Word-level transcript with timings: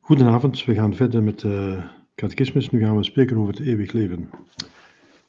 Goedenavond, 0.00 0.64
we 0.64 0.74
gaan 0.74 0.94
verder 0.94 1.22
met 1.22 1.40
de 1.40 1.82
catechismus. 2.14 2.70
Nu 2.70 2.80
gaan 2.80 2.96
we 2.96 3.04
spreken 3.04 3.36
over 3.36 3.54
het 3.54 3.62
eeuwig 3.62 3.92
leven. 3.92 4.30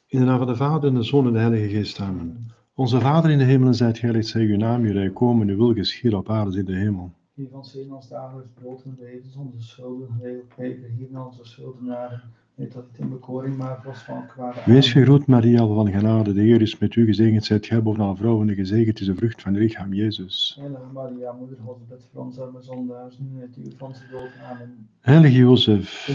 In 0.06 0.18
de 0.20 0.24
naam 0.24 0.38
van 0.38 0.46
de 0.46 0.56
Vader 0.56 0.88
en 0.88 0.94
de 0.94 1.02
Zoon 1.02 1.26
en 1.26 1.32
de 1.32 1.38
Heilige 1.38 1.68
Geest, 1.68 2.00
amen. 2.00 2.50
Onze 2.74 3.00
Vader 3.00 3.30
in 3.30 3.38
de 3.38 3.44
hemelen, 3.44 3.74
zijt 3.74 3.98
geheiligd, 3.98 4.28
zij 4.28 4.42
uw 4.42 4.56
naam, 4.56 4.82
uw 4.82 4.92
rijk 4.92 5.14
komen, 5.14 5.48
uw 5.48 5.56
wil 5.56 5.74
geschieden 5.74 6.18
op 6.18 6.30
aarde 6.30 6.58
in 6.58 6.64
de 6.64 6.76
hemel. 6.76 7.12
Geef 7.34 7.50
ons 7.50 7.72
heden 7.72 7.92
ons 7.92 8.08
dagelijks 8.08 8.50
brood 8.54 8.82
en 8.84 8.96
vergeef 8.96 9.36
onze 9.36 9.62
schulden, 9.62 10.08
vergeef 10.20 10.76
hier 10.96 11.24
onze 11.24 11.44
schuldenaren 11.44 12.22
Dat 12.56 12.74
het 12.74 12.98
in 12.98 13.08
bekoring 13.08 13.56
van 13.82 14.26
kwade 14.26 14.60
Wees 14.64 14.92
gegroet, 14.92 15.26
Maria, 15.26 15.66
van 15.66 15.90
genade. 15.90 16.32
De 16.32 16.40
Heer 16.40 16.60
is 16.60 16.78
met 16.78 16.94
u 16.94 17.04
gezegend. 17.06 17.44
Zijt 17.44 17.66
gij 17.66 17.82
boven 17.82 18.04
alle 18.04 18.16
vrouwen 18.16 18.48
en 18.48 18.54
gezegend 18.54 19.00
is 19.00 19.06
de 19.06 19.14
vrucht 19.14 19.42
van 19.42 19.54
uw 19.54 19.60
lichaam, 19.60 19.94
Jezus. 19.94 20.56
Heilige 20.60 20.84
Maria, 20.92 21.32
moeder 21.32 21.56
God, 21.64 21.88
bid 21.88 22.06
voor 22.12 22.22
ons 22.22 22.38
arme 22.38 22.62
zondaars, 22.62 23.18
nu 23.18 23.40
het 23.40 23.56
uur 23.56 23.72
van 23.76 23.94
dood. 24.10 24.30
Amen. 24.50 24.88
Heilige 25.00 25.36
Jozef, 25.36 26.08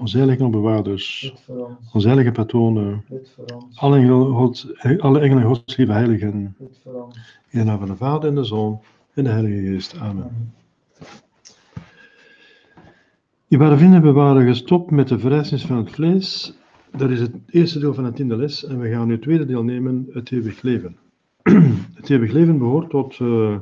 onze 0.00 0.16
heilige 0.16 0.48
bewaarders, 0.48 1.34
onze 1.92 2.06
heilige 2.06 2.32
patronen, 2.32 3.04
alle 3.74 3.96
engelen, 3.96 4.34
God, 4.34 4.66
alle 4.98 5.20
engelen 5.20 5.44
Gods 5.44 5.76
lieve 5.76 5.92
heiligen, 5.92 6.56
in 7.50 7.58
de 7.58 7.64
naam 7.64 7.78
van 7.78 7.88
de 7.88 7.96
Vader 7.96 8.28
en 8.28 8.34
de 8.34 8.44
Zoon 8.44 8.80
en 9.14 9.24
de 9.24 9.30
Heilige 9.30 9.60
Geest. 9.60 9.94
Amen. 9.94 10.06
Amen. 10.06 10.54
Vrienden, 13.58 14.02
we 14.02 14.12
waren 14.12 14.46
gestopt 14.46 14.90
met 14.90 15.08
de 15.08 15.18
verrijzenis 15.18 15.66
van 15.66 15.76
het 15.76 15.90
vlees. 15.90 16.54
Dat 16.96 17.10
is 17.10 17.20
het 17.20 17.32
eerste 17.46 17.78
deel 17.78 17.94
van 17.94 18.04
het 18.04 18.16
tiende 18.16 18.36
les. 18.36 18.64
En 18.64 18.78
we 18.78 18.90
gaan 18.90 19.06
nu 19.06 19.12
het 19.12 19.22
tweede 19.22 19.46
deel 19.46 19.64
nemen, 19.64 20.06
het 20.12 20.30
eeuwig 20.30 20.62
leven. 20.62 20.96
het 21.94 22.10
eeuwig 22.10 22.32
leven 22.32 22.58
behoort 22.58 22.90
tot 22.90 23.18
uh, 23.18 23.58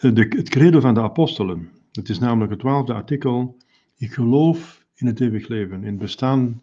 de, 0.00 0.26
het 0.28 0.48
credo 0.48 0.80
van 0.80 0.94
de 0.94 1.00
apostelen. 1.00 1.68
Het 1.92 2.08
is 2.08 2.18
namelijk 2.18 2.50
het 2.50 2.60
twaalfde 2.60 2.94
artikel. 2.94 3.56
Ik 3.96 4.12
geloof 4.12 4.84
in 4.94 5.06
het 5.06 5.20
eeuwig 5.20 5.48
leven, 5.48 5.78
in 5.78 5.90
het 5.90 5.98
bestaan 5.98 6.62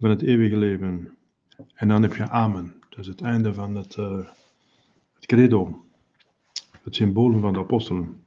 van 0.00 0.10
het 0.10 0.22
eeuwige 0.22 0.56
leven. 0.56 1.16
En 1.74 1.88
dan 1.88 2.02
heb 2.02 2.14
je 2.14 2.28
amen. 2.28 2.74
Dat 2.88 2.98
is 2.98 3.06
het 3.06 3.20
einde 3.20 3.54
van 3.54 3.74
het, 3.76 3.96
uh, 3.96 4.18
het 5.14 5.26
credo. 5.26 5.84
Het 6.82 6.94
symbool 6.94 7.38
van 7.38 7.52
de 7.52 7.58
apostelen. 7.58 8.26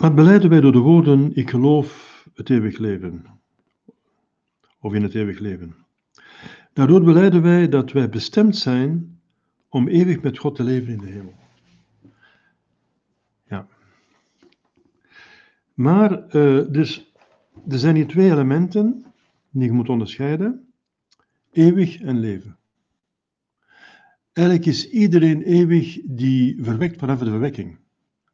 Wat 0.00 0.14
beleiden 0.14 0.50
wij 0.50 0.60
door 0.60 0.72
de 0.72 0.78
woorden, 0.78 1.34
ik 1.34 1.50
geloof 1.50 2.24
het 2.34 2.50
eeuwig 2.50 2.78
leven? 2.78 3.24
Of 4.78 4.94
in 4.94 5.02
het 5.02 5.14
eeuwig 5.14 5.38
leven. 5.38 5.74
Daardoor 6.72 7.02
beleiden 7.02 7.42
wij 7.42 7.68
dat 7.68 7.92
wij 7.92 8.08
bestemd 8.08 8.56
zijn 8.56 9.20
om 9.68 9.88
eeuwig 9.88 10.20
met 10.20 10.38
God 10.38 10.54
te 10.54 10.62
leven 10.62 10.92
in 10.92 10.98
de 10.98 11.06
hemel. 11.06 11.34
Ja. 13.48 13.66
Maar, 15.74 16.36
uh, 16.36 16.64
dus, 16.70 17.12
er 17.68 17.78
zijn 17.78 17.94
hier 17.94 18.06
twee 18.06 18.30
elementen 18.30 19.04
die 19.50 19.64
je 19.64 19.72
moet 19.72 19.88
onderscheiden. 19.88 20.72
Eeuwig 21.52 22.00
en 22.00 22.20
leven. 22.20 22.58
Eigenlijk 24.32 24.66
is 24.66 24.90
iedereen 24.90 25.42
eeuwig 25.42 25.98
die 26.04 26.64
verwekt 26.64 26.98
vanaf 26.98 27.18
de 27.18 27.30
verwekking. 27.30 27.79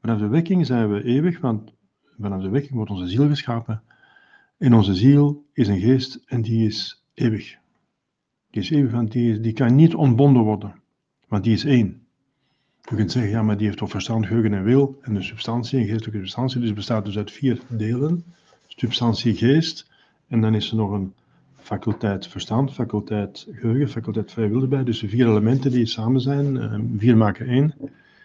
Vanaf 0.07 0.21
de 0.21 0.29
wekking 0.29 0.67
zijn 0.67 0.93
we 0.93 1.05
eeuwig, 1.05 1.41
want 1.41 1.73
vanaf 2.19 2.43
de 2.43 2.49
wekking 2.49 2.75
wordt 2.75 2.91
onze 2.91 3.09
ziel 3.09 3.29
geschapen. 3.29 3.83
En 4.59 4.75
onze 4.75 4.95
ziel 4.95 5.45
is 5.53 5.69
een 5.69 5.81
geest 5.81 6.23
en 6.27 6.43
die 6.43 6.67
is 6.67 7.05
eeuwig. 7.15 7.57
Die 8.51 8.63
is 8.63 8.71
eeuwig, 8.71 8.93
want 8.93 9.13
die, 9.13 9.41
die 9.41 9.53
kan 9.53 9.75
niet 9.75 9.95
ontbonden 9.95 10.43
worden, 10.43 10.75
want 11.29 11.45
die 11.45 11.53
is 11.53 11.65
één. 11.65 12.07
Je 12.89 12.97
kunt 12.97 13.13
zeggen, 13.13 13.31
ja, 13.31 13.43
maar 13.43 13.57
die 13.57 13.67
heeft 13.67 13.79
toch 13.79 13.91
verstand, 13.91 14.27
geheugen 14.27 14.55
en 14.55 14.65
wil 14.65 14.99
en 15.03 15.15
een 15.15 15.25
substantie, 15.25 15.79
een 15.79 15.87
geestelijke 15.87 16.19
substantie, 16.19 16.61
dus 16.61 16.73
bestaat 16.73 17.05
dus 17.05 17.17
uit 17.17 17.31
vier 17.31 17.61
delen. 17.69 18.25
Substantie, 18.67 19.35
geest, 19.35 19.91
en 20.29 20.41
dan 20.41 20.55
is 20.55 20.71
er 20.71 20.77
nog 20.77 20.91
een 20.91 21.13
faculteit 21.57 22.27
verstand, 22.27 22.73
faculteit 22.73 23.47
geheugen, 23.51 23.89
faculteit 23.89 24.33
vrij 24.33 24.49
wil 24.49 24.63
erbij. 24.63 24.85
Dus 24.85 25.01
de 25.01 25.09
vier 25.09 25.27
elementen 25.27 25.71
die 25.71 25.87
samen 25.87 26.21
zijn, 26.21 26.57
eh, 26.57 26.79
vier 26.97 27.17
maken 27.17 27.47
één. 27.47 27.75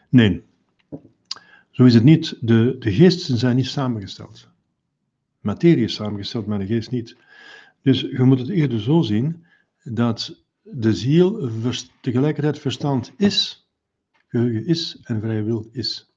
Nee, 0.09 0.43
zo 1.71 1.85
is 1.85 1.93
het 1.93 2.03
niet, 2.03 2.37
de, 2.41 2.75
de 2.79 2.93
geesten 2.93 3.37
zijn 3.37 3.55
niet 3.55 3.67
samengesteld. 3.67 4.49
Materie 5.39 5.83
is 5.83 5.93
samengesteld, 5.93 6.45
maar 6.45 6.59
de 6.59 6.65
geest 6.65 6.91
niet. 6.91 7.15
Dus 7.81 8.01
je 8.01 8.23
moet 8.23 8.39
het 8.39 8.49
eerder 8.49 8.81
zo 8.81 9.01
zien 9.01 9.45
dat 9.83 10.43
de 10.61 10.93
ziel 10.93 11.49
tegelijkertijd 12.01 12.59
verstand 12.59 13.11
is, 13.17 13.69
geheugen 14.27 14.65
is 14.65 14.99
en 15.03 15.21
vrije 15.21 15.43
wil 15.43 15.69
is. 15.71 16.11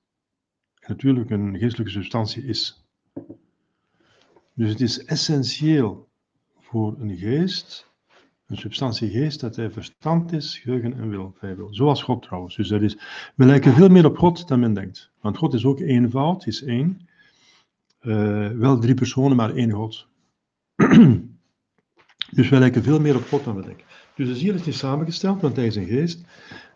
Natuurlijk 0.86 1.30
een 1.30 1.58
geestelijke 1.58 1.92
substantie 1.92 2.44
is. 2.44 2.84
Dus 4.54 4.70
het 4.70 4.80
is 4.80 5.04
essentieel 5.04 6.08
voor 6.60 7.00
een 7.00 7.16
geest 7.16 7.92
een 8.54 8.60
substantie 8.60 9.10
geest, 9.10 9.40
dat 9.40 9.56
hij 9.56 9.70
verstand 9.70 10.32
is, 10.32 10.58
geheugen 10.58 10.94
en 10.94 11.08
wil, 11.08 11.34
vrij 11.38 11.56
wil. 11.56 11.74
Zoals 11.74 12.02
God 12.02 12.22
trouwens. 12.22 12.56
Dus 12.56 12.68
dat 12.68 12.82
is, 12.82 12.98
we 13.34 13.44
lijken 13.44 13.74
veel 13.74 13.88
meer 13.88 14.06
op 14.06 14.18
God 14.18 14.48
dan 14.48 14.60
men 14.60 14.74
denkt. 14.74 15.10
Want 15.20 15.36
God 15.36 15.54
is 15.54 15.64
ook 15.64 15.80
eenvoud, 15.80 16.46
is 16.46 16.62
één. 16.62 17.08
Uh, 18.02 18.48
wel 18.48 18.78
drie 18.78 18.94
personen, 18.94 19.36
maar 19.36 19.54
één 19.54 19.70
God. 19.70 20.06
dus 22.36 22.48
wij 22.48 22.58
lijken 22.58 22.82
veel 22.82 23.00
meer 23.00 23.16
op 23.16 23.26
God 23.28 23.44
dan 23.44 23.56
we 23.56 23.62
denken. 23.62 23.86
Dus 24.14 24.28
de 24.28 24.36
ziel 24.36 24.54
is 24.54 24.64
niet 24.64 24.74
samengesteld, 24.74 25.40
want 25.40 25.56
hij 25.56 25.66
is 25.66 25.76
een 25.76 25.86
geest. 25.86 26.24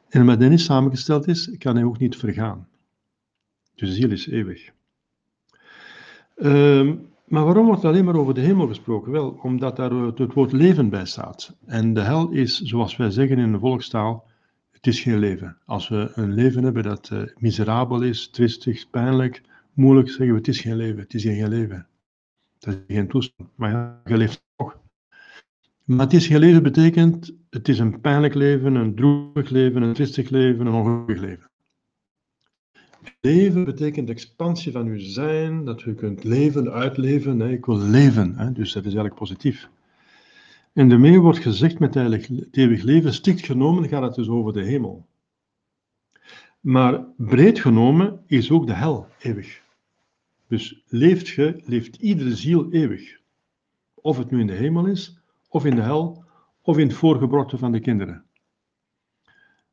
En 0.09 0.21
omdat 0.21 0.39
hij 0.39 0.49
niet 0.49 0.61
samengesteld 0.61 1.27
is, 1.27 1.57
kan 1.59 1.75
hij 1.75 1.85
ook 1.85 1.99
niet 1.99 2.17
vergaan. 2.17 2.69
Dus 3.75 3.89
de 3.89 3.95
ziel 3.95 4.11
is 4.11 4.27
eeuwig. 4.27 4.71
Um, 6.37 7.09
maar 7.29 7.45
waarom 7.45 7.67
wordt 7.67 7.85
alleen 7.85 8.05
maar 8.05 8.17
over 8.17 8.35
de 8.35 8.41
hemel 8.41 8.67
gesproken? 8.67 9.13
Wel, 9.13 9.39
omdat 9.43 9.77
daar 9.77 9.91
het 9.91 10.35
woord 10.35 10.53
leven 10.53 10.89
bij 10.89 11.07
staat. 11.07 11.57
En 11.67 11.95
de 11.95 12.01
hel 12.01 12.31
is, 12.31 12.61
zoals 12.61 12.97
wij 12.97 13.11
zeggen 13.11 13.39
in 13.39 13.53
de 13.53 13.59
volkstaal, 13.59 14.27
het 14.71 14.87
is 14.87 15.01
geen 15.01 15.19
leven. 15.19 15.57
Als 15.65 15.89
we 15.89 16.11
een 16.15 16.35
leven 16.35 16.65
hebben 16.65 16.83
dat 16.83 17.11
uh, 17.13 17.23
miserabel 17.39 18.03
is, 18.03 18.29
twistig, 18.29 18.91
pijnlijk, 18.91 19.43
moeilijk, 19.73 20.09
zeggen 20.09 20.29
we 20.29 20.35
het 20.35 20.49
is 20.49 20.61
geen 20.61 20.77
leven. 20.77 20.99
Het 20.99 21.15
is 21.15 21.23
geen 21.23 21.49
leven. 21.49 21.87
Dat 22.59 22.75
is 22.75 22.97
geen 22.97 23.09
toestand. 23.09 23.49
Maar 23.55 24.01
je 24.05 24.17
leeft 24.17 24.43
toch. 24.57 24.79
Maar 25.85 26.05
het 26.05 26.13
is 26.13 26.27
geen 26.27 26.39
leven 26.39 26.63
betekent, 26.63 27.33
het 27.51 27.69
is 27.69 27.79
een 27.79 28.01
pijnlijk 28.01 28.35
leven, 28.35 28.75
een 28.75 28.95
droevig 28.95 29.51
leven, 29.51 29.83
een 29.83 29.95
twistig 29.95 30.31
leven, 30.31 30.67
een 30.67 30.73
ongelukkig 30.73 31.21
leven. 31.21 31.48
Leven 33.21 33.65
betekent 33.65 34.11
expansie 34.11 34.73
van 34.73 34.87
uw 34.87 34.99
zijn, 34.99 35.65
dat 35.65 35.85
u 35.85 35.95
kunt 35.95 36.25
leven, 36.25 36.73
uitleven. 36.73 37.37
Nee, 37.37 37.53
ik 37.53 37.67
wil 37.67 37.79
leven, 37.79 38.35
hè, 38.37 38.53
dus 38.53 38.73
dat 38.73 38.83
is 38.83 38.95
eigenlijk 38.95 39.15
positief. 39.15 39.69
En 40.73 40.89
daarmee 40.89 41.21
wordt 41.21 41.39
gezegd 41.39 41.79
met 41.79 41.95
het 41.95 42.57
eeuwig 42.57 42.83
leven, 42.83 43.15
strikt 43.15 43.45
genomen 43.45 43.89
gaat 43.89 44.03
het 44.03 44.15
dus 44.15 44.29
over 44.29 44.53
de 44.53 44.63
hemel. 44.63 45.07
Maar 46.61 47.05
breed 47.17 47.61
genomen 47.61 48.23
is 48.27 48.51
ook 48.51 48.67
de 48.67 48.75
hel 48.75 49.07
eeuwig. 49.19 49.63
Dus 50.49 50.83
leeft 50.87 51.29
je, 51.29 51.61
leeft 51.65 51.97
iedere 51.97 52.37
ziel 52.37 52.71
eeuwig. 52.71 53.19
Of 53.95 54.19
het 54.19 54.31
nu 54.31 54.41
in 54.41 54.47
de 54.47 54.53
hemel 54.53 54.87
is, 54.87 55.19
of 55.49 55.65
in 55.65 55.75
de 55.75 55.83
hel, 55.83 56.25
of 56.63 56.79
in 56.79 56.87
het 56.87 56.97
voorgebrochte 56.97 57.59
van 57.59 57.73
de 57.73 57.81
kinderen. 57.81 58.25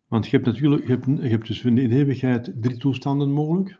Want 0.07 0.25
je 0.25 0.31
hebt 0.31 0.45
natuurlijk, 0.45 0.87
je 0.87 0.91
hebt, 0.91 1.05
hebt 1.05 1.47
dus 1.47 1.63
in 1.63 1.75
de 1.75 1.89
eeuwigheid 1.89 2.51
drie 2.61 2.77
toestanden 2.77 3.31
mogelijk. 3.31 3.77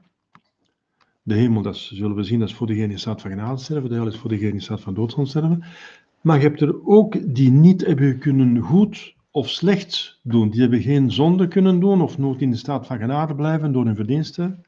De 1.24 1.34
hemel, 1.34 1.62
dat 1.62 1.78
zullen 1.78 2.16
we 2.16 2.24
zien, 2.24 2.40
dat 2.40 2.50
is 2.50 2.56
voor 2.56 2.68
degene 2.68 2.88
die 2.88 2.98
staat 2.98 3.22
van 3.22 3.32
genade 3.32 3.62
sterven. 3.62 3.90
De 3.90 3.96
hel 3.96 4.08
is 4.08 4.18
voor 4.18 4.30
degene 4.30 4.52
die 4.52 4.62
staat 4.62 4.82
van 4.82 4.94
dood 4.94 5.16
sterven. 5.24 5.64
Maar 6.22 6.38
je 6.38 6.48
hebt 6.48 6.62
er 6.62 6.86
ook 6.86 7.36
die 7.36 7.52
niet 7.52 7.86
hebben 7.86 8.18
kunnen 8.20 8.60
goed 8.60 9.16
of 9.32 9.50
slecht 9.50 10.20
doen. 10.24 10.50
Die 10.50 10.62
hebben 10.62 10.82
geen 10.82 11.12
zonde 11.12 11.48
kunnen 11.48 11.80
doen 11.80 12.02
of 12.02 12.18
nooit 12.18 12.42
in 12.42 12.52
de 12.52 12.58
staat 12.58 12.88
van 12.88 12.98
genade 12.98 13.36
blijven 13.36 13.72
door 13.72 13.86
hun 13.86 13.96
verdiensten. 13.96 14.66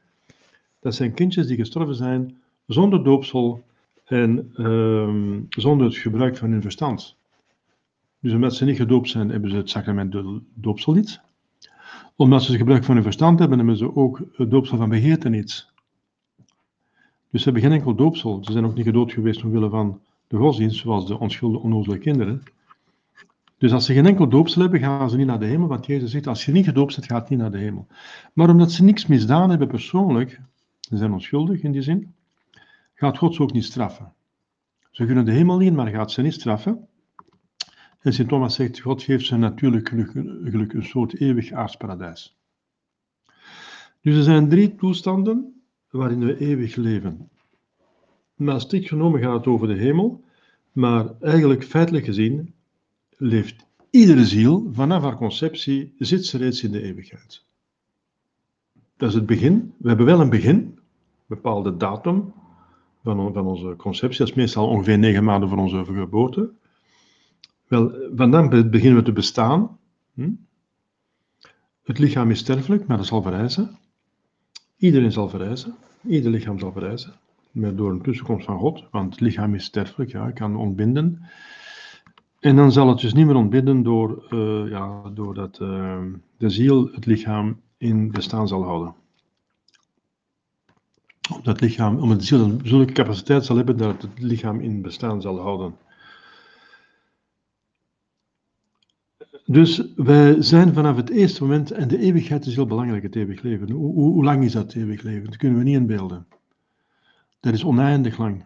Dat 0.80 0.94
zijn 0.94 1.14
kindjes 1.14 1.46
die 1.46 1.56
gestorven 1.56 1.94
zijn 1.94 2.36
zonder 2.66 3.04
doopsel 3.04 3.64
en 4.04 4.52
uh, 4.56 5.40
zonder 5.48 5.86
het 5.86 5.96
gebruik 5.96 6.36
van 6.36 6.50
hun 6.50 6.62
verstand. 6.62 7.16
Dus 8.20 8.32
omdat 8.32 8.54
ze 8.54 8.64
niet 8.64 8.76
gedoopt 8.76 9.08
zijn, 9.08 9.30
hebben 9.30 9.50
ze 9.50 9.56
het 9.56 9.70
sacrament 9.70 10.16
doopsel 10.54 10.92
niet 10.92 11.20
omdat 12.18 12.42
ze 12.42 12.56
gebruik 12.56 12.84
van 12.84 12.94
hun 12.94 13.02
verstand 13.02 13.38
hebben, 13.38 13.58
hebben 13.58 13.76
ze 13.76 13.96
ook 13.96 14.22
het 14.32 14.50
doopsel 14.50 14.76
van 14.76 14.88
begeerte 14.88 15.28
niet. 15.28 15.72
Dus 17.30 17.42
ze 17.42 17.50
hebben 17.50 17.62
geen 17.62 17.72
enkel 17.72 17.94
doopsel. 17.94 18.44
Ze 18.44 18.52
zijn 18.52 18.64
ook 18.64 18.74
niet 18.74 18.84
gedood 18.84 19.12
geweest 19.12 19.44
omwille 19.44 19.70
van 19.70 20.00
de 20.26 20.36
godsdienst, 20.36 20.78
zoals 20.78 21.06
de 21.06 21.18
onschuldige, 21.18 21.64
onnozele 21.64 21.98
kinderen. 21.98 22.42
Dus 23.58 23.72
als 23.72 23.86
ze 23.86 23.92
geen 23.92 24.06
enkel 24.06 24.28
doopsel 24.28 24.62
hebben, 24.62 24.80
gaan 24.80 25.10
ze 25.10 25.16
niet 25.16 25.26
naar 25.26 25.38
de 25.38 25.46
hemel. 25.46 25.68
Want 25.68 25.86
Jezus 25.86 26.10
zegt, 26.10 26.26
als 26.26 26.44
je 26.44 26.52
niet 26.52 26.64
gedoopt 26.64 26.94
bent, 26.94 27.06
gaat 27.06 27.28
niet 27.28 27.38
naar 27.38 27.50
de 27.50 27.58
hemel. 27.58 27.86
Maar 28.32 28.50
omdat 28.50 28.72
ze 28.72 28.84
niks 28.84 29.06
misdaan 29.06 29.50
hebben 29.50 29.68
persoonlijk, 29.68 30.40
ze 30.80 30.96
zijn 30.96 31.12
onschuldig 31.12 31.62
in 31.62 31.72
die 31.72 31.82
zin, 31.82 32.14
gaat 32.94 33.18
God 33.18 33.34
ze 33.34 33.42
ook 33.42 33.52
niet 33.52 33.64
straffen. 33.64 34.12
Ze 34.90 35.04
kunnen 35.04 35.24
de 35.24 35.32
hemel 35.32 35.60
in, 35.60 35.74
maar 35.74 35.88
gaat 35.88 36.12
ze 36.12 36.22
niet 36.22 36.34
straffen. 36.34 36.88
En 38.08 38.14
Sint 38.14 38.28
Thomas 38.28 38.54
zegt, 38.54 38.80
God 38.80 39.02
geeft 39.02 39.26
zijn 39.26 39.40
natuurlijk 39.40 39.88
geluk, 39.88 40.72
een 40.72 40.84
soort 40.84 41.20
eeuwig 41.20 41.52
aardsparadijs. 41.52 42.36
Dus 44.00 44.16
er 44.16 44.22
zijn 44.22 44.48
drie 44.48 44.74
toestanden 44.74 45.62
waarin 45.90 46.24
we 46.24 46.38
eeuwig 46.38 46.76
leven. 46.76 47.28
Maar 48.34 48.60
strikt 48.60 48.88
genomen 48.88 49.20
gaat 49.20 49.32
het 49.32 49.46
over 49.46 49.68
de 49.68 49.74
hemel, 49.74 50.24
maar 50.72 51.14
eigenlijk 51.20 51.64
feitelijk 51.64 52.04
gezien 52.04 52.54
leeft 53.16 53.66
iedere 53.90 54.26
ziel 54.26 54.68
vanaf 54.72 55.02
haar 55.02 55.16
conceptie, 55.16 55.94
zit 55.98 56.26
ze 56.26 56.38
reeds 56.38 56.62
in 56.62 56.72
de 56.72 56.82
eeuwigheid. 56.82 57.44
Dat 58.96 59.08
is 59.08 59.14
het 59.14 59.26
begin. 59.26 59.74
We 59.76 59.88
hebben 59.88 60.06
wel 60.06 60.20
een 60.20 60.30
begin, 60.30 60.56
een 60.56 60.78
bepaalde 61.26 61.76
datum 61.76 62.32
van, 63.02 63.46
onze 63.46 63.74
conceptie. 63.76 64.18
Dat 64.18 64.28
is 64.28 64.34
meestal 64.34 64.68
ongeveer 64.68 64.98
negen 64.98 65.24
maanden 65.24 65.48
van 65.48 65.58
onze 65.58 65.84
geboorte. 65.84 66.50
Wel, 67.68 67.92
vandaar 68.16 68.48
beginnen 68.48 68.98
we 68.98 69.04
te 69.04 69.12
bestaan. 69.12 69.78
Hm? 70.14 70.30
Het 71.82 71.98
lichaam 71.98 72.30
is 72.30 72.38
sterfelijk, 72.38 72.86
maar 72.86 72.96
dat 72.96 73.06
zal 73.06 73.22
verrijzen. 73.22 73.78
Iedereen 74.76 75.12
zal 75.12 75.28
verrijzen. 75.28 75.74
Ieder 76.06 76.30
lichaam 76.30 76.58
zal 76.58 76.72
verrijzen. 76.72 77.12
Maar 77.50 77.74
door 77.74 77.90
een 77.90 78.02
tussenkomst 78.02 78.46
van 78.46 78.58
God, 78.58 78.84
want 78.90 79.12
het 79.12 79.20
lichaam 79.20 79.54
is 79.54 79.64
sterfelijk, 79.64 80.10
ja, 80.10 80.30
kan 80.30 80.56
ontbinden. 80.56 81.22
En 82.40 82.56
dan 82.56 82.72
zal 82.72 82.88
het 82.88 83.00
dus 83.00 83.12
niet 83.12 83.26
meer 83.26 83.34
ontbinden 83.34 83.82
door, 83.82 84.26
uh, 84.30 84.70
ja, 84.70 85.10
doordat 85.14 85.58
uh, 85.62 86.02
de 86.36 86.48
ziel 86.48 86.88
het 86.92 87.06
lichaam 87.06 87.60
in 87.76 88.10
bestaan 88.10 88.48
zal 88.48 88.62
houden. 88.62 88.94
Omdat 91.34 91.60
lichaam, 91.60 91.98
omdat 91.98 92.18
de 92.18 92.24
ziel 92.24 92.58
zulke 92.62 92.92
capaciteit 92.92 93.44
zal 93.44 93.56
hebben 93.56 93.76
dat 93.76 94.02
het 94.02 94.18
lichaam 94.18 94.60
in 94.60 94.82
bestaan 94.82 95.20
zal 95.20 95.40
houden. 95.40 95.74
Dus 99.50 99.82
wij 99.96 100.42
zijn 100.42 100.74
vanaf 100.74 100.96
het 100.96 101.10
eerste 101.10 101.42
moment, 101.42 101.70
en 101.70 101.88
de 101.88 101.98
eeuwigheid 101.98 102.46
is 102.46 102.54
heel 102.54 102.66
belangrijk, 102.66 103.02
het 103.02 103.16
eeuwig 103.16 103.42
leven. 103.42 103.70
Hoe, 103.70 104.24
lang 104.24 104.44
is 104.44 104.52
dat 104.52 104.74
eeuwig 104.74 105.02
leven? 105.02 105.24
Dat 105.24 105.36
kunnen 105.36 105.58
we 105.58 105.64
niet 105.64 105.76
inbeelden. 105.76 106.26
Dat 107.40 107.52
is 107.52 107.64
oneindig 107.64 108.18
lang. 108.18 108.44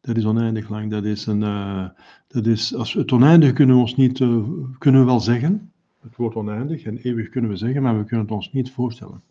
Dat 0.00 0.16
is 0.16 0.24
oneindig 0.24 0.68
lang. 0.68 0.90
Dat 0.90 1.04
is 1.04 1.26
een, 1.26 1.40
uh, 1.40 1.88
dat 2.28 2.46
is, 2.46 2.74
als, 2.74 2.92
het 2.92 3.12
oneindige 3.12 3.52
kunnen 3.52 3.74
we 3.76 3.80
ons 3.80 3.96
niet, 3.96 4.18
uh, 4.18 4.44
kunnen 4.78 5.00
we 5.00 5.06
wel 5.06 5.20
zeggen. 5.20 5.72
Het 6.00 6.16
woord 6.16 6.34
oneindig 6.34 6.82
en 6.82 6.96
eeuwig 6.96 7.28
kunnen 7.28 7.50
we 7.50 7.56
zeggen, 7.56 7.82
maar 7.82 7.98
we 7.98 8.04
kunnen 8.04 8.26
het 8.26 8.34
ons 8.34 8.52
niet 8.52 8.70
voorstellen. 8.70 9.22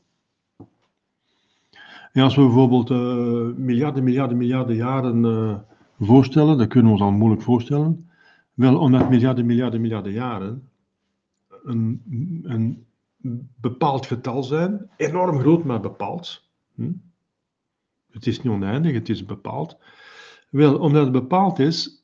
En 2.11 2.23
als 2.23 2.35
we 2.35 2.41
bijvoorbeeld 2.41 2.89
uh, 2.89 3.57
miljarden, 3.57 4.03
miljarden, 4.03 4.37
miljarden 4.37 4.75
jaren 4.75 5.65
voorstellen, 5.99 6.57
dat 6.57 6.67
kunnen 6.67 6.91
we 6.91 6.97
ons 6.97 7.05
al 7.05 7.17
moeilijk 7.17 7.41
voorstellen. 7.41 8.09
Wel, 8.53 8.79
omdat 8.79 9.09
miljarden, 9.09 9.45
miljarden, 9.45 9.81
miljarden 9.81 10.11
jaren 10.11 10.69
een, 11.63 12.01
een 12.43 12.85
bepaald 13.55 14.05
getal 14.05 14.43
zijn, 14.43 14.89
enorm 14.97 15.39
groot, 15.39 15.63
maar 15.63 15.79
bepaald. 15.79 16.49
Hm? 16.75 16.91
Het 18.11 18.27
is 18.27 18.41
niet 18.41 18.53
oneindig, 18.53 18.93
het 18.93 19.09
is 19.09 19.25
bepaald. 19.25 19.77
Wel, 20.49 20.79
omdat 20.79 21.03
het 21.03 21.11
bepaald 21.11 21.59
is, 21.59 22.03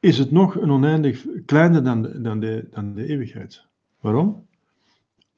is 0.00 0.18
het 0.18 0.30
nog 0.30 0.54
een 0.54 0.70
oneindig 0.70 1.26
kleiner 1.46 1.84
dan 1.84 2.02
de, 2.02 2.20
dan 2.20 2.40
de, 2.40 2.68
dan 2.70 2.94
de 2.94 3.06
eeuwigheid. 3.06 3.66
Waarom? 4.00 4.46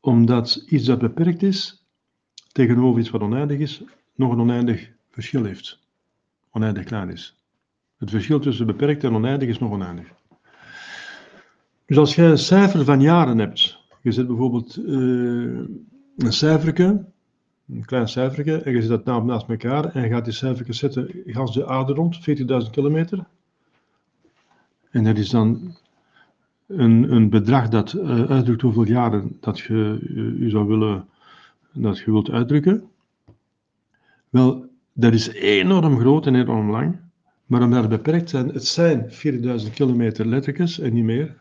Omdat 0.00 0.65
iets 0.69 0.85
dat 0.85 0.99
beperkt 0.99 1.43
is, 1.43 1.87
tegenover 2.53 3.00
iets 3.00 3.11
wat 3.11 3.21
oneindig 3.21 3.59
is, 3.59 3.83
nog 4.15 4.33
een 4.33 4.41
oneindig 4.41 4.91
verschil 5.11 5.44
heeft. 5.44 5.81
Oneindig 6.50 6.85
klein 6.85 7.11
is. 7.11 7.37
Het 7.97 8.11
verschil 8.11 8.41
tussen 8.41 8.67
beperkt 8.67 9.05
en 9.05 9.15
oneindig 9.15 9.49
is 9.49 9.59
nog 9.59 9.71
oneindig. 9.71 10.19
Dus 11.91 11.99
als 11.99 12.15
jij 12.15 12.31
een 12.31 12.39
cijfer 12.39 12.85
van 12.85 13.01
jaren 13.01 13.39
hebt, 13.39 13.79
je 14.03 14.13
zet 14.13 14.27
bijvoorbeeld 14.27 14.77
uh, 14.77 15.61
een 16.17 16.33
cijferke, 16.33 17.05
een 17.69 17.85
klein 17.85 18.09
cijferke, 18.09 18.57
en 18.57 18.73
je 18.73 18.83
zet 18.83 19.05
dat 19.05 19.25
naast 19.25 19.49
elkaar 19.49 19.85
en 19.85 20.03
je 20.03 20.09
gaat 20.09 20.25
die 20.25 20.35
cijfertjes 20.35 20.79
zetten 20.79 21.11
gans 21.27 21.55
de 21.55 21.67
aarde 21.67 21.93
rond, 21.93 22.19
40.000 22.19 22.71
kilometer. 22.71 23.27
En 24.91 25.05
dat 25.05 25.19
is 25.19 25.31
dan 25.31 25.77
een, 26.67 27.13
een 27.13 27.31
bedrag 27.31 27.69
dat 27.69 27.93
uh, 27.93 28.31
uitdrukt 28.31 28.63
hoeveel 28.63 28.87
jaren 28.87 29.37
dat 29.41 29.59
je 29.59 29.99
u 30.39 30.51
zou 30.51 30.67
willen, 30.67 31.09
dat 31.73 31.99
je 31.99 32.11
wilt 32.11 32.31
uitdrukken. 32.31 32.91
Wel, 34.29 34.67
dat 34.93 35.13
is 35.13 35.29
enorm 35.29 35.99
groot 35.99 36.27
en 36.27 36.35
enorm 36.35 36.71
lang, 36.71 36.97
maar 37.47 37.63
omdat 37.63 37.81
het 37.81 37.91
beperkt 37.91 38.31
zijn, 38.31 38.49
het 38.49 38.67
zijn 38.67 39.11
40.000 39.11 39.73
kilometer 39.75 40.27
lettertjes 40.27 40.79
en 40.79 40.95
niet 40.95 41.05
meer, 41.05 41.39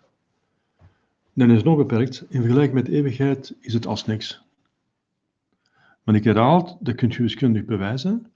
dan 1.34 1.52
is 1.52 1.64
nog 1.64 1.78
beperkt. 1.78 2.26
In 2.30 2.42
vergelijking 2.42 2.74
met 2.74 2.88
eeuwigheid 2.88 3.56
is 3.60 3.74
het 3.74 3.88
als 3.88 4.06
niks. 4.06 4.42
Maar 6.04 6.16
ik 6.16 6.24
herhaal, 6.24 6.78
dat 6.81 6.96
kunt 6.96 7.14
je 7.14 7.22
wiskundig 7.22 7.66
bewijzen. 7.66 8.31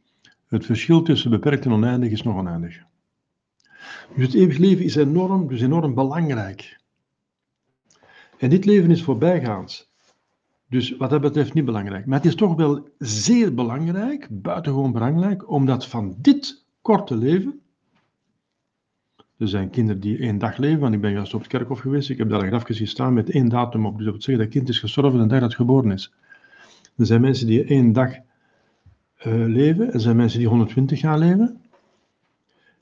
Het 0.48 0.66
verschil 0.66 1.02
tussen 1.02 1.30
beperkt 1.30 1.66
en 1.66 1.72
oneindig 1.72 2.12
is 2.12 2.24
nog 2.24 2.36
oneindig. 2.36 2.82
Dus 4.16 4.26
het 4.26 4.34
eeuwig 4.34 4.58
leven 4.58 4.86
is 4.86 4.96
enorm, 4.96 5.48
dus 5.48 5.62
enorm 5.62 5.94
belangrijk. 5.94 6.80
En 8.38 8.50
dit 8.50 8.66
leven 8.66 8.92
is 8.92 9.04
voorbijgaand. 9.04 9.92
Dus 10.70 10.98
wat 10.98 11.10
dat 11.10 11.22
betreft 11.22 11.54
niet 11.54 11.66
belangrijk. 11.66 12.06
Maar 12.06 12.18
het 12.18 12.28
is 12.28 12.36
toch 12.36 12.56
wel 12.56 12.88
zeer 12.98 13.54
belangrijk, 13.54 14.28
buitengewoon 14.30 14.92
belangrijk, 14.92 15.50
omdat 15.50 15.88
van 15.88 16.16
dit 16.18 16.66
korte 16.82 17.16
leven 17.16 17.62
er 19.38 19.48
zijn 19.48 19.70
kinderen 19.70 20.02
die 20.02 20.18
één 20.18 20.38
dag 20.38 20.58
leven, 20.58 20.80
want 20.80 20.94
ik 20.94 21.02
ben 21.02 21.12
juist 21.12 21.34
op 21.34 21.40
het 21.40 21.50
kerkhof 21.50 21.80
geweest. 21.80 22.10
Ik 22.10 22.18
heb 22.18 22.30
daar 22.30 22.42
een 22.42 22.48
grafje 22.48 22.66
gezien 22.66 22.88
staan 22.88 23.14
met 23.14 23.30
één 23.30 23.50
datum 23.50 23.86
op. 23.86 23.96
Dus 23.96 24.04
dat 24.04 24.14
wil 24.14 24.24
zeggen 24.24 24.44
dat 24.44 24.54
kind 24.54 24.70
is 24.70 24.80
gestorven 24.80 25.20
de 25.20 25.26
dag 25.26 25.40
dat 25.40 25.50
het 25.50 25.58
geboren 25.58 25.92
is. 25.92 26.14
Er 26.98 27.06
zijn 27.06 27.22
mensen 27.22 27.48
die 27.48 27.64
één 27.64 27.94
dag 27.94 28.14
uh, 28.14 28.24
leven. 29.48 29.94
Er 29.94 30.00
zijn 30.00 30.16
mensen 30.16 30.40
die 30.40 30.48
120 30.48 31.02
jaar 31.02 31.18
leven. 31.18 31.62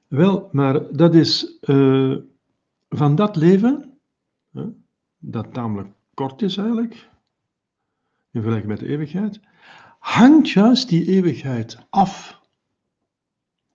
Wel, 0.08 0.50
maar 0.52 0.96
dat 0.96 1.16
is 1.16 1.58
uh, 1.62 2.18
van 2.90 3.16
dat 3.16 3.36
leven, 3.36 4.00
dat 5.18 5.54
tamelijk 5.54 5.90
kort 6.14 6.42
is 6.42 6.58
eigenlijk, 6.58 6.94
in 8.32 8.42
vergelijking 8.42 8.72
met 8.72 8.80
de 8.80 8.88
eeuwigheid, 8.88 9.40
hangt 10.00 10.50
juist 10.50 10.90
die 10.90 11.08
eeuwigheid 11.08 11.78
af 11.90 12.41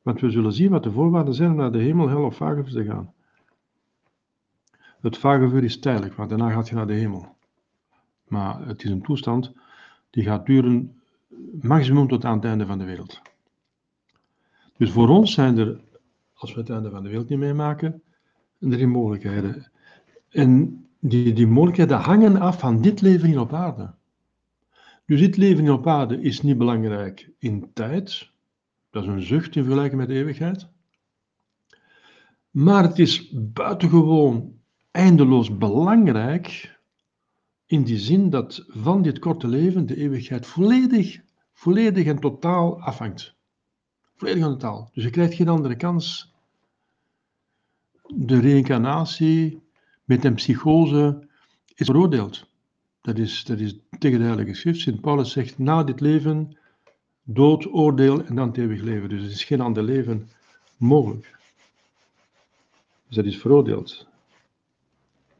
want 0.06 0.20
we 0.20 0.30
zullen 0.30 0.52
zien 0.52 0.70
wat 0.70 0.82
de 0.82 0.92
voorwaarden 0.92 1.34
zijn 1.34 1.50
om 1.50 1.56
naar 1.56 1.72
de 1.72 1.78
hemel, 1.78 2.08
hel 2.08 2.24
of 2.24 2.36
vagevuur 2.36 2.72
te 2.72 2.84
gaan. 2.84 3.12
Het 5.00 5.18
vagevuur 5.18 5.64
is 5.64 5.78
tijdelijk, 5.78 6.14
want 6.14 6.28
daarna 6.28 6.50
gaat 6.50 6.68
je 6.68 6.74
naar 6.74 6.86
de 6.86 6.92
hemel. 6.92 7.36
Maar 8.28 8.66
het 8.66 8.84
is 8.84 8.90
een 8.90 9.02
toestand 9.02 9.52
die 10.10 10.24
gaat 10.24 10.46
duren 10.46 11.00
maximum 11.60 12.08
tot 12.08 12.24
aan 12.24 12.36
het 12.36 12.44
einde 12.44 12.66
van 12.66 12.78
de 12.78 12.84
wereld. 12.84 13.20
Dus 14.76 14.90
voor 14.90 15.08
ons 15.08 15.32
zijn 15.32 15.58
er, 15.58 15.80
als 16.34 16.54
we 16.54 16.60
het 16.60 16.70
einde 16.70 16.90
van 16.90 17.02
de 17.02 17.08
wereld 17.08 17.28
niet 17.28 17.38
meemaken, 17.38 18.02
drie 18.58 18.86
mogelijkheden. 18.86 19.70
En 20.28 20.84
die, 20.98 21.32
die 21.32 21.46
mogelijkheden 21.46 21.98
hangen 21.98 22.36
af 22.36 22.58
van 22.58 22.82
dit 22.82 23.00
leven 23.00 23.28
hier 23.28 23.40
op 23.40 23.52
aarde. 23.52 23.94
Dus 25.06 25.20
dit 25.20 25.36
leven 25.36 25.62
hier 25.62 25.72
op 25.72 25.86
aarde 25.86 26.20
is 26.20 26.42
niet 26.42 26.58
belangrijk 26.58 27.30
in 27.38 27.70
tijd, 27.72 28.34
dat 28.96 29.04
is 29.04 29.10
een 29.10 29.22
zucht 29.22 29.56
in 29.56 29.62
vergelijking 29.62 30.00
met 30.00 30.08
de 30.08 30.14
eeuwigheid. 30.14 30.68
Maar 32.50 32.82
het 32.82 32.98
is 32.98 33.30
buitengewoon 33.52 34.54
eindeloos 34.90 35.56
belangrijk 35.56 36.78
in 37.66 37.82
die 37.82 37.98
zin 37.98 38.30
dat 38.30 38.64
van 38.68 39.02
dit 39.02 39.18
korte 39.18 39.48
leven 39.48 39.86
de 39.86 39.96
eeuwigheid 39.96 40.46
volledig, 40.46 41.20
volledig 41.52 42.06
en 42.06 42.18
totaal 42.18 42.80
afhangt. 42.80 43.36
Volledig 44.14 44.42
en 44.42 44.50
totaal. 44.50 44.90
Dus 44.92 45.04
je 45.04 45.10
krijgt 45.10 45.34
geen 45.34 45.48
andere 45.48 45.76
kans. 45.76 46.34
De 48.14 48.40
reïncarnatie 48.40 49.62
met 50.04 50.24
een 50.24 50.34
psychose 50.34 51.28
is 51.74 51.86
veroordeeld. 51.86 52.46
Dat 53.00 53.18
is, 53.18 53.44
dat 53.44 53.60
is 53.60 53.78
tegen 53.98 54.18
de 54.18 54.24
Heilige 54.24 54.54
Schrift. 54.54 54.80
Sint 54.80 55.00
Paulus 55.00 55.32
zegt, 55.32 55.58
na 55.58 55.84
dit 55.84 56.00
leven 56.00 56.58
dood, 57.28 57.72
oordeel 57.72 58.24
en 58.24 58.34
dan 58.34 58.48
het 58.48 58.56
eeuwig 58.56 58.82
leven. 58.82 59.08
Dus 59.08 59.22
er 59.22 59.30
is 59.30 59.44
geen 59.44 59.60
ander 59.60 59.82
leven 59.82 60.28
mogelijk. 60.76 61.34
Dus 63.06 63.16
dat 63.16 63.24
is 63.24 63.38
veroordeeld. 63.38 64.06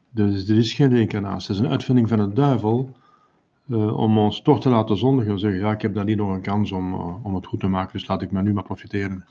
Dus 0.09 0.49
er 0.49 0.57
is 0.57 0.73
geen 0.73 0.89
reïncarnatie. 0.89 1.47
Dat 1.47 1.57
is 1.57 1.63
een 1.63 1.71
uitvinding 1.71 2.09
van 2.09 2.17
de 2.17 2.33
duivel 2.33 2.95
uh, 3.67 3.97
om 3.97 4.17
ons 4.17 4.41
toch 4.41 4.61
te 4.61 4.69
laten 4.69 4.97
zondigen 4.97 5.31
en 5.31 5.39
zeggen, 5.39 5.59
ja, 5.59 5.71
ik 5.71 5.81
heb 5.81 5.93
daar 5.93 6.05
niet 6.05 6.17
nog 6.17 6.29
een 6.29 6.41
kans 6.41 6.71
om, 6.71 6.93
uh, 6.93 7.25
om 7.25 7.35
het 7.35 7.45
goed 7.45 7.59
te 7.59 7.67
maken, 7.67 7.97
dus 7.97 8.07
laat 8.07 8.21
ik 8.21 8.31
me 8.31 8.41
nu 8.41 8.53
maar 8.53 8.63
profiteren. 8.63 9.25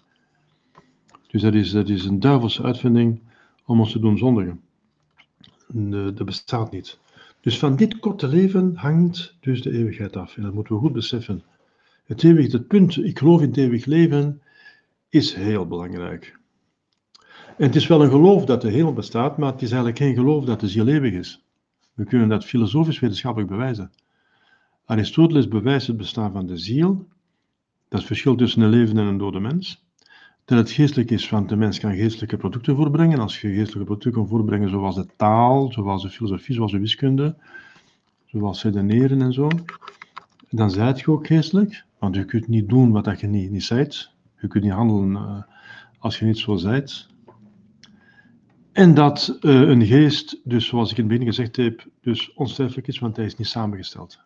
Dus 1.27 1.43
dat 1.43 1.55
is, 1.55 1.71
dat 1.71 1.89
is 1.89 2.05
een 2.05 2.21
duivelse 2.21 2.63
uitvinding 2.63 3.21
om 3.65 3.81
ons 3.81 3.93
te 3.93 3.99
doen 3.99 4.19
zondigen. 4.19 4.61
Dat 6.15 6.25
bestaat 6.25 6.71
niet. 6.71 6.99
Dus 7.41 7.59
van 7.59 7.77
dit 7.77 7.99
korte 7.99 8.29
leven 8.29 8.77
hangt 8.77 9.37
dus 9.41 9.63
de 9.63 9.71
eeuwigheid 9.71 10.17
af. 10.17 10.37
En 10.37 10.43
dat 10.43 10.55
moeten 10.55 10.75
we 10.75 10.81
goed 10.81 10.93
beseffen. 10.93 11.43
Het 12.07 12.25
eeuwig, 12.25 12.53
het 12.53 12.67
punt, 12.67 12.97
ik 12.97 13.19
geloof 13.19 13.41
in 13.41 13.49
het 13.49 13.57
eeuwig 13.57 13.85
leven, 13.85 14.43
is 15.09 15.35
heel 15.35 15.67
belangrijk. 15.67 16.39
En 17.57 17.67
het 17.67 17.77
is 17.77 17.87
wel 17.87 18.03
een 18.03 18.11
geloof 18.11 18.45
dat 18.45 18.61
de 18.61 18.71
hemel 18.71 18.93
bestaat, 18.93 19.39
maar 19.39 19.53
het 19.53 19.63
is 19.63 19.69
eigenlijk 19.69 19.99
geen 19.99 20.15
geloof 20.15 20.45
dat 20.45 20.61
de 20.61 20.69
ziel 20.69 20.87
eeuwig 20.87 21.13
is. 21.13 21.45
We 21.95 22.05
kunnen 22.05 22.29
dat 22.29 22.45
filosofisch 22.45 22.99
wetenschappelijk 22.99 23.51
bewijzen. 23.51 23.91
Aristoteles 24.85 25.49
bewijst 25.49 25.87
het 25.87 25.97
bestaan 25.97 26.33
van 26.33 26.47
de 26.47 26.57
ziel, 26.57 27.09
dat 27.89 28.05
verschil 28.05 28.37
tussen 28.37 28.63
een 28.63 28.71
levende 28.71 29.01
en 29.01 29.07
een 29.07 29.19
dode 29.19 29.41
mens. 29.41 29.85
Dat 30.45 30.59
het 30.59 30.71
geestelijk 30.71 31.11
is, 31.11 31.31
want 31.31 31.49
de 31.49 31.57
mens 31.57 31.79
kan 31.79 31.95
geestelijke 31.95 32.37
producten 32.37 32.77
voorbrengen. 32.77 33.19
Als 33.19 33.41
je 33.41 33.49
geestelijke 33.49 33.85
producten 33.85 34.13
kan 34.13 34.29
voorbrengen, 34.29 34.71
zoals 34.71 34.95
de 34.95 35.07
taal, 35.17 35.73
zoals 35.73 36.03
de 36.03 36.11
filosofie, 36.11 36.55
zoals 36.55 36.73
de 36.73 36.79
wiskunde, 36.79 37.37
zoals 38.27 38.63
redeneren 38.63 39.23
en 39.23 39.33
zo, 39.33 39.49
dan 40.51 40.71
zijt 40.71 41.01
je 41.01 41.11
ook 41.11 41.27
geestelijk. 41.27 41.85
Want 42.07 42.19
je 42.19 42.25
kunt 42.25 42.49
niet 42.49 42.69
doen 42.69 42.91
wat 42.91 43.21
je 43.21 43.27
niet, 43.27 43.51
niet 43.51 43.65
zijt. 43.65 44.11
Je 44.41 44.49
kunt 44.49 44.65
niet 44.65 44.73
handelen 44.73 45.11
uh, 45.11 45.43
als 45.99 46.19
je 46.19 46.25
niet 46.25 46.39
zo 46.39 46.57
zijt. 46.57 47.07
En 48.73 48.95
dat 48.95 49.39
uh, 49.41 49.61
een 49.61 49.87
geest, 49.87 50.41
dus 50.45 50.67
zoals 50.67 50.91
ik 50.91 50.97
in 50.97 51.03
het 51.03 51.13
begin 51.13 51.27
gezegd 51.27 51.57
heb, 51.57 51.87
dus 52.01 52.33
onsterfelijk 52.35 52.87
is, 52.87 52.99
want 52.99 53.17
hij 53.17 53.25
is 53.25 53.37
niet 53.37 53.47
samengesteld. 53.47 54.21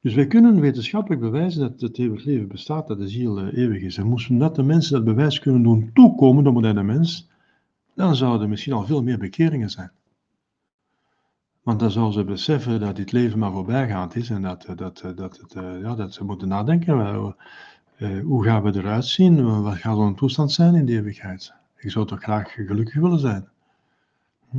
Dus 0.00 0.14
wij 0.14 0.26
kunnen 0.26 0.60
wetenschappelijk 0.60 1.20
bewijzen 1.20 1.60
dat 1.60 1.80
het 1.80 1.98
eeuwig 1.98 2.24
leven 2.24 2.48
bestaat, 2.48 2.86
dat 2.86 2.98
de 2.98 3.08
ziel 3.08 3.40
uh, 3.40 3.58
eeuwig 3.58 3.82
is. 3.82 3.96
En 3.96 4.06
moesten 4.06 4.38
dat 4.38 4.54
de 4.54 4.62
mensen 4.62 4.92
dat 4.92 5.04
bewijs 5.04 5.38
kunnen 5.38 5.62
doen 5.62 5.90
toekomen, 5.92 6.44
de 6.44 6.50
moderne 6.50 6.82
mens, 6.82 7.30
dan 7.94 8.16
zouden 8.16 8.42
er 8.42 8.48
misschien 8.48 8.72
al 8.72 8.86
veel 8.86 9.02
meer 9.02 9.18
bekeringen 9.18 9.70
zijn. 9.70 9.92
Want 11.64 11.80
dan 11.80 11.90
zouden 11.90 12.14
ze 12.14 12.24
beseffen 12.24 12.80
dat 12.80 12.96
dit 12.96 13.12
leven 13.12 13.38
maar 13.38 13.52
voorbijgaand 13.52 14.16
is 14.16 14.30
en 14.30 14.42
dat, 14.42 14.66
dat, 14.76 15.02
dat, 15.16 15.38
het, 15.40 15.52
ja, 15.82 15.94
dat 15.94 16.14
ze 16.14 16.24
moeten 16.24 16.48
nadenken. 16.48 17.34
Hoe 18.24 18.44
gaan 18.44 18.62
we 18.62 18.78
eruit 18.78 19.04
zien? 19.04 19.62
Wat 19.62 19.76
gaat 19.76 19.96
onze 19.96 20.14
toestand 20.14 20.52
zijn 20.52 20.74
in 20.74 20.86
de 20.86 20.92
eeuwigheid? 20.92 21.52
Ik 21.76 21.90
zou 21.90 22.06
toch 22.06 22.22
graag 22.22 22.52
gelukkig 22.52 22.94
willen 22.94 23.18
zijn. 23.18 23.48
Hm? 24.50 24.58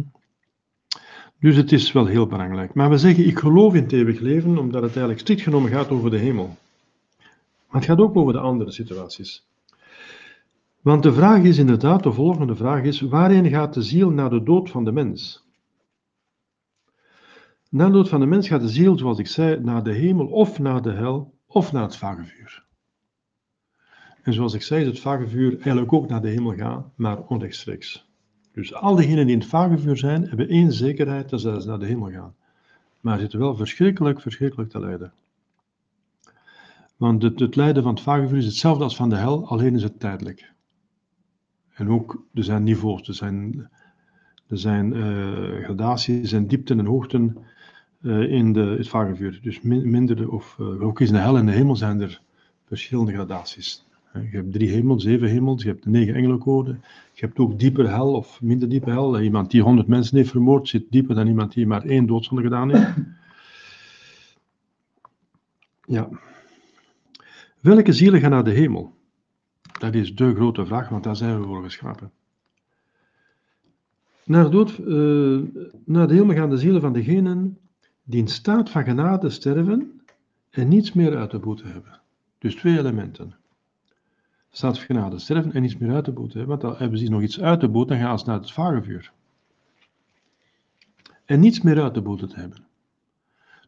Dus 1.39 1.55
het 1.55 1.71
is 1.71 1.91
wel 1.91 2.05
heel 2.05 2.27
belangrijk. 2.27 2.73
Maar 2.73 2.89
we 2.89 2.97
zeggen, 2.97 3.27
ik 3.27 3.39
geloof 3.39 3.73
in 3.73 3.83
het 3.83 3.91
eeuwig 3.91 4.19
leven, 4.19 4.57
omdat 4.57 4.81
het 4.81 4.91
eigenlijk 4.91 5.19
strikt 5.19 5.41
genomen 5.41 5.71
gaat 5.71 5.89
over 5.89 6.09
de 6.11 6.17
hemel. 6.17 6.57
Maar 7.67 7.81
het 7.81 7.85
gaat 7.85 7.99
ook 7.99 8.15
over 8.15 8.33
de 8.33 8.39
andere 8.39 8.71
situaties. 8.71 9.45
Want 10.81 11.03
de 11.03 11.13
vraag 11.13 11.41
is 11.41 11.57
inderdaad, 11.57 12.03
de 12.03 12.11
volgende 12.11 12.55
vraag 12.55 12.83
is, 12.83 13.01
waarheen 13.01 13.49
gaat 13.49 13.73
de 13.73 13.81
ziel 13.81 14.09
na 14.09 14.29
de 14.29 14.43
dood 14.43 14.69
van 14.69 14.83
de 14.83 14.91
mens? 14.91 15.44
Na 17.75 17.89
dood 17.89 18.09
van 18.09 18.19
de 18.19 18.25
mens 18.25 18.47
gaat 18.47 18.61
de 18.61 18.69
ziel, 18.69 18.97
zoals 18.97 19.19
ik 19.19 19.27
zei, 19.27 19.59
naar 19.59 19.83
de 19.83 19.93
hemel 19.93 20.27
of 20.27 20.59
naar 20.59 20.81
de 20.81 20.91
hel 20.91 21.33
of 21.45 21.71
naar 21.71 21.83
het 21.83 21.95
vagevuur. 21.95 22.63
En 24.21 24.33
zoals 24.33 24.53
ik 24.53 24.61
zei, 24.61 24.81
is 24.81 24.87
het 24.87 24.99
vagevuur 24.99 25.53
eigenlijk 25.53 25.93
ook 25.93 26.07
naar 26.07 26.21
de 26.21 26.29
hemel 26.29 26.53
gaan, 26.55 26.91
maar 26.95 27.21
onrechtstreeks. 27.21 28.07
Dus 28.51 28.73
al 28.73 28.95
diegenen 28.95 29.25
die 29.25 29.33
in 29.33 29.39
het 29.39 29.49
vagevuur 29.49 29.97
zijn, 29.97 30.27
hebben 30.27 30.47
één 30.47 30.71
zekerheid, 30.71 31.29
dat 31.29 31.41
ze 31.41 31.63
naar 31.65 31.79
de 31.79 31.85
hemel 31.85 32.11
gaan. 32.11 32.35
Maar 32.99 33.19
zitten 33.19 33.39
wel 33.39 33.55
verschrikkelijk, 33.55 34.21
verschrikkelijk 34.21 34.69
te 34.69 34.79
lijden. 34.79 35.13
Want 36.97 37.21
het, 37.21 37.39
het 37.39 37.55
lijden 37.55 37.83
van 37.83 37.93
het 37.93 38.03
vagevuur 38.03 38.37
is 38.37 38.45
hetzelfde 38.45 38.83
als 38.83 38.95
van 38.95 39.09
de 39.09 39.15
hel, 39.15 39.47
alleen 39.47 39.75
is 39.75 39.83
het 39.83 39.99
tijdelijk. 39.99 40.51
En 41.73 41.89
ook, 41.89 42.23
er 42.33 42.43
zijn 42.43 42.63
niveaus, 42.63 43.07
er 43.07 43.13
zijn, 43.13 43.69
er 44.47 44.57
zijn 44.57 44.93
uh, 44.93 45.63
gradaties 45.63 46.31
en 46.31 46.47
diepten 46.47 46.79
en 46.79 46.85
hoogten 46.85 47.37
in 48.05 48.53
de, 48.53 48.75
het 48.77 48.87
vagevuur. 48.87 49.39
Dus 49.41 49.61
min, 49.61 49.89
minder, 49.89 50.31
of 50.31 50.57
uh, 50.59 50.81
ook 50.81 50.99
in 50.99 51.11
de 51.11 51.17
hel 51.17 51.37
en 51.37 51.45
de 51.45 51.51
hemel 51.51 51.75
zijn 51.75 52.01
er 52.01 52.21
verschillende 52.65 53.11
gradaties. 53.13 53.85
Je 54.13 54.37
hebt 54.37 54.51
drie 54.51 54.69
hemels, 54.69 55.03
zeven 55.03 55.29
hemels, 55.29 55.63
je 55.63 55.69
hebt 55.69 55.85
negen 55.85 56.15
engelenkoden. 56.15 56.83
Je 57.13 57.25
hebt 57.25 57.39
ook 57.39 57.59
dieper 57.59 57.89
hel 57.89 58.13
of 58.13 58.41
minder 58.41 58.69
diepe 58.69 58.89
hel. 58.89 59.21
Iemand 59.21 59.51
die 59.51 59.61
honderd 59.61 59.87
mensen 59.87 60.17
heeft 60.17 60.29
vermoord 60.29 60.67
zit 60.67 60.85
dieper 60.89 61.15
dan 61.15 61.27
iemand 61.27 61.53
die 61.53 61.67
maar 61.67 61.83
één 61.83 62.05
doodzonde 62.05 62.43
gedaan 62.43 62.71
heeft. 62.71 62.93
Ja. 65.87 66.09
Welke 67.59 67.93
zielen 67.93 68.19
gaan 68.19 68.31
naar 68.31 68.43
de 68.43 68.51
hemel? 68.51 68.93
Dat 69.79 69.93
is 69.93 70.15
de 70.15 70.35
grote 70.35 70.65
vraag, 70.65 70.89
want 70.89 71.03
daar 71.03 71.15
zijn 71.15 71.39
we 71.39 71.45
voor 71.47 71.63
geschapen. 71.63 72.11
Naar 74.23 74.49
dood, 74.49 74.77
naar 75.85 76.07
de 76.07 76.13
hemel 76.13 76.35
gaan 76.35 76.49
de 76.49 76.57
zielen 76.57 76.81
van 76.81 76.93
degenen 76.93 77.57
die 78.05 78.19
in 78.21 78.27
staat 78.27 78.69
van 78.69 78.83
genade 78.83 79.29
sterven 79.29 80.01
en 80.49 80.67
niets 80.67 80.93
meer 80.93 81.17
uit 81.17 81.31
de 81.31 81.39
boete 81.39 81.67
hebben. 81.67 81.99
Dus 82.37 82.55
twee 82.55 82.77
elementen 82.77 83.35
staat 84.51 84.77
genade 84.77 85.19
sterven 85.19 85.51
en 85.53 85.61
niets 85.61 85.77
meer 85.77 85.93
uit 85.93 86.03
te 86.03 86.11
boeten. 86.11 86.47
Want 86.47 86.61
dan 86.61 86.75
hebben 86.77 86.99
ze 86.99 87.09
nog 87.09 87.21
iets 87.21 87.41
uit 87.41 87.59
te 87.59 87.69
boeten, 87.69 87.97
dan 87.97 88.05
gaan 88.05 88.19
ze 88.19 88.25
naar 88.25 88.39
het 88.39 88.51
vagevuur. 88.51 89.11
En 91.25 91.39
niets 91.39 91.61
meer 91.61 91.81
uit 91.81 91.93
te 91.93 92.01
boeten 92.01 92.29
te 92.29 92.39
hebben. 92.39 92.65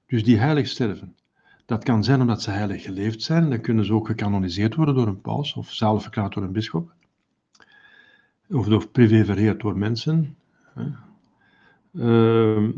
Dus 0.06 0.24
die 0.24 0.38
heilig 0.38 0.68
sterven. 0.68 1.16
Dat 1.66 1.84
kan 1.84 2.04
zijn 2.04 2.22
omdat 2.22 2.42
ze 2.42 2.52
heilig 2.52 2.84
geleefd 2.84 3.22
zijn, 3.22 3.50
dan 3.50 3.62
kunnen 3.62 3.86
ze 3.86 3.94
ook 3.94 4.08
gecanoniseerd 4.08 4.76
worden 4.76 4.96
door 4.96 5.08
een 5.08 5.22
paus, 5.22 5.54
of 5.54 5.72
zelf 5.72 6.02
verklaard 6.02 6.34
door 6.34 6.44
een 6.44 6.52
bischop. 6.52 6.92
Of 8.50 8.68
door 8.68 8.88
privé 8.88 9.26
verheerd 9.26 9.62
door 9.62 9.78
mensen. 9.78 10.38
Uh, 11.92 12.70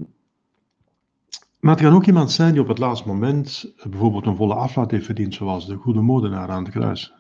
maar 1.59 1.75
het 1.75 1.83
kan 1.83 1.93
ook 1.93 2.05
iemand 2.05 2.31
zijn 2.31 2.51
die 2.51 2.61
op 2.61 2.67
het 2.67 2.77
laatste 2.77 3.07
moment 3.07 3.73
bijvoorbeeld 3.89 4.25
een 4.25 4.35
volle 4.35 4.53
aflaat 4.53 4.91
heeft 4.91 5.05
verdiend, 5.05 5.33
zoals 5.33 5.67
de 5.67 5.75
goede 5.75 6.01
moordenaar 6.01 6.49
aan 6.49 6.63
het 6.63 6.73
kruis. 6.73 7.13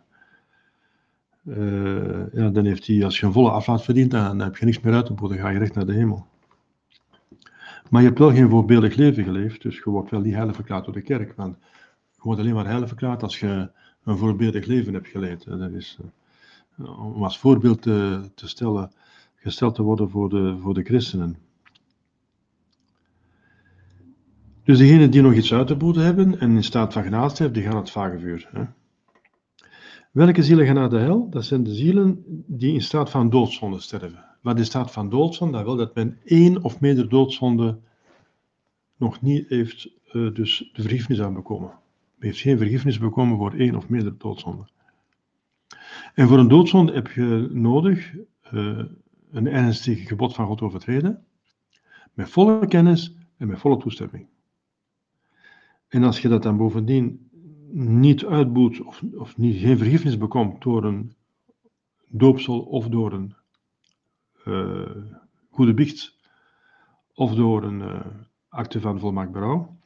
Uh, 1.43 2.33
ja, 2.33 2.49
dan 2.49 2.65
heeft 2.65 2.87
hij, 2.87 3.03
als 3.03 3.19
je 3.19 3.25
een 3.25 3.31
volle 3.31 3.51
aflaat 3.51 3.83
verdient, 3.83 4.11
dan 4.11 4.39
heb 4.39 4.57
je 4.57 4.65
niks 4.65 4.79
meer 4.79 4.93
uit 4.93 5.05
te 5.05 5.13
boeten, 5.13 5.37
dan 5.37 5.45
ga 5.45 5.51
je 5.51 5.59
recht 5.59 5.75
naar 5.75 5.85
de 5.85 5.93
hemel. 5.93 6.25
Maar 7.89 8.01
je 8.01 8.07
hebt 8.07 8.19
wel 8.19 8.31
geen 8.31 8.49
voorbeeldig 8.49 8.95
leven 8.95 9.23
geleefd, 9.23 9.61
dus 9.61 9.75
je 9.75 9.89
wordt 9.89 10.11
wel 10.11 10.21
niet 10.21 10.33
heilig 10.33 10.55
verklaard 10.55 10.85
door 10.85 10.93
de 10.93 11.01
kerk. 11.01 11.33
Want 11.35 11.57
je 12.11 12.21
wordt 12.21 12.39
alleen 12.39 12.53
maar 12.53 12.65
heilig 12.65 12.87
verklaard 12.87 13.23
als 13.23 13.39
je 13.39 13.71
een 14.03 14.17
voorbeeldig 14.17 14.65
leven 14.65 14.93
hebt 14.93 15.07
geleid. 15.07 15.45
Dat 15.45 15.71
is 15.71 15.99
om 16.85 17.23
als 17.23 17.39
voorbeeld 17.39 17.81
te, 17.81 18.21
te, 18.35 18.47
stellen, 18.47 18.91
gesteld 19.35 19.75
te 19.75 19.83
worden 19.83 20.09
voor 20.09 20.29
de, 20.29 20.57
voor 20.59 20.73
de 20.73 20.83
christenen. 20.83 21.37
Dus 24.69 24.77
degenen 24.77 25.11
die 25.11 25.21
nog 25.21 25.33
iets 25.33 25.53
uit 25.53 25.67
te 25.67 25.75
boeten 25.75 26.03
hebben 26.03 26.39
en 26.39 26.55
in 26.55 26.63
staat 26.63 26.93
van 26.93 27.03
genade 27.03 27.35
zijn, 27.35 27.51
die 27.51 27.63
gaan 27.63 27.75
het 27.75 27.91
vagevuur. 27.91 28.49
Hè? 28.51 28.63
Welke 30.11 30.43
zielen 30.43 30.65
gaan 30.65 30.75
naar 30.75 30.89
de 30.89 30.97
hel? 30.97 31.29
Dat 31.29 31.45
zijn 31.45 31.63
de 31.63 31.73
zielen 31.73 32.23
die 32.47 32.73
in 32.73 32.81
staat 32.81 33.09
van 33.09 33.29
doodzonde 33.29 33.79
sterven. 33.79 34.25
Wat 34.41 34.59
is 34.59 34.65
staat 34.65 34.91
van 34.91 35.09
doodzonde? 35.09 35.57
Dat 35.57 35.65
wil 35.65 35.75
dat 35.75 35.95
men 35.95 36.17
één 36.25 36.63
of 36.63 36.79
meerdere 36.79 37.07
doodzonde 37.07 37.79
nog 38.97 39.21
niet 39.21 39.47
heeft, 39.47 39.89
uh, 40.11 40.33
dus 40.33 40.69
de 40.73 40.81
vergiffenis 40.81 41.21
aan 41.21 41.33
bekomen. 41.33 41.69
Men 42.15 42.27
heeft 42.27 42.39
geen 42.39 42.57
vergiffenis 42.57 42.99
bekomen 42.99 43.37
voor 43.37 43.53
één 43.53 43.75
of 43.75 43.89
meerdere 43.89 44.15
doodzonden. 44.17 44.69
En 46.13 46.27
voor 46.27 46.37
een 46.37 46.47
doodzonde 46.47 46.93
heb 46.93 47.11
je 47.11 47.49
nodig 47.51 48.13
uh, 48.53 48.83
een 49.31 49.47
ernstig 49.47 50.07
gebod 50.07 50.35
van 50.35 50.45
God 50.45 50.61
overtreden, 50.61 51.23
met 52.13 52.29
volle 52.29 52.67
kennis 52.67 53.15
en 53.37 53.47
met 53.47 53.59
volle 53.59 53.77
toestemming. 53.77 54.27
En 55.89 56.03
als 56.03 56.21
je 56.21 56.27
dat 56.27 56.43
dan 56.43 56.57
bovendien 56.57 57.29
niet 57.71 58.25
uitboet 58.25 58.81
of, 58.81 59.03
of 59.13 59.37
niet, 59.37 59.59
geen 59.59 59.77
vergiffenis 59.77 60.17
bekomt 60.17 60.61
door 60.61 60.83
een 60.83 61.13
doopsel 62.07 62.59
of 62.59 62.87
door 62.87 63.13
een 63.13 63.35
uh, 64.45 64.95
goede 65.49 65.73
biecht 65.73 66.17
of 67.13 67.35
door 67.35 67.63
een 67.63 67.79
uh, 67.79 68.05
acte 68.47 68.81
van 68.81 68.99
volmaakt 68.99 69.31
berouw 69.31 69.77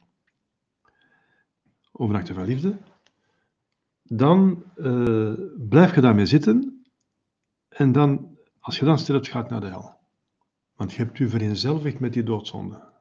of 1.92 2.08
een 2.08 2.16
acte 2.16 2.34
van 2.34 2.44
liefde, 2.44 2.78
dan 4.02 4.64
uh, 4.76 5.32
blijf 5.68 5.94
je 5.94 6.00
daarmee 6.00 6.26
zitten 6.26 6.84
en 7.68 7.92
dan, 7.92 8.38
als 8.60 8.78
je 8.78 8.84
dan 8.84 8.98
sterft, 8.98 9.28
gaat 9.28 9.50
naar 9.50 9.60
de 9.60 9.66
hel. 9.66 9.96
Want 10.76 10.92
je 10.92 11.02
hebt 11.02 11.18
u 11.18 11.28
vereenzelvigd 11.28 12.00
met 12.00 12.12
die 12.12 12.22
doodzonde. 12.22 12.92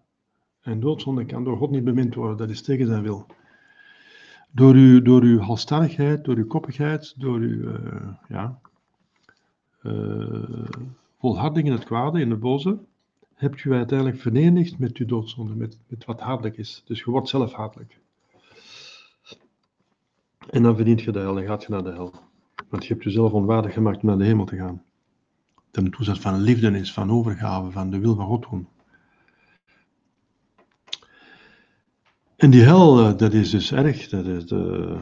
En 0.63 0.79
doodzonde 0.79 1.25
kan 1.25 1.43
door 1.43 1.57
God 1.57 1.71
niet 1.71 1.83
bemind 1.83 2.15
worden, 2.15 2.37
dat 2.37 2.49
is 2.49 2.61
tegen 2.61 2.87
zijn 2.87 3.03
wil. 3.03 3.25
Door 4.51 4.73
uw, 4.73 5.01
door 5.01 5.21
uw 5.21 5.39
halstarrigheid, 5.39 6.25
door 6.25 6.35
uw 6.35 6.47
koppigheid, 6.47 7.13
door 7.17 7.39
uw 7.39 7.69
uh, 7.69 8.07
ja, 8.27 8.59
uh, 9.81 10.65
volharding 11.19 11.67
in 11.67 11.71
het 11.71 11.83
kwade, 11.83 12.19
in 12.19 12.29
het 12.29 12.39
boze, 12.39 12.77
hebt 13.33 13.63
u 13.63 13.73
uiteindelijk 13.73 14.19
verenigd 14.19 14.79
met 14.79 14.97
uw 14.97 15.05
doodzonde, 15.05 15.55
met, 15.55 15.79
met 15.87 16.05
wat 16.05 16.21
hartelijk 16.21 16.57
is. 16.57 16.83
Dus 16.85 16.99
je 16.99 17.11
wordt 17.11 17.29
zelf 17.29 17.53
hartelijk. 17.53 17.99
En 20.49 20.63
dan 20.63 20.75
verdient 20.75 21.01
je 21.01 21.11
de 21.11 21.19
hel 21.19 21.39
en 21.39 21.45
gaat 21.45 21.63
je 21.63 21.71
naar 21.71 21.83
de 21.83 21.91
hel. 21.91 22.13
Want 22.69 22.85
je 22.85 22.93
hebt 22.93 23.05
jezelf 23.05 23.31
onwaardig 23.31 23.73
gemaakt 23.73 24.01
om 24.01 24.07
naar 24.07 24.17
de 24.17 24.25
hemel 24.25 24.45
te 24.45 24.55
gaan. 24.55 24.83
Ten 25.71 25.91
toestand 25.91 26.19
van 26.19 26.39
liefde 26.39 26.79
is, 26.79 26.93
van 26.93 27.11
overgave, 27.11 27.71
van 27.71 27.89
de 27.89 27.99
wil 27.99 28.15
van 28.15 28.25
God 28.25 28.49
doen. 28.49 28.67
En 32.35 32.49
die 32.49 32.61
hel, 32.61 32.99
eh, 32.99 33.17
dat 33.17 33.33
is 33.33 33.49
dus 33.49 33.71
erg. 33.71 34.09
Dat 34.09 34.25
is 34.25 34.45
de, 34.45 34.97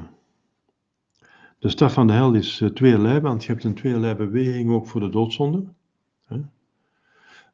de 1.60 1.70
staf 1.70 1.94
van 1.94 2.08
de 2.08 2.14
hel 2.14 2.34
is 2.34 2.62
eh, 2.62 2.70
tweeërlei, 2.70 3.20
want 3.20 3.44
je 3.44 3.52
hebt 3.52 3.64
een 3.64 3.74
tweeërlei 3.74 4.16
beweging 4.16 4.72
ook 4.72 4.88
voor 4.88 5.02
de 5.02 5.10
doodzonde. 5.10 5.64
Eh, 6.28 6.40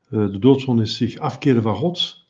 de 0.10 0.40
doodzonde 0.40 0.82
is 0.82 0.98
zich 0.98 1.18
afkeren 1.18 1.62
van 1.62 1.76
God, 1.76 2.26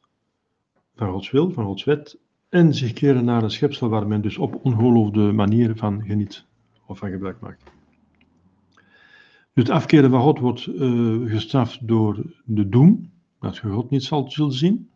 van 0.95 1.11
Gods 1.11 1.31
wil, 1.31 1.51
van 1.51 1.65
Gods 1.65 1.83
wet, 1.83 2.17
en 2.49 2.73
zich 2.73 2.93
keren 2.93 3.25
naar 3.25 3.43
een 3.43 3.51
schepsel 3.51 3.89
waar 3.89 4.07
men 4.07 4.21
dus 4.21 4.37
op 4.37 4.59
ongeloofde 4.65 5.31
manier 5.31 5.75
van 5.75 6.03
geniet 6.05 6.45
of 6.85 6.97
van 6.97 7.09
gebruik 7.09 7.39
maakt. 7.39 7.63
Dus 9.53 9.67
het 9.67 9.69
afkeren 9.69 10.09
van 10.09 10.21
God 10.21 10.39
wordt 10.39 10.61
gestraft 11.25 11.87
door 11.87 12.21
de 12.45 12.69
doem, 12.69 13.11
dat 13.39 13.57
je 13.57 13.69
God 13.69 13.89
niet 13.89 14.03
zal 14.03 14.31
zien. 14.51 14.89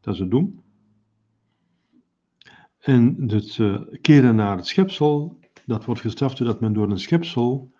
Dat 0.00 0.14
is 0.14 0.20
het 0.20 0.30
doem. 0.30 0.62
En 2.80 3.16
het 3.26 3.56
uh, 3.56 3.80
keren 4.00 4.34
naar 4.34 4.56
het 4.56 4.66
schepsel, 4.66 5.38
dat 5.64 5.84
wordt 5.84 6.00
gestraft 6.00 6.38
doordat 6.38 6.60
men 6.60 6.72
door 6.72 6.90
een 6.90 6.98
schepsel 7.00 7.70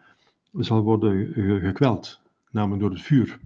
zal 0.52 0.82
worden 0.82 1.32
gekweld, 1.60 2.20
namelijk 2.50 2.80
door 2.80 2.90
het 2.90 3.02
vuur. 3.02 3.38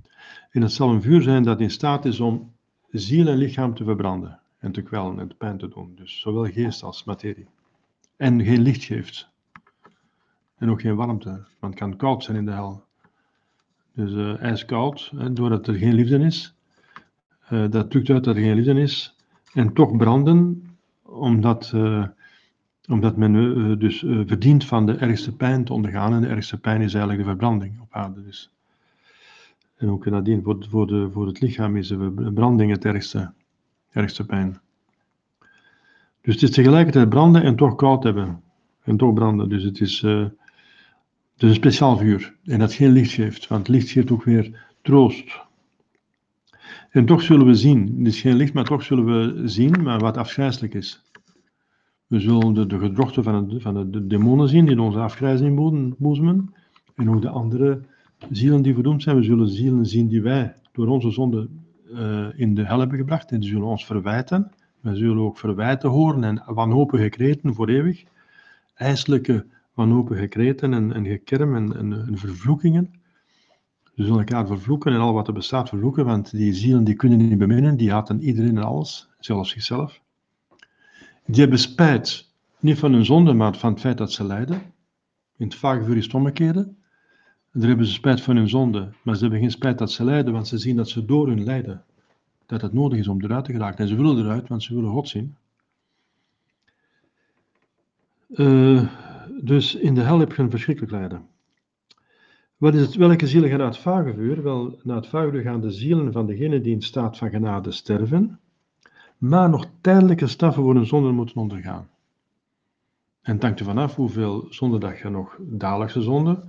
En 0.51 0.63
het 0.63 0.73
zal 0.73 0.91
een 0.91 1.03
vuur 1.03 1.23
zijn 1.23 1.43
dat 1.43 1.61
in 1.61 1.71
staat 1.71 2.05
is 2.05 2.21
om 2.21 2.53
ziel 2.91 3.27
en 3.27 3.37
lichaam 3.37 3.75
te 3.75 3.85
verbranden 3.85 4.41
en 4.59 4.73
te 4.73 4.83
kwellen 4.83 5.19
en 5.19 5.29
te 5.29 5.35
pijn 5.35 5.59
te 5.59 5.69
doen. 5.69 5.93
Dus 5.97 6.21
zowel 6.21 6.45
geest 6.45 6.83
als 6.83 7.05
materie. 7.05 7.47
En 8.17 8.45
geen 8.45 8.63
licht 8.63 8.85
geeft. 8.85 9.29
En 10.57 10.71
ook 10.71 10.81
geen 10.81 10.97
warmte, 10.97 11.29
want 11.59 11.73
het 11.73 11.83
kan 11.83 11.97
koud 11.97 12.25
zijn 12.25 12.37
in 12.37 12.45
de 12.45 12.53
hel. 12.53 12.85
Dus 13.95 14.13
uh, 14.13 14.43
ijskoud, 14.43 15.13
hè, 15.17 15.33
doordat 15.33 15.67
er 15.67 15.75
geen 15.75 15.95
liefde 15.95 16.19
is. 16.19 16.55
Uh, 17.51 17.71
dat 17.71 17.91
drukt 17.91 18.11
uit 18.11 18.25
dat 18.25 18.37
er 18.37 18.43
geen 18.43 18.55
liefde 18.55 18.81
is. 18.81 19.17
En 19.53 19.73
toch 19.73 19.97
branden, 19.97 20.74
omdat, 21.15 21.73
uh, 21.75 22.07
omdat 22.89 23.17
men 23.17 23.79
dus 23.79 23.99
verdient 24.27 24.65
van 24.65 24.87
de 24.87 24.97
ergste 24.97 25.37
pijn 25.37 25.65
te 25.65 25.73
ondergaan. 25.73 26.13
En 26.13 26.21
de 26.21 26.27
ergste 26.27 26.59
pijn 26.59 26.81
is 26.81 26.95
eigenlijk 26.95 27.25
de 27.25 27.29
verbranding 27.29 27.81
op 27.81 27.93
aarde. 27.93 28.25
Dus. 28.25 28.51
En 29.77 29.91
ook 29.91 30.07
nadien, 30.07 30.43
voor, 30.43 30.67
voor, 30.71 30.87
de, 30.87 31.09
voor 31.13 31.27
het 31.27 31.41
lichaam 31.41 31.77
is 31.77 31.89
de 31.89 32.13
verbranding 32.17 32.71
het 32.71 32.85
ergste, 32.85 33.33
ergste 33.91 34.27
pijn. 34.27 34.61
Dus 36.21 36.35
het 36.35 36.43
is 36.43 36.51
tegelijkertijd 36.51 37.09
branden 37.09 37.43
en 37.43 37.57
toch 37.57 37.75
koud 37.75 38.03
hebben. 38.03 38.43
En 38.83 38.97
toch 38.97 39.15
branden. 39.15 39.49
Dus 39.49 39.63
het 39.63 39.81
is, 39.81 40.01
het 40.01 40.33
een 41.37 41.55
speciaal 41.55 41.97
vuur. 41.97 42.35
En 42.45 42.59
dat 42.59 42.73
geen 42.73 42.93
licht 42.93 43.13
geeft. 43.13 43.49
Want 43.49 43.69
licht 43.69 43.91
geeft 43.91 44.11
ook 44.11 44.25
weer 44.25 44.65
troost. 44.83 45.44
En 46.95 47.07
toch 47.07 47.23
zullen 47.23 47.47
we 47.47 47.55
zien. 47.55 47.95
Het 47.99 48.07
is 48.07 48.21
geen 48.21 48.37
licht, 48.37 48.53
maar 48.53 48.65
toch 48.65 48.83
zullen 48.83 49.05
we 49.05 49.49
zien 49.49 49.83
maar 49.83 49.99
wat 49.99 50.17
afgrijzelijk 50.17 50.75
is. 50.75 51.03
We 52.07 52.21
zullen 52.21 52.55
de, 52.55 52.67
de 52.67 52.79
gedrochten 52.79 53.23
van, 53.23 53.35
het, 53.35 53.63
van 53.63 53.91
de 53.91 54.07
demonen 54.07 54.49
zien 54.49 54.67
die 54.67 54.81
onze 54.81 54.99
afgrijzing 54.99 55.57
boezemen. 55.99 56.55
En 56.95 57.11
ook 57.11 57.23
de 57.23 57.29
andere 57.29 57.81
zielen 58.31 58.63
die 58.63 58.75
verdoemd 58.75 59.03
zijn. 59.03 59.17
We 59.17 59.23
zullen 59.23 59.49
zielen 59.49 59.87
zien 59.87 60.09
die 60.09 60.23
wij 60.23 60.55
door 60.73 60.87
onze 60.87 61.11
zonde 61.11 61.49
uh, 61.93 62.27
in 62.37 62.55
de 62.55 62.65
hel 62.65 62.79
hebben 62.79 62.99
gebracht. 62.99 63.31
En 63.31 63.41
die 63.41 63.51
zullen 63.51 63.67
ons 63.67 63.87
verwijten. 63.87 64.51
We 64.81 64.97
zullen 64.97 65.25
ook 65.25 65.39
verwijten 65.39 65.91
horen 65.91 66.25
en 66.25 66.43
wanhopige 66.47 67.09
kreten 67.09 67.55
voor 67.55 67.69
eeuwig. 67.69 68.05
IJselijke 68.75 69.47
wanhopige 69.73 70.27
kreten 70.27 70.75
en, 70.75 70.93
en 70.93 71.07
gekerm 71.07 71.57
en, 71.57 71.77
en 71.77 72.19
vervloekingen. 72.19 73.03
We 73.95 74.03
zullen 74.03 74.19
elkaar 74.19 74.47
vervloeken 74.47 74.93
en 74.93 75.01
al 75.01 75.13
wat 75.13 75.27
er 75.27 75.33
bestaat 75.33 75.69
vervloeken, 75.69 76.05
want 76.05 76.31
die 76.31 76.55
zielen 76.55 76.85
die 76.85 76.95
kunnen 76.95 77.19
niet 77.19 77.39
beminnen, 77.39 77.77
die 77.77 77.93
haten 77.93 78.23
iedereen 78.23 78.57
en 78.57 78.65
alles, 78.65 79.09
zelfs 79.19 79.51
zichzelf. 79.51 80.01
Die 81.27 81.41
hebben 81.41 81.59
spijt, 81.59 82.31
niet 82.59 82.79
van 82.79 82.93
hun 82.93 83.05
zonde, 83.05 83.33
maar 83.33 83.57
van 83.57 83.71
het 83.73 83.81
feit 83.81 83.99
dat 83.99 84.13
ze 84.13 84.25
lijden. 84.25 84.63
In 85.37 85.47
het 85.47 85.55
vagevuur 85.55 85.97
is 85.97 86.05
het 86.05 86.15
omgekeerde. 86.15 86.73
Daar 87.53 87.69
hebben 87.69 87.87
ze 87.87 87.93
spijt 87.93 88.21
van 88.21 88.37
hun 88.37 88.49
zonde, 88.49 88.93
maar 89.03 89.15
ze 89.15 89.21
hebben 89.21 89.41
geen 89.41 89.51
spijt 89.51 89.79
dat 89.79 89.93
ze 89.93 90.05
lijden, 90.05 90.33
want 90.33 90.49
ze 90.49 90.59
zien 90.59 90.77
dat 90.77 90.89
ze 90.89 91.05
door 91.05 91.27
hun 91.27 91.45
lijden, 91.45 91.85
dat 92.47 92.63
het 92.63 92.73
nodig 92.73 92.99
is 92.99 93.09
om 93.09 93.23
eruit 93.23 93.45
te 93.45 93.53
geraken. 93.53 93.79
En 93.79 93.89
ze 93.89 93.97
willen 93.97 94.19
eruit, 94.19 94.49
want 94.49 94.63
ze 94.63 94.75
willen 94.75 94.91
God 94.91 95.09
zien. 95.09 95.37
Uh, 98.29 98.89
dus 99.43 99.75
in 99.75 99.95
de 99.95 100.01
hel 100.01 100.19
heb 100.19 100.33
je 100.33 100.43
een 100.43 100.51
verschrikkelijk 100.51 100.93
lijden. 100.93 101.27
Wat 102.57 102.75
is 102.75 102.81
het, 102.81 102.95
welke 102.95 103.27
zielen 103.27 103.49
gaan 103.49 103.59
naar 103.59 103.67
het 103.67 103.79
vagevuur? 103.79 104.43
Wel, 104.43 104.79
naar 104.83 104.97
het 104.97 105.07
vagevuur 105.07 105.43
gaan 105.43 105.61
de 105.61 105.71
zielen 105.71 106.13
van 106.13 106.27
degenen 106.27 106.63
die 106.63 106.73
in 106.73 106.83
staat 106.83 107.19
van 107.19 107.31
genade 107.31 107.71
sterven, 107.71 108.41
maar 109.19 109.49
nog 109.51 109.67
tijdelijke 109.81 110.27
straffen 110.27 110.63
voor 110.63 110.75
hun 110.75 110.87
zonde 110.87 111.11
moeten 111.11 111.37
ondergaan. 111.37 111.89
En 113.23 113.33
het 113.33 113.43
hangt 113.43 113.61
er 113.61 113.67
vanaf 113.67 113.97
hoeveel 113.97 114.47
zonde 114.51 114.79
dat 114.79 114.99
je 114.99 115.09
nog, 115.09 115.37
dagelijkse 115.41 116.03
zonde, 116.03 116.45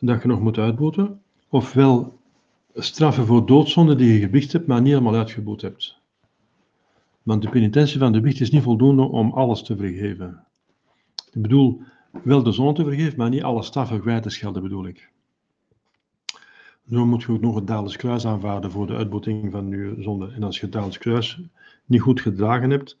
dat 0.00 0.22
je 0.22 0.28
nog 0.28 0.40
moet 0.40 0.58
uitboeten, 0.58 1.20
ofwel 1.48 2.18
straffen 2.74 3.26
voor 3.26 3.46
doodzonde 3.46 3.94
die 3.94 4.12
je 4.12 4.20
gebicht 4.20 4.52
hebt, 4.52 4.66
maar 4.66 4.80
niet 4.80 4.92
helemaal 4.92 5.14
uitgeboet 5.14 5.62
hebt. 5.62 5.98
Want 7.22 7.42
de 7.42 7.48
penitentie 7.48 7.98
van 7.98 8.12
de 8.12 8.20
biecht 8.20 8.40
is 8.40 8.50
niet 8.50 8.62
voldoende 8.62 9.02
om 9.02 9.32
alles 9.32 9.62
te 9.62 9.76
vergeven. 9.76 10.44
Ik 11.32 11.42
bedoel, 11.42 11.82
wel 12.22 12.42
de 12.42 12.52
zonde 12.52 12.72
te 12.72 12.84
vergeven, 12.84 13.18
maar 13.18 13.28
niet 13.28 13.42
alle 13.42 13.62
straffen 13.62 14.00
kwijt 14.00 14.22
te 14.22 14.30
schelden, 14.30 14.62
bedoel 14.62 14.86
ik. 14.86 15.08
Zo 16.90 17.06
moet 17.06 17.22
je 17.22 17.32
ook 17.32 17.40
nog 17.40 17.54
het 17.54 17.66
Daalens 17.66 17.96
kruis 17.96 18.26
aanvaarden 18.26 18.70
voor 18.70 18.86
de 18.86 18.94
uitboeting 18.94 19.52
van 19.52 19.68
je 19.68 19.94
zonde. 19.98 20.32
En 20.34 20.42
als 20.42 20.60
je 20.60 20.68
het 20.70 20.98
kruis 20.98 21.40
niet 21.84 22.00
goed 22.00 22.20
gedragen 22.20 22.70
hebt, 22.70 22.98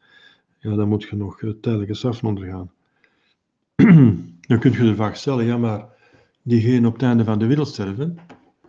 ja, 0.58 0.74
dan 0.74 0.88
moet 0.88 1.02
je 1.02 1.16
nog 1.16 1.38
tijdelijke 1.60 1.94
straffen 1.94 2.28
ondergaan. 2.28 2.70
dan 4.48 4.58
kun 4.58 4.72
je 4.72 4.78
de 4.78 4.94
vraag 4.94 5.16
stellen, 5.16 5.44
ja, 5.44 5.56
maar 5.56 5.86
diegenen 6.42 6.86
op 6.86 6.92
het 6.92 7.02
einde 7.02 7.24
van 7.24 7.38
de 7.38 7.46
wereld 7.46 7.68
sterven 7.68 8.18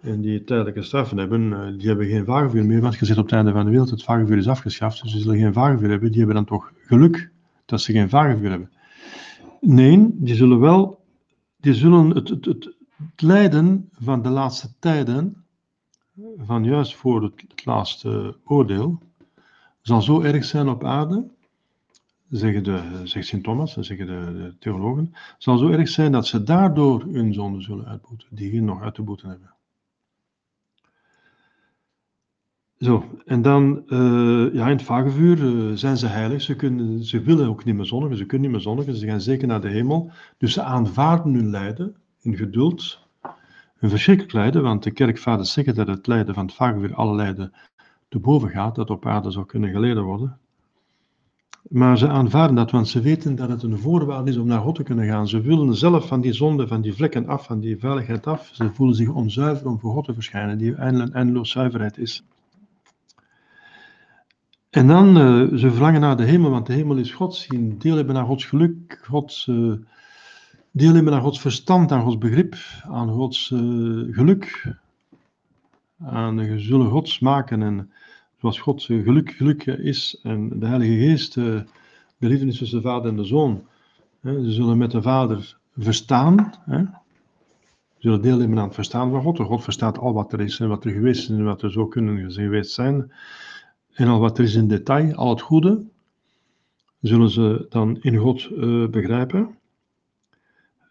en 0.01 0.21
die 0.21 0.43
tijdelijke 0.43 0.81
straffen 0.81 1.17
hebben, 1.17 1.53
eh, 1.53 1.77
die 1.77 1.87
hebben 1.87 2.07
geen 2.07 2.25
vagevuur 2.25 2.65
meer, 2.65 2.81
want 2.81 2.95
je 2.95 3.05
zit 3.05 3.17
op 3.17 3.23
het 3.23 3.33
einde 3.33 3.51
van 3.51 3.65
de 3.65 3.71
wereld, 3.71 3.89
het 3.89 4.03
vagevuur 4.03 4.37
is 4.37 4.47
afgeschaft, 4.47 5.01
dus 5.01 5.11
ze 5.11 5.19
zullen 5.19 5.37
geen 5.37 5.53
vagevuur 5.53 5.89
hebben, 5.89 6.09
die 6.09 6.17
hebben 6.17 6.35
dan 6.35 6.45
toch 6.45 6.71
geluk 6.85 7.29
dat 7.65 7.81
ze 7.81 7.91
geen 7.91 8.09
vagevuur 8.09 8.49
hebben. 8.49 8.71
Nee, 9.61 10.09
die 10.13 10.35
zullen 10.35 10.59
wel, 10.59 11.05
die 11.57 11.73
zullen 11.73 12.09
het, 12.09 12.29
het, 12.29 12.45
het, 12.45 12.75
lijden 13.15 13.89
van 13.91 14.21
de 14.21 14.29
laatste 14.29 14.69
tijden, 14.79 15.45
van 16.37 16.63
juist 16.63 16.95
voor 16.95 17.23
het, 17.23 17.65
laatste 17.65 18.37
oordeel, 18.43 18.99
zal 19.81 20.01
zo 20.01 20.21
erg 20.21 20.45
zijn 20.45 20.69
op 20.69 20.83
aarde, 20.83 21.27
zeggen 22.29 22.63
de, 22.63 23.01
zegt 23.03 23.27
Sint 23.27 23.43
Thomas 23.43 23.77
en 23.77 23.83
zeggen 23.83 24.07
de, 24.07 24.33
de, 24.33 24.55
theologen, 24.59 25.13
zal 25.37 25.57
zo 25.57 25.67
erg 25.69 25.87
zijn 25.87 26.11
dat 26.11 26.27
ze 26.27 26.43
daardoor 26.43 27.03
hun 27.11 27.33
zonde 27.33 27.61
zullen 27.61 27.85
uitboeten, 27.85 28.27
die 28.31 28.49
hier 28.49 28.63
nog 28.63 28.81
uit 28.81 28.95
te 28.95 29.01
boeten 29.01 29.29
hebben. 29.29 29.54
Zo, 32.79 33.03
en 33.25 33.41
dan, 33.41 33.83
uh, 33.87 34.53
ja, 34.53 34.65
in 34.65 34.75
het 34.75 34.83
vagevuur 34.83 35.37
uh, 35.37 35.75
zijn 35.75 35.97
ze 35.97 36.07
heilig, 36.07 36.41
ze, 36.41 36.55
kunnen, 36.55 37.03
ze 37.03 37.21
willen 37.21 37.47
ook 37.47 37.65
niet 37.65 37.75
meer 37.75 37.85
zondigen, 37.85 38.17
ze 38.17 38.25
kunnen 38.25 38.47
niet 38.47 38.55
meer 38.55 38.65
zondigen, 38.65 38.95
ze 38.95 39.05
gaan 39.05 39.21
zeker 39.21 39.47
naar 39.47 39.61
de 39.61 39.69
hemel, 39.69 40.11
dus 40.37 40.53
ze 40.53 40.61
aanvaarden 40.61 41.33
hun 41.33 41.49
lijden 41.49 41.95
in 42.21 42.35
geduld, 42.35 42.99
een 43.79 43.89
verschrikkelijk 43.89 44.33
lijden, 44.33 44.63
want 44.63 44.83
de 44.83 44.91
kerkvaders 44.91 45.53
zeggen 45.53 45.75
dat 45.75 45.87
het 45.87 46.07
lijden 46.07 46.33
van 46.33 46.45
het 46.45 46.55
vagevuur 46.55 46.95
alle 46.95 47.15
lijden 47.15 47.53
te 48.09 48.19
boven 48.19 48.49
gaat, 48.49 48.75
dat 48.75 48.89
op 48.89 49.05
aarde 49.05 49.31
zou 49.31 49.45
kunnen 49.45 49.71
geleden 49.71 50.03
worden. 50.03 50.37
Maar 51.69 51.97
ze 51.97 52.07
aanvaarden 52.07 52.55
dat, 52.55 52.71
want 52.71 52.87
ze 52.87 53.01
weten 53.01 53.35
dat 53.35 53.49
het 53.49 53.63
een 53.63 53.77
voorwaarde 53.77 54.29
is 54.29 54.37
om 54.37 54.47
naar 54.47 54.61
God 54.61 54.75
te 54.75 54.83
kunnen 54.83 55.07
gaan. 55.07 55.27
Ze 55.27 55.41
willen 55.41 55.75
zelf 55.75 56.07
van 56.07 56.21
die 56.21 56.33
zonde, 56.33 56.67
van 56.67 56.81
die 56.81 56.93
vlekken 56.93 57.27
af, 57.27 57.45
van 57.45 57.59
die 57.59 57.77
veiligheid 57.77 58.27
af. 58.27 58.49
Ze 58.53 58.71
voelen 58.73 58.95
zich 58.95 59.09
onzuiver 59.09 59.67
om 59.67 59.79
voor 59.79 59.93
God 59.93 60.05
te 60.05 60.13
verschijnen, 60.13 60.57
die 60.57 60.75
eindeloos 60.75 61.51
zuiverheid 61.51 61.97
is. 61.97 62.23
En 64.75 64.87
dan, 64.87 65.17
uh, 65.17 65.57
ze 65.57 65.71
verlangen 65.71 66.01
naar 66.01 66.17
de 66.17 66.23
hemel, 66.23 66.49
want 66.49 66.65
de 66.65 66.73
hemel 66.73 66.97
is 66.97 67.11
God 67.11 67.35
zien. 67.35 67.77
Deel 67.77 67.95
hebben 67.95 68.15
naar 68.15 68.25
Gods 68.25 68.45
geluk, 68.45 68.99
Gods, 69.03 69.47
uh, 69.47 69.73
deel 70.71 70.93
hebben 70.93 71.13
naar 71.13 71.21
Gods 71.21 71.39
verstand, 71.39 71.91
aan 71.91 72.01
Gods 72.01 72.17
begrip, 72.17 72.55
aan 72.83 73.09
Gods 73.09 73.51
uh, 73.51 73.59
geluk. 74.15 74.73
Aan 75.99 76.37
de 76.37 76.59
zullen 76.59 76.89
Gods 76.89 77.19
maken 77.19 77.61
en 77.61 77.91
zoals 78.39 78.59
God 78.59 78.83
geluk, 78.83 79.31
geluk 79.31 79.65
is 79.65 80.19
en 80.23 80.59
de 80.59 80.65
Heilige 80.65 81.07
Geest, 81.07 81.33
de 81.33 81.65
liefde 82.17 82.45
tussen 82.45 82.81
de 82.81 82.87
Vader 82.87 83.11
en 83.11 83.17
de 83.17 83.25
Zoon. 83.25 83.63
Ze 84.23 84.51
zullen 84.51 84.77
met 84.77 84.91
de 84.91 85.01
Vader 85.01 85.57
verstaan, 85.77 86.53
ze 86.67 86.87
zullen 87.97 88.21
deel 88.21 88.39
hebben 88.39 88.57
aan 88.57 88.65
het 88.65 88.75
verstaan 88.75 89.11
van 89.11 89.21
God. 89.21 89.39
God 89.39 89.63
verstaat 89.63 89.97
al 89.97 90.13
wat 90.13 90.33
er 90.33 90.41
is 90.41 90.59
en 90.59 90.67
wat 90.67 90.85
er 90.85 90.91
geweest 90.91 91.29
is 91.29 91.37
en 91.37 91.43
wat 91.43 91.61
er 91.61 91.71
zou 91.71 91.87
kunnen 91.87 92.31
geweest 92.31 92.71
zijn. 92.71 93.11
En 93.95 94.07
al 94.07 94.19
wat 94.19 94.37
er 94.37 94.43
is 94.43 94.55
in 94.55 94.67
detail, 94.67 95.13
al 95.13 95.29
het 95.29 95.41
goede, 95.41 95.85
zullen 97.01 97.29
ze 97.29 97.65
dan 97.69 97.97
in 98.01 98.17
God 98.17 98.49
uh, 98.51 98.87
begrijpen. 98.87 99.57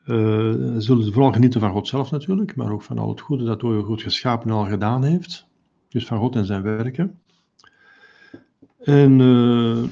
Uh, 0.06 0.74
zullen 0.78 1.04
ze 1.04 1.12
vooral 1.12 1.32
genieten 1.32 1.60
van 1.60 1.70
God 1.70 1.88
zelf 1.88 2.10
natuurlijk, 2.10 2.56
maar 2.56 2.72
ook 2.72 2.82
van 2.82 2.98
al 2.98 3.08
het 3.08 3.20
goede 3.20 3.44
dat 3.44 3.60
door 3.60 3.84
God 3.84 4.02
geschapen 4.02 4.48
en 4.48 4.54
al 4.54 4.66
gedaan 4.66 5.04
heeft. 5.04 5.46
Dus 5.88 6.06
van 6.06 6.18
God 6.18 6.36
en 6.36 6.44
zijn 6.44 6.62
werken. 6.62 7.20
En 8.78 9.18
uh, 9.18 9.82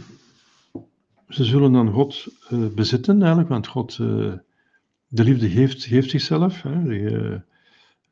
ze 1.29 1.45
zullen 1.45 1.73
dan 1.73 1.91
God 1.91 2.27
bezitten 2.75 3.19
eigenlijk, 3.19 3.49
want 3.49 3.67
God, 3.67 3.97
de 3.97 5.25
liefde 5.25 5.51
geeft, 5.51 5.85
geeft 5.85 6.11
zichzelf. 6.11 6.63
Hè. 6.63 6.83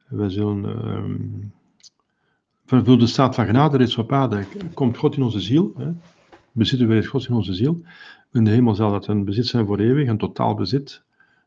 wij 0.08 0.30
zullen 0.30 0.64
ehm, 0.64 1.14
voor 2.70 2.98
de 2.98 3.06
staat 3.06 3.34
van 3.34 3.46
genade 3.46 3.76
reeds 3.76 3.96
op 3.96 4.12
aarde 4.12 4.44
komt 4.74 4.96
God 4.96 5.16
in 5.16 5.22
onze 5.22 5.40
ziel. 5.40 5.72
Hè. 5.76 5.90
bezitten 6.52 6.88
wij 6.88 6.96
het 6.96 7.06
Gods 7.06 7.28
in 7.28 7.34
onze 7.34 7.54
ziel. 7.54 7.82
In 8.32 8.44
de 8.44 8.50
hemel 8.50 8.74
zal 8.74 8.90
dat 8.90 9.06
een 9.06 9.24
bezit 9.24 9.46
zijn 9.46 9.66
voor 9.66 9.78
eeuwig, 9.78 10.08
een 10.08 10.18
totaal 10.18 10.54
bezit. 10.54 11.02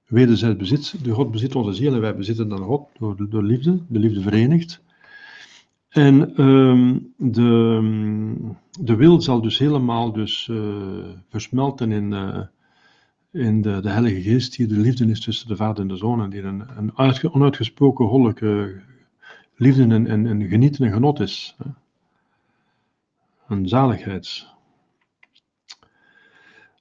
Wederzijds 0.08 0.58
bezit. 0.58 1.04
De 1.04 1.12
God 1.12 1.32
bezit 1.32 1.56
onze 1.56 1.74
ziel 1.74 1.94
en 1.94 2.02
wij 2.02 2.16
bezitten 2.16 2.50
dan 2.50 2.60
God 2.60 2.88
door, 3.00 3.30
door 3.30 3.44
liefde. 3.44 3.80
De 3.88 4.00
liefde 4.00 4.22
verenigt. 4.22 4.82
En 5.90 6.36
ehm, 6.36 6.98
de, 7.18 7.82
de 8.80 8.96
wil 8.96 9.22
zal 9.22 9.42
dus 9.42 9.58
helemaal 9.58 10.12
dus, 10.12 10.48
uh, 10.52 10.60
versmelten 11.30 11.92
in, 11.92 12.12
uh, 12.12 12.40
in 13.32 13.62
de, 13.62 13.80
de 13.82 13.90
Heilige 13.90 14.22
Geest, 14.22 14.58
die 14.58 14.68
de 14.68 14.78
liefde 14.78 15.06
is 15.06 15.22
tussen 15.22 15.48
de 15.48 15.56
Vader 15.56 15.82
en 15.82 15.88
de 15.88 15.98
Zoon, 15.98 16.22
en 16.22 16.30
die 16.30 16.42
een, 16.42 16.64
een 16.78 16.92
uitge, 16.96 17.34
onuitgesproken 17.34 18.08
goddelijke 18.08 18.82
liefde 19.56 19.84
en, 19.84 20.08
en, 20.08 20.26
en 20.26 20.48
genieten 20.48 20.86
en 20.86 20.94
genot 20.94 21.20
is. 21.20 21.58
Een 23.48 23.68
zaligheid. 23.68 24.48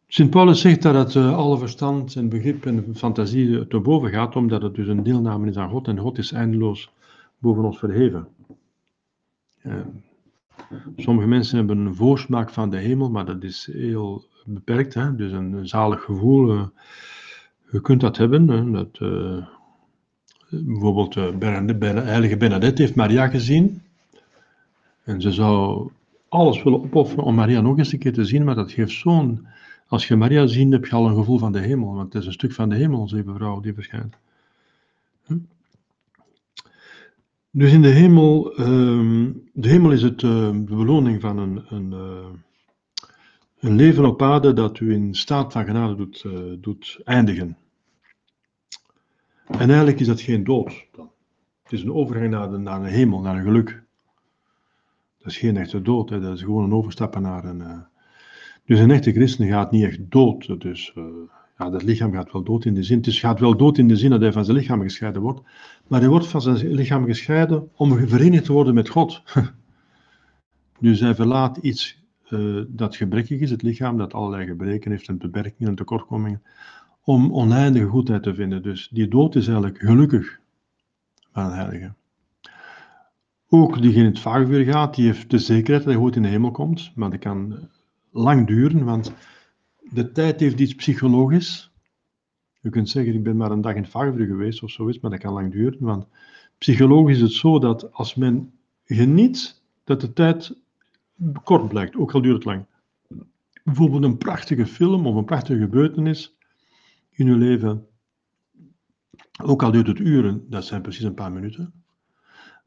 Sint 0.06 0.30
Paulus 0.30 0.60
zegt 0.60 0.82
dat 0.82 0.94
het 0.94 1.14
uh, 1.14 1.36
alle 1.36 1.58
verstand 1.58 2.16
en 2.16 2.28
begrip 2.28 2.66
en 2.66 2.96
fantasie 2.96 3.66
te 3.66 3.80
boven 3.80 4.10
gaat, 4.10 4.36
omdat 4.36 4.62
het 4.62 4.74
dus 4.74 4.88
een 4.88 5.02
deelname 5.02 5.48
is 5.48 5.56
aan 5.56 5.70
God 5.70 5.88
en 5.88 5.98
God 5.98 6.18
is 6.18 6.32
eindeloos 6.32 6.92
boven 7.38 7.64
ons 7.64 7.78
verheven. 7.78 8.28
Sommige 10.96 11.28
mensen 11.28 11.56
hebben 11.56 11.78
een 11.78 11.94
voorsmaak 11.94 12.50
van 12.50 12.70
de 12.70 12.76
hemel, 12.76 13.10
maar 13.10 13.24
dat 13.24 13.42
is 13.42 13.68
heel 13.72 14.24
beperkt. 14.44 14.94
Hè? 14.94 15.14
Dus 15.14 15.32
een, 15.32 15.52
een 15.52 15.68
zalig 15.68 16.04
gevoel, 16.04 16.54
uh, 16.54 16.66
je 17.70 17.80
kunt 17.80 18.00
dat 18.00 18.16
hebben. 18.16 18.48
Hè? 18.48 18.70
Dat, 18.70 18.98
bijvoorbeeld 20.52 21.12
de 21.14 21.86
heilige 21.86 22.36
Bernadette 22.36 22.82
heeft 22.82 22.94
Maria 22.94 23.28
gezien. 23.28 23.82
En 25.04 25.20
ze 25.20 25.32
zou 25.32 25.90
alles 26.28 26.62
willen 26.62 26.82
opofferen 26.82 27.24
om 27.24 27.34
Maria 27.34 27.60
nog 27.60 27.78
eens 27.78 27.92
een 27.92 27.98
keer 27.98 28.12
te 28.12 28.24
zien, 28.24 28.44
maar 28.44 28.54
dat 28.54 28.72
geeft 28.72 28.92
zo'n 28.92 29.46
als 29.92 30.08
je 30.08 30.16
Maria 30.16 30.46
ziet, 30.46 30.72
heb 30.72 30.86
je 30.86 30.94
al 30.94 31.06
een 31.06 31.16
gevoel 31.16 31.38
van 31.38 31.52
de 31.52 31.58
hemel, 31.58 31.94
want 31.94 32.12
het 32.12 32.22
is 32.22 32.26
een 32.26 32.32
stuk 32.32 32.52
van 32.52 32.68
de 32.68 32.74
hemel, 32.74 33.08
lieve 33.10 33.34
vrouw, 33.34 33.60
die 33.60 33.74
verschijnt. 33.74 34.16
Hm? 35.24 35.38
Dus 37.50 37.72
in 37.72 37.82
de 37.82 37.88
hemel, 37.88 38.60
uh, 38.60 39.30
de 39.52 39.68
hemel 39.68 39.90
is 39.90 40.02
het, 40.02 40.22
uh, 40.22 40.30
de 40.50 40.74
beloning 40.74 41.20
van 41.20 41.38
een, 41.38 41.64
een, 41.68 41.90
uh, 41.92 42.26
een, 43.60 43.76
leven 43.76 44.04
op 44.04 44.22
aarde 44.22 44.52
dat 44.52 44.80
u 44.80 44.92
in 44.92 45.14
staat 45.14 45.52
van 45.52 45.64
genade 45.64 45.94
doet, 45.94 46.24
uh, 46.26 46.32
doet 46.60 47.00
eindigen. 47.04 47.56
En 49.46 49.68
eigenlijk 49.68 50.00
is 50.00 50.06
dat 50.06 50.20
geen 50.20 50.44
dood. 50.44 50.86
Het 51.62 51.72
is 51.72 51.82
een 51.82 51.92
overgang 51.92 52.30
naar 52.30 52.50
de, 52.50 52.58
naar 52.58 52.82
de 52.82 52.88
hemel, 52.88 53.20
naar 53.20 53.36
een 53.36 53.42
geluk. 53.42 53.82
Dat 55.18 55.32
is 55.32 55.38
geen 55.38 55.56
echte 55.56 55.82
dood, 55.82 56.10
hè. 56.10 56.20
dat 56.20 56.36
is 56.36 56.42
gewoon 56.42 56.64
een 56.64 56.74
overstappen 56.74 57.22
naar 57.22 57.44
een 57.44 57.86
dus 58.64 58.78
een 58.78 58.90
echte 58.90 59.12
christen 59.12 59.48
gaat 59.48 59.70
niet 59.70 59.84
echt 59.84 60.10
dood. 60.10 60.60
Dus 60.60 60.92
ja, 61.58 61.70
dat 61.70 61.82
lichaam 61.82 62.12
gaat 62.12 62.32
wel 62.32 62.42
dood 62.42 62.64
in 62.64 62.74
de 62.74 62.82
zin. 62.82 62.98
Het 62.98 63.14
gaat 63.14 63.40
wel 63.40 63.56
dood 63.56 63.78
in 63.78 63.88
de 63.88 63.96
zin 63.96 64.10
dat 64.10 64.20
hij 64.20 64.32
van 64.32 64.44
zijn 64.44 64.56
lichaam 64.56 64.82
gescheiden 64.82 65.22
wordt. 65.22 65.40
Maar 65.86 66.00
hij 66.00 66.08
wordt 66.08 66.26
van 66.26 66.40
zijn 66.40 66.72
lichaam 66.72 67.04
gescheiden 67.04 67.68
om 67.74 68.08
verenigd 68.08 68.44
te 68.44 68.52
worden 68.52 68.74
met 68.74 68.88
God. 68.88 69.22
dus 70.80 71.00
hij 71.00 71.14
verlaat 71.14 71.56
iets 71.56 72.00
uh, 72.30 72.62
dat 72.68 72.96
gebrekkig 72.96 73.40
is, 73.40 73.50
het 73.50 73.62
lichaam 73.62 73.96
dat 73.96 74.12
allerlei 74.12 74.46
gebreken 74.46 74.90
heeft 74.90 75.08
en 75.08 75.18
beperkingen 75.18 75.68
en 75.68 75.74
tekortkomingen, 75.74 76.42
om 77.04 77.32
oneindige 77.32 77.86
goedheid 77.86 78.22
te 78.22 78.34
vinden. 78.34 78.62
Dus 78.62 78.88
die 78.88 79.08
dood 79.08 79.34
is 79.34 79.46
eigenlijk 79.46 79.78
gelukkig 79.78 80.40
van 81.32 81.44
een 81.44 81.52
heilige. 81.52 81.94
Ook 83.48 83.82
die 83.82 83.94
in 83.94 84.04
het 84.04 84.18
vagevuur 84.18 84.64
gaat, 84.64 84.94
die 84.94 85.06
heeft 85.06 85.30
de 85.30 85.38
zekerheid 85.38 85.84
dat 85.84 85.92
hij 85.92 86.02
goed 86.02 86.16
in 86.16 86.22
de 86.22 86.28
hemel 86.28 86.50
komt, 86.50 86.92
maar 86.94 87.10
dat 87.10 87.18
kan 87.18 87.68
lang 88.10 88.46
duren, 88.46 88.84
want 88.84 89.12
de 89.80 90.12
tijd 90.12 90.40
heeft 90.40 90.60
iets 90.60 90.74
psychologisch. 90.74 91.70
Je 92.60 92.70
kunt 92.70 92.88
zeggen, 92.88 93.14
ik 93.14 93.22
ben 93.22 93.36
maar 93.36 93.50
een 93.50 93.60
dag 93.60 93.74
in 93.74 93.82
het 93.82 94.16
geweest 94.16 94.62
of 94.62 94.70
zoiets, 94.70 95.00
maar 95.00 95.10
dat 95.10 95.20
kan 95.20 95.32
lang 95.32 95.52
duren, 95.52 95.76
want 95.80 96.06
psychologisch 96.58 97.16
is 97.16 97.22
het 97.22 97.32
zo 97.32 97.58
dat 97.58 97.92
als 97.92 98.14
men 98.14 98.52
geniet, 98.84 99.62
dat 99.84 100.00
de 100.00 100.12
tijd 100.12 100.56
kort 101.42 101.68
blijkt, 101.68 101.96
ook 101.96 102.14
al 102.14 102.22
duurt 102.22 102.34
het 102.34 102.44
lang. 102.44 102.64
Bijvoorbeeld 103.64 104.04
een 104.04 104.18
prachtige 104.18 104.66
film 104.66 105.06
of 105.06 105.14
een 105.14 105.24
prachtige 105.24 105.60
gebeurtenis 105.60 106.36
in 107.12 107.26
uw 107.26 107.38
leven, 107.38 107.86
ook 109.42 109.62
al 109.62 109.70
duurt 109.70 109.86
het 109.86 109.98
uren, 109.98 110.44
dat 110.48 110.64
zijn 110.64 110.82
precies 110.82 111.04
een 111.04 111.14
paar 111.14 111.32
minuten. 111.32 111.72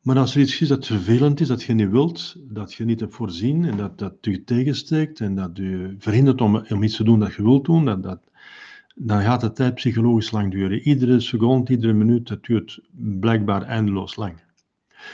Maar 0.01 0.17
als 0.17 0.35
er 0.35 0.41
iets 0.41 0.61
is 0.61 0.67
dat 0.67 0.85
vervelend 0.85 1.39
is, 1.39 1.47
dat 1.47 1.63
je 1.63 1.73
niet 1.73 1.89
wilt, 1.89 2.35
dat 2.39 2.73
je 2.73 2.85
niet 2.85 2.99
hebt 2.99 3.15
voorzien 3.15 3.65
en 3.65 3.77
dat, 3.77 3.97
dat 3.97 4.13
je 4.21 4.43
tegensteekt 4.43 5.19
en 5.19 5.35
dat 5.35 5.57
je 5.57 5.95
verhindert 5.97 6.41
om, 6.41 6.55
om 6.69 6.83
iets 6.83 6.95
te 6.95 7.03
doen 7.03 7.19
dat 7.19 7.33
je 7.33 7.43
wilt 7.43 7.65
doen, 7.65 7.85
dat, 7.85 8.03
dat, 8.03 8.19
dan 8.95 9.21
gaat 9.21 9.41
de 9.41 9.51
tijd 9.51 9.75
psychologisch 9.75 10.31
lang 10.31 10.51
duren. 10.51 10.79
Iedere 10.79 11.19
seconde, 11.19 11.71
iedere 11.71 11.93
minuut, 11.93 12.27
dat 12.27 12.43
duurt 12.43 12.79
blijkbaar 12.91 13.61
eindeloos 13.61 14.15
lang. 14.15 14.43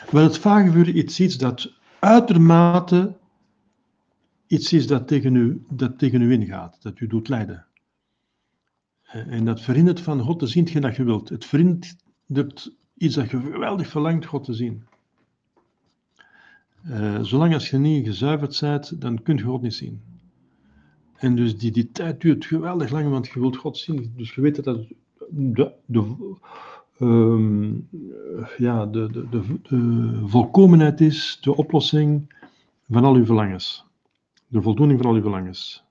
Wel, 0.09 0.23
het 0.23 0.37
vagevuur 0.37 0.95
is 0.95 1.19
iets 1.19 1.37
dat 1.37 1.73
uitermate 1.99 3.19
iets 4.47 4.73
is 4.73 4.87
dat 4.87 5.07
tegen 5.07 5.35
u, 5.35 5.65
dat 5.69 5.99
tegen 5.99 6.21
u 6.21 6.31
ingaat, 6.31 6.77
dat 6.81 6.99
u 6.99 7.07
doet 7.07 7.27
lijden. 7.27 7.65
En 9.11 9.45
dat 9.45 9.61
verhindert 9.61 10.01
van 10.01 10.19
God 10.19 10.39
te 10.39 10.47
zien 10.47 10.81
dat 10.81 10.95
je 10.95 11.03
wilt. 11.03 11.29
Het 11.29 11.45
verhindert 11.45 12.75
iets 12.97 13.15
dat 13.15 13.29
je 13.29 13.39
geweldig 13.39 13.87
verlangt 13.87 14.25
God 14.25 14.43
te 14.43 14.53
zien. 14.53 14.83
Uh, 16.87 17.19
zolang 17.21 17.53
als 17.53 17.69
je 17.69 17.77
niet 17.77 18.05
gezuiverd 18.05 18.59
bent, 18.59 19.01
dan 19.01 19.21
kun 19.21 19.37
je 19.37 19.43
God 19.43 19.61
niet 19.61 19.73
zien. 19.73 20.01
En 21.15 21.35
dus 21.35 21.57
die, 21.57 21.71
die 21.71 21.91
tijd 21.91 22.21
duurt 22.21 22.45
geweldig 22.45 22.91
lang, 22.91 23.09
want 23.09 23.27
je 23.27 23.39
wilt 23.39 23.57
God 23.57 23.77
zien. 23.77 24.13
Dus 24.15 24.35
je 24.35 24.41
weet 24.41 24.63
dat 24.63 24.85
de, 25.29 25.73
de, 25.85 26.15
uh, 26.99 28.47
ja, 28.57 28.85
de, 28.85 29.11
de, 29.11 29.29
de, 29.29 29.59
de, 29.61 30.21
volkomenheid 30.25 31.01
is, 31.01 31.37
de 31.41 31.55
oplossing 31.55 32.33
van 32.89 33.03
al 33.03 33.15
uw 33.15 33.25
verlangens. 33.25 33.85
De 34.47 34.61
voldoening 34.61 34.99
van 34.99 35.09
al 35.09 35.15
uw 35.15 35.21
verlangens. 35.21 35.83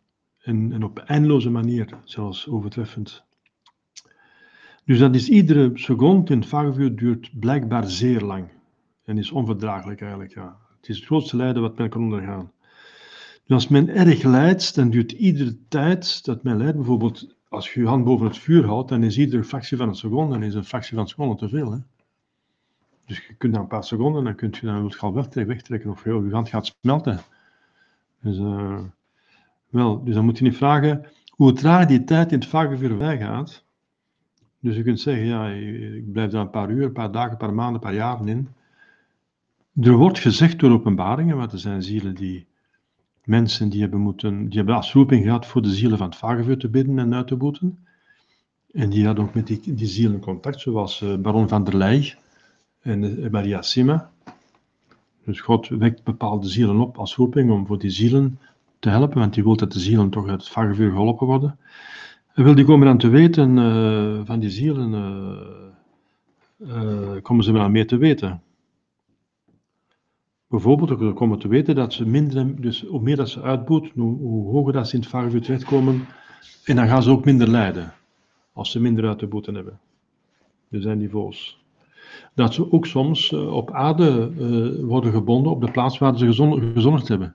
En, 0.51 0.73
en 0.73 0.85
op 0.85 0.99
eindeloze 0.99 1.51
manier, 1.51 1.89
zelfs 2.05 2.49
overtreffend. 2.49 3.25
Dus 4.85 4.99
dat 4.99 5.15
is 5.15 5.29
iedere 5.29 5.71
seconde 5.75 6.33
in 6.33 6.45
het 6.51 6.99
duurt 6.99 7.39
blijkbaar 7.41 7.89
zeer 7.89 8.21
lang. 8.21 8.49
En 9.05 9.19
is 9.19 9.31
onverdraaglijk 9.31 10.01
eigenlijk, 10.01 10.35
ja. 10.35 10.57
Het 10.77 10.89
is 10.89 10.97
het 10.97 11.05
grootste 11.05 11.37
lijden 11.37 11.63
wat 11.63 11.79
men 11.79 11.89
kan 11.89 12.03
ondergaan. 12.03 12.53
Dus 13.45 13.55
als 13.55 13.69
men 13.69 13.89
erg 13.89 14.23
lijdt, 14.23 14.75
dan 14.75 14.91
duurt 14.91 15.13
iedere 15.13 15.57
tijd 15.69 16.25
dat 16.25 16.43
men 16.43 16.57
lijdt, 16.57 16.77
bijvoorbeeld 16.77 17.37
als 17.49 17.75
je 17.75 17.81
je 17.81 17.87
hand 17.87 18.05
boven 18.05 18.27
het 18.27 18.39
vuur 18.39 18.67
houdt, 18.67 18.89
dan 18.89 19.03
is 19.03 19.19
iedere 19.19 19.45
fractie 19.45 19.77
van 19.77 19.89
een 19.89 19.95
seconde, 19.95 20.33
dan 20.33 20.43
is 20.43 20.55
een 20.55 20.65
fractie 20.65 20.95
van 20.95 21.03
een 21.03 21.09
seconde 21.09 21.37
te 21.37 21.49
veel. 21.49 21.73
Hè? 21.73 21.79
Dus 23.07 23.27
je 23.27 23.35
kunt 23.35 23.53
na 23.53 23.61
een 23.61 23.67
paar 23.67 23.85
seconden, 23.85 24.25
dan 24.25 24.35
kun 24.35 24.55
je 24.61 24.67
dan 24.67 24.85
het 24.85 24.99
al 24.99 25.13
wegtrekken 25.13 25.91
of 25.91 26.05
je 26.05 26.29
hand 26.31 26.49
gaat 26.49 26.77
smelten. 26.81 27.21
Dus, 28.21 28.39
uh, 28.39 28.81
wel, 29.71 30.05
dus 30.05 30.15
dan 30.15 30.25
moet 30.25 30.39
je 30.39 30.45
niet 30.45 30.57
vragen 30.57 31.07
hoe 31.31 31.53
traag 31.53 31.87
die 31.87 32.05
tijd 32.05 32.33
in 32.33 32.39
het 32.39 32.49
vagevuur 32.49 32.89
voorbij 32.89 33.19
gaat. 33.19 33.65
Dus 34.61 34.77
je 34.77 34.83
kunt 34.83 35.01
zeggen, 35.01 35.25
ja, 35.25 35.49
ik 35.49 36.13
blijf 36.13 36.31
daar 36.31 36.41
een 36.41 36.51
paar 36.51 36.71
uur, 36.71 36.85
een 36.85 36.93
paar 36.93 37.13
dagen, 37.13 37.31
een 37.31 37.37
paar 37.37 37.55
maanden, 37.55 37.75
een 37.75 37.81
paar 37.81 37.95
jaren 37.95 38.29
in. 38.29 38.49
Er 39.81 39.93
wordt 39.93 40.19
gezegd 40.19 40.59
door 40.59 40.71
openbaringen, 40.71 41.37
want 41.37 41.53
er 41.53 41.59
zijn 41.59 41.83
zielen 41.83 42.15
die, 42.15 42.47
mensen 43.25 43.69
die 43.69 43.81
hebben, 43.81 44.01
moeten, 44.01 44.49
die 44.49 44.57
hebben 44.57 44.83
gehad 44.83 45.47
voor 45.47 45.63
de 45.63 45.75
zielen 45.75 45.99
van 45.99 46.07
het 46.07 46.17
vagevuur 46.17 46.59
te 46.59 46.69
bidden 46.69 46.99
en 46.99 47.15
uit 47.15 47.27
te 47.27 47.37
boeten. 47.37 47.79
En 48.73 48.91
die 48.91 49.07
hadden 49.07 49.25
ook 49.25 49.35
met 49.35 49.47
die, 49.47 49.87
zielen 49.87 50.21
contact, 50.21 50.61
zoals 50.61 51.01
uh, 51.01 51.17
baron 51.17 51.49
van 51.49 51.65
der 51.65 51.77
Leij 51.77 52.17
en 52.81 53.03
uh, 53.03 53.31
Maria 53.31 53.63
Sima. 53.63 54.11
Dus 55.25 55.41
God 55.41 55.69
wekt 55.69 56.05
bepaalde 56.05 56.49
zielen 56.49 56.81
op 56.81 56.99
als 56.99 57.17
roeping 57.17 57.51
om 57.51 57.67
voor 57.67 57.79
die 57.79 57.91
zielen 57.91 58.39
te 58.81 58.89
helpen, 58.89 59.19
want 59.19 59.35
die 59.35 59.43
wil 59.43 59.57
dat 59.57 59.73
de 59.73 59.81
zielen 59.81 60.11
toch 60.11 60.29
uit 60.29 60.41
het 60.41 60.51
vagevuur 60.51 60.91
geholpen 60.91 61.27
worden. 61.27 61.59
Wil 62.35 62.55
die 62.55 62.65
komen 62.65 62.87
dan 62.87 62.99
te 62.99 63.09
weten 63.09 63.57
uh, 63.57 64.21
van 64.25 64.39
die 64.39 64.51
zielen, 64.51 64.93
uh, 66.59 66.77
uh, 66.77 67.23
komen 67.23 67.45
ze 67.45 67.53
wel 67.53 67.69
meer 67.69 67.87
te 67.87 67.97
weten. 67.97 68.43
Bijvoorbeeld, 70.49 70.99
ze 70.99 71.13
komen 71.15 71.39
te 71.39 71.49
weten 71.49 71.75
dat 71.75 71.93
ze 71.93 72.07
minder, 72.07 72.61
dus 72.61 72.85
hoe 72.87 73.01
meer 73.01 73.17
dat 73.17 73.29
ze 73.29 73.43
uitboeten, 73.43 74.01
hoe, 74.01 74.53
hoger 74.53 74.73
dat 74.73 74.89
ze 74.89 74.95
in 74.95 75.01
het 75.01 75.11
vagevuur 75.11 75.43
terechtkomen, 75.43 76.07
en 76.65 76.77
dan 76.77 76.89
gaan 76.89 77.03
ze 77.03 77.11
ook 77.11 77.25
minder 77.25 77.49
lijden, 77.49 77.93
als 78.53 78.71
ze 78.71 78.81
minder 78.81 79.09
uit 79.09 79.19
te 79.19 79.27
boeten 79.27 79.55
hebben. 79.55 79.81
Er 80.71 80.83
zijn 80.83 80.99
niveaus. 80.99 81.65
Dat 82.35 82.55
ze 82.55 82.73
ook 82.73 82.87
soms 82.87 83.33
op 83.33 83.71
aarde 83.73 84.33
worden 84.87 85.13
gebonden 85.13 85.53
op 85.53 85.61
de 85.61 85.71
plaats 85.71 85.99
waar 85.99 86.19
ze 86.19 86.27
gezondigd 86.75 87.09
hebben 87.09 87.35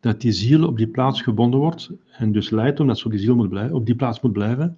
dat 0.00 0.20
die 0.20 0.32
ziel 0.32 0.66
op 0.66 0.76
die 0.76 0.88
plaats 0.88 1.22
gebonden 1.22 1.60
wordt 1.60 1.90
en 2.10 2.32
dus 2.32 2.50
leidt 2.50 2.80
omdat 2.80 2.98
ze 2.98 3.08
die, 3.08 3.18
ziel 3.18 3.36
moet 3.36 3.48
blijven, 3.48 3.76
op 3.76 3.86
die 3.86 3.94
plaats 3.94 4.20
moet 4.20 4.32
blijven. 4.32 4.76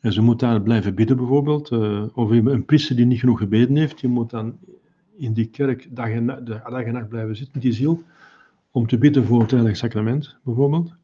En 0.00 0.12
ze 0.12 0.22
moet 0.22 0.40
daar 0.40 0.62
blijven 0.62 0.94
bidden 0.94 1.16
bijvoorbeeld. 1.16 1.70
Uh, 1.70 2.04
of 2.14 2.30
een 2.30 2.64
priester 2.64 2.96
die 2.96 3.06
niet 3.06 3.20
genoeg 3.20 3.38
gebeden 3.38 3.76
heeft, 3.76 4.00
die 4.00 4.10
moet 4.10 4.30
dan 4.30 4.58
in 5.16 5.32
die 5.32 5.46
kerk 5.46 5.88
dag 5.90 6.08
en, 6.08 6.26
dag 6.44 6.82
en 6.82 6.92
nacht 6.92 7.08
blijven 7.08 7.36
zitten, 7.36 7.60
die 7.60 7.72
ziel, 7.72 8.02
om 8.70 8.86
te 8.86 8.98
bidden 8.98 9.24
voor 9.24 9.40
het 9.40 9.50
heilige 9.50 9.76
sacrament, 9.76 10.36
bijvoorbeeld. 10.44 10.94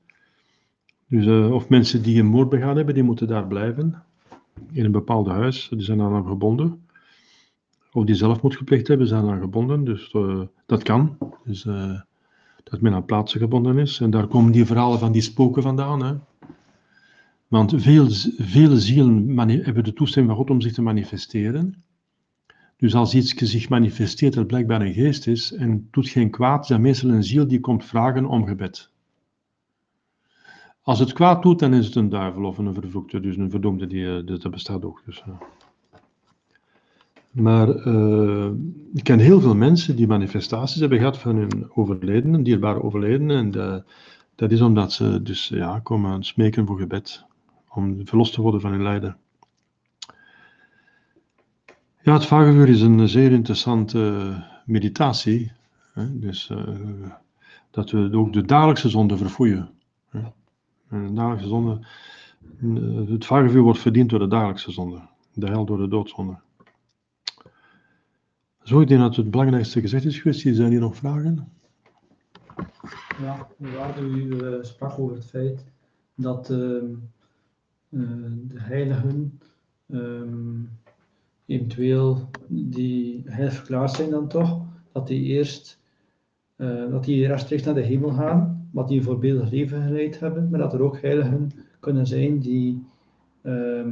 Dus, 1.09 1.27
eh, 1.27 1.53
of 1.53 1.69
mensen 1.69 2.03
die 2.03 2.21
een 2.21 2.27
moord 2.27 2.49
begaan 2.49 2.77
hebben, 2.77 2.95
die 2.95 3.03
moeten 3.03 3.27
daar 3.27 3.47
blijven, 3.47 4.03
in 4.73 4.85
een 4.85 4.93
bepaald 4.93 5.29
huis, 5.29 5.69
die 5.69 5.83
zijn 5.83 5.99
dan 5.99 6.27
gebonden. 6.27 6.83
Of 7.93 8.05
die 8.05 8.15
zelfmoord 8.15 8.57
gepleegd 8.57 8.89
hebben, 8.89 9.07
zijn 9.07 9.25
dan 9.25 9.41
gebonden, 9.41 9.85
dus 9.85 10.11
eh, 10.11 10.41
dat 10.67 10.83
kan. 10.83 11.19
Dus, 11.45 11.67
eh, 11.67 12.01
dat 12.65 12.81
men 12.81 12.95
aan 12.95 13.05
plaatsen 13.05 13.41
gebonden 13.41 13.79
is. 13.79 14.01
En 14.01 14.11
daar 14.11 14.27
komen 14.27 14.53
die 14.53 14.67
verhalen 14.67 14.99
van 14.99 15.13
die 15.13 15.23
spoken 15.23 15.63
vandaan. 15.63 16.05
Hè. 16.05 16.15
Want 17.49 17.75
veel, 17.77 18.07
vele 18.37 18.81
zielen 18.81 19.39
hebben 19.39 19.85
de 19.85 19.93
toestemming 19.93 20.35
van 20.35 20.45
God 20.45 20.55
om 20.55 20.61
zich 20.61 20.73
te 20.73 20.83
manifesteren. 20.83 21.85
Dus 22.77 22.95
als 22.95 23.15
iets 23.15 23.35
zich 23.35 23.69
manifesteert 23.69 24.35
dat 24.35 24.47
blijkbaar 24.47 24.81
een 24.81 24.93
geest 24.93 25.27
is 25.27 25.53
en 25.53 25.89
doet 25.91 26.09
geen 26.09 26.31
kwaad, 26.31 26.63
is 26.63 26.69
dat 26.69 26.81
meestal 26.81 27.11
een 27.11 27.25
ziel 27.25 27.47
die 27.47 27.61
komt 27.61 27.85
vragen 27.85 28.27
om 28.27 28.47
gebed. 28.47 28.91
Als 30.83 30.99
het 30.99 31.13
kwaad 31.13 31.43
doet, 31.43 31.59
dan 31.59 31.75
is 31.75 31.87
het 31.87 31.95
een 31.95 32.09
duivel 32.09 32.45
of 32.45 32.59
een 32.59 32.75
vervloekte, 32.75 33.21
dus 33.21 33.37
een 33.37 33.51
verdomde, 33.51 33.87
die, 33.87 34.17
eh, 34.17 34.27
dat 34.27 34.51
bestaat 34.51 34.85
ook. 34.85 35.03
Dus, 35.07 35.25
Maar 37.35 37.87
uh, 37.87 38.51
ik 38.93 39.05
ken 39.05 39.19
heel 39.19 39.41
veel 39.41 39.55
mensen 39.55 39.97
die 39.97 40.07
manifestaties 40.07 40.81
hebben 40.81 40.99
gehad 40.99 41.19
van 41.19 41.37
hun 41.37 41.71
overledenen, 41.75 42.43
dierbare 42.43 42.83
overledenen. 42.83 43.37
En 43.37 43.51
de, 43.51 43.85
dat 44.35 44.51
is 44.51 44.61
omdat 44.61 44.93
ze 44.93 45.23
dus 45.23 45.49
ja, 45.49 45.81
komen 45.81 46.23
smeken 46.23 46.67
voor 46.67 46.79
gebed, 46.79 47.25
om 47.69 48.07
verlost 48.07 48.33
te 48.33 48.43
worden 48.43 48.61
van 48.61 48.71
hun 48.71 48.83
lijden. 48.83 49.17
Ja, 52.03 52.13
het 52.13 52.27
vagevuur 52.27 52.69
is 52.69 52.81
een 52.81 53.09
zeer 53.09 53.33
interessante 53.33 54.33
meditatie. 54.67 55.53
Hè? 55.93 56.19
Dus 56.19 56.51
uh, 56.53 56.59
dat 57.71 57.91
we 57.91 58.11
ook 58.13 58.33
de 58.33 58.43
dagelijkse 58.43 58.89
zonde 58.89 59.17
verfoeien. 59.17 59.71
Hè? 60.09 60.21
De 60.89 61.13
dagelijkse 61.13 61.49
zonde, 61.49 61.79
het 63.13 63.25
vagevuur 63.25 63.63
wordt 63.63 63.79
verdiend 63.79 64.11
door 64.11 64.19
de 64.19 64.29
dagelijkse 64.29 64.73
zonde. 64.73 65.01
De 65.33 65.47
hel 65.47 65.65
door 65.65 65.79
de 65.79 65.89
doodzonde. 65.89 66.37
Zo, 68.65 68.81
ik 68.81 68.89
denk 68.89 69.01
dat 69.01 69.17
het 69.17 69.31
belangrijkste 69.31 69.81
gezegd 69.81 70.05
is 70.05 70.19
geweest. 70.19 70.41
Zijn 70.41 70.71
hier 70.71 70.81
nog 70.81 70.97
vragen? 70.97 71.49
Ja, 73.21 73.49
u 74.01 74.05
uh, 74.05 74.63
sprak 74.63 74.99
over 74.99 75.17
het 75.17 75.27
feit 75.27 75.65
dat 76.15 76.51
ehm, 76.51 76.95
de 77.89 78.61
heiligen 78.61 79.41
eventueel 81.47 82.29
die 82.49 83.23
heilig 83.25 83.55
verklaard 83.55 83.91
zijn 83.91 84.11
dan 84.11 84.29
toch, 84.29 84.63
dat 84.93 85.07
die 85.07 85.23
eerst 85.23 85.81
uh, 86.57 86.91
dat 86.91 87.05
die 87.05 87.27
rechtstreeks 87.27 87.63
naar 87.63 87.75
de 87.75 87.81
hemel 87.81 88.11
gaan, 88.11 88.69
wat 88.73 88.89
die 88.89 88.99
een 88.99 89.05
voorbeeldig 89.05 89.51
leven 89.51 89.83
geleid 89.83 90.21
hebben, 90.21 90.51
maar 90.51 90.61
dat 90.61 90.73
er 90.73 90.83
ook 90.83 91.01
heiligen 91.01 91.51
kunnen 91.81 92.07
zijn 92.07 92.39
die 92.39 92.87
uh, 93.43 93.85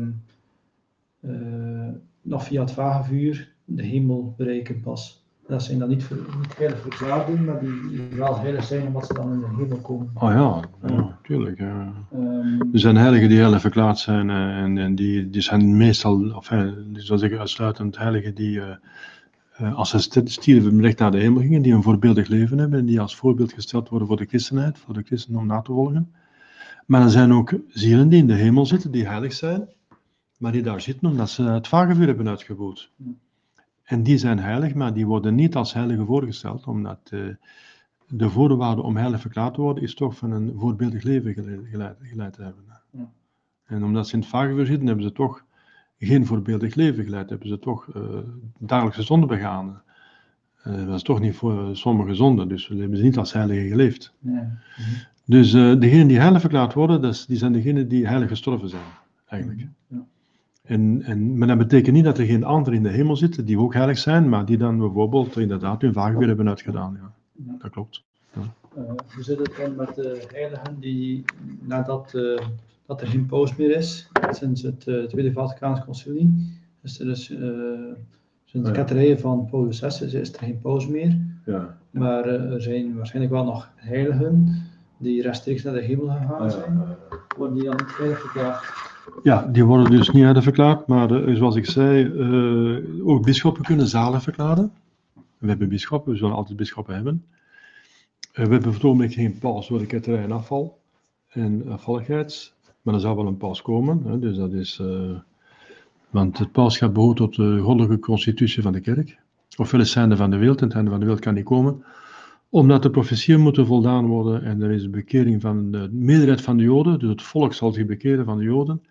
nog 2.22 2.44
via 2.44 2.61
het 2.61 2.70
vage 2.70 3.04
vuur 3.04 3.52
de 3.64 3.83
hemel 3.83 4.35
bereiken 4.37 4.81
pas. 4.81 5.20
Dat 5.46 5.62
zijn 5.62 5.79
dan 5.79 5.88
niet, 5.88 6.11
niet 6.40 6.57
heilig 6.57 6.81
verklaarden, 6.81 7.44
maar 7.44 7.61
die 7.61 8.09
wel 8.16 8.38
heilig 8.38 8.64
zijn 8.64 8.87
omdat 8.87 9.07
ze 9.07 9.14
dan 9.14 9.33
in 9.33 9.40
de 9.40 9.46
hemel 9.57 9.77
komen. 9.77 10.11
Oh 10.14 10.31
ja, 10.31 10.61
ja 10.88 11.18
tuurlijk. 11.22 11.59
Ja. 11.59 11.92
Um, 12.14 12.61
er 12.72 12.79
zijn 12.79 12.96
heiligen 12.96 13.29
die 13.29 13.38
heilig 13.38 13.61
verklaard 13.61 13.98
zijn 13.98 14.29
uh, 14.29 14.57
en, 14.57 14.79
en 14.79 14.94
die, 14.94 15.31
die 15.31 15.40
zijn 15.40 15.77
meestal, 15.77 16.31
of 16.35 16.51
zoals 16.92 17.22
ik 17.22 17.38
uitsluitend 17.38 17.98
heiligen 17.98 18.35
die 18.35 18.61
uh, 19.61 19.75
als 19.75 19.90
ze 19.90 20.22
stierven 20.25 20.81
recht 20.81 20.98
naar 20.98 21.11
de 21.11 21.18
hemel 21.18 21.40
gingen, 21.40 21.62
die 21.62 21.72
een 21.72 21.83
voorbeeldig 21.83 22.29
leven 22.29 22.59
hebben 22.59 22.79
en 22.79 22.87
die 22.87 23.01
als 23.01 23.16
voorbeeld 23.16 23.53
gesteld 23.53 23.88
worden 23.88 24.09
voor 24.09 24.16
de 24.16 24.27
christenheid, 24.27 24.79
voor 24.79 24.94
de 24.94 25.03
christenen 25.03 25.40
om 25.40 25.46
na 25.46 25.61
te 25.61 25.72
volgen. 25.72 26.12
Maar 26.87 27.03
er 27.03 27.11
zijn 27.11 27.33
ook 27.33 27.55
zielen 27.68 28.09
die 28.09 28.18
in 28.18 28.27
de 28.27 28.35
hemel 28.35 28.66
zitten, 28.66 28.90
die 28.90 29.07
heilig 29.07 29.33
zijn, 29.33 29.68
maar 30.38 30.53
die 30.53 30.62
daar 30.62 30.81
zitten 30.81 31.09
omdat 31.09 31.31
ze 31.31 31.42
het 31.42 31.68
vagevuur 31.68 32.07
hebben 32.07 32.29
uitgeboet. 32.29 32.90
En 33.92 34.02
die 34.02 34.18
zijn 34.18 34.38
heilig, 34.38 34.74
maar 34.74 34.94
die 34.94 35.07
worden 35.07 35.35
niet 35.35 35.57
als 35.57 35.72
heiligen 35.72 36.07
voorgesteld, 36.07 36.66
omdat 36.66 37.11
uh, 37.14 37.35
de 38.09 38.31
voorwaarde 38.31 38.83
om 38.83 38.96
heilig 38.96 39.20
verklaard 39.20 39.55
te 39.55 39.61
worden 39.61 39.83
is 39.83 39.94
toch 39.94 40.16
van 40.16 40.31
een 40.31 40.52
voorbeeldig 40.57 41.02
leven 41.02 41.35
geleid, 41.70 41.96
geleid 42.02 42.33
te 42.33 42.42
hebben. 42.42 42.64
Ja. 42.90 43.11
En 43.64 43.85
omdat 43.85 44.09
ze 44.09 44.14
in 44.14 44.20
het 44.20 44.28
vagevuur 44.28 44.66
zitten, 44.66 44.87
hebben 44.87 45.05
ze 45.05 45.12
toch 45.12 45.44
geen 45.98 46.26
voorbeeldig 46.26 46.74
leven 46.74 47.05
geleid, 47.05 47.31
hebben 47.31 47.48
ze 47.48 47.59
toch 47.59 47.87
uh, 47.96 48.02
dagelijkse 48.59 49.02
zonde 49.02 49.26
begaan. 49.26 49.83
Uh, 50.66 50.87
dat 50.87 50.94
is 50.94 51.02
toch 51.02 51.20
niet 51.20 51.37
voor 51.37 51.76
sommige 51.76 52.14
zonden, 52.14 52.48
dus 52.48 52.68
we 52.68 52.76
hebben 52.76 52.98
ze 52.98 53.05
niet 53.05 53.18
als 53.18 53.33
heiligen 53.33 53.68
geleefd. 53.68 54.14
Ja. 54.18 54.59
Dus 55.26 55.50
degenen 55.50 56.07
die 56.07 56.18
heilig 56.18 56.40
verklaard 56.40 56.74
worden, 56.74 57.02
dus, 57.02 57.26
die 57.26 57.37
zijn 57.37 57.52
degenen 57.52 57.88
die 57.88 58.07
heilig 58.07 58.28
gestorven 58.28 58.68
zijn, 58.68 58.83
eigenlijk. 59.26 59.66
Ja. 59.87 60.07
En, 60.62 61.03
en, 61.03 61.38
maar 61.38 61.48
dat 61.48 61.59
betekent 61.59 61.94
niet 61.94 62.05
dat 62.05 62.18
er 62.18 62.27
geen 62.27 62.44
anderen 62.44 62.75
in 62.75 62.83
de 62.83 62.88
hemel 62.88 63.16
zitten 63.16 63.44
die 63.44 63.59
ook 63.59 63.75
heilig 63.75 63.98
zijn, 63.98 64.29
maar 64.29 64.44
die 64.44 64.57
dan 64.57 64.79
bijvoorbeeld 64.79 65.37
inderdaad 65.37 65.83
hun 65.83 65.92
vagevuur 65.92 66.27
hebben 66.27 66.48
uitgedaan. 66.48 66.98
Ja. 67.01 67.12
ja. 67.46 67.57
Dat 67.59 67.70
klopt. 67.70 68.05
Ja. 68.35 68.40
Uh, 68.79 68.85
hoe 69.14 69.22
zit 69.22 69.38
het 69.38 69.57
dan 69.57 69.75
met 69.75 69.94
de 69.94 70.27
heiligen 70.33 70.81
die 70.81 71.25
nadat 71.61 72.12
uh, 72.14 72.38
dat 72.87 73.01
er 73.01 73.07
geen 73.07 73.27
paus 73.27 73.57
meer 73.57 73.77
is, 73.77 74.11
sinds 74.31 74.62
het 74.62 74.87
uh, 74.87 75.05
Tweede 75.05 75.33
Vaticaans 75.33 75.85
Concilie, 75.85 76.61
dus 76.81 77.01
er 77.01 77.16
sinds 78.44 78.68
de 78.68 78.70
ketterijen 78.72 79.18
van 79.18 79.46
Paulus 79.51 79.79
VI 79.79 80.05
is 80.05 80.33
er 80.33 80.38
geen 80.38 80.61
paus 80.61 80.88
meer, 80.88 81.18
ja. 81.46 81.79
maar 81.90 82.25
er 82.25 82.62
zijn 82.62 82.96
waarschijnlijk 82.96 83.35
wel 83.35 83.44
nog 83.44 83.70
heiligen 83.75 84.62
die 84.96 85.22
rechtstreeks 85.22 85.62
naar 85.62 85.75
de 85.75 85.81
hemel 85.81 86.09
gegaan 86.09 86.51
zijn, 86.51 86.83
worden 87.37 87.57
die 87.57 87.64
dan 87.64 87.77
niet 87.77 87.96
heilig 87.96 88.20
verklaard. 88.20 88.91
Ja, 89.23 89.47
die 89.47 89.65
worden 89.65 89.91
dus 89.91 90.11
niet 90.11 90.23
heilig 90.23 90.43
verklaard, 90.43 90.87
maar 90.87 91.37
zoals 91.37 91.57
ik 91.57 91.67
zei, 91.67 92.05
uh, 92.05 93.09
ook 93.09 93.25
bisschoppen 93.25 93.65
kunnen 93.65 93.87
zalen 93.87 94.21
verklaren. 94.21 94.73
We 95.38 95.49
hebben 95.49 95.69
bisschoppen, 95.69 96.12
we 96.12 96.19
zullen 96.19 96.35
altijd 96.35 96.57
bisschoppen 96.57 96.95
hebben. 96.95 97.25
Uh, 98.35 98.47
we 98.47 98.53
hebben 98.53 98.75
voor 98.75 99.09
geen 99.09 99.38
paus 99.38 99.67
voor 99.67 99.79
de 99.79 99.87
ketterij 99.87 100.23
en 100.23 100.33
afval 100.33 100.79
en 101.29 101.69
afvalligheid, 101.69 102.55
maar 102.83 102.95
er 102.95 103.01
zal 103.01 103.17
wel 103.17 103.27
een 103.27 103.37
paus 103.37 103.62
komen. 103.62 104.03
Hè, 104.05 104.19
dus 104.19 104.37
dat 104.37 104.53
is, 104.53 104.83
want 106.11 106.38
het 106.38 106.53
pausschap 106.53 106.95
behoort 106.95 107.17
tot 107.17 107.37
de 107.37 107.59
goddelijke 107.59 107.99
constitutie 107.99 108.62
van 108.62 108.73
de 108.73 108.81
kerk. 108.81 109.19
Ofwel 109.57 109.81
is 109.81 109.91
zijnde 109.91 110.17
van 110.17 110.31
de 110.31 110.37
wereld, 110.37 110.61
en 110.61 110.67
het 110.67 110.75
einde 110.75 110.91
van 110.91 110.99
de 110.99 111.05
wereld 111.05 111.25
kan 111.25 111.35
niet 111.35 111.45
komen 111.45 111.85
omdat 112.53 112.83
de 112.83 112.91
profetieën 112.91 113.41
moeten 113.41 113.67
voldaan 113.67 114.07
worden 114.07 114.43
en 114.43 114.62
er 114.62 114.71
is 114.71 114.85
een 114.85 114.91
bekering 114.91 115.41
van 115.41 115.71
de 115.71 115.88
meerderheid 115.93 116.41
van 116.41 116.57
de 116.57 116.62
Joden, 116.62 116.99
dus 116.99 117.09
het 117.09 117.23
volk 117.23 117.55
zal 117.55 117.73
zich 117.73 117.87
bekeren 117.87 118.25
van 118.25 118.38
de 118.38 118.45
Joden. 118.45 118.83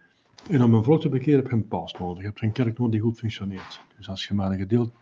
En 0.51 0.63
om 0.63 0.73
een 0.73 0.83
volk 0.83 1.01
te 1.01 1.09
bekeren 1.09 1.39
heb 1.39 1.49
je 1.49 1.55
een 1.55 1.67
paus 1.67 1.93
nodig, 1.99 2.17
je 2.17 2.27
hebt 2.27 2.41
een 2.41 2.51
kerk 2.51 2.77
nodig 2.77 2.93
die 2.93 3.01
goed 3.01 3.17
functioneert. 3.17 3.81
Dus 3.97 4.09
als 4.09 4.25
je 4.25 4.33
maar 4.33 4.51
een 4.51 4.57
gedeeld, 4.57 4.93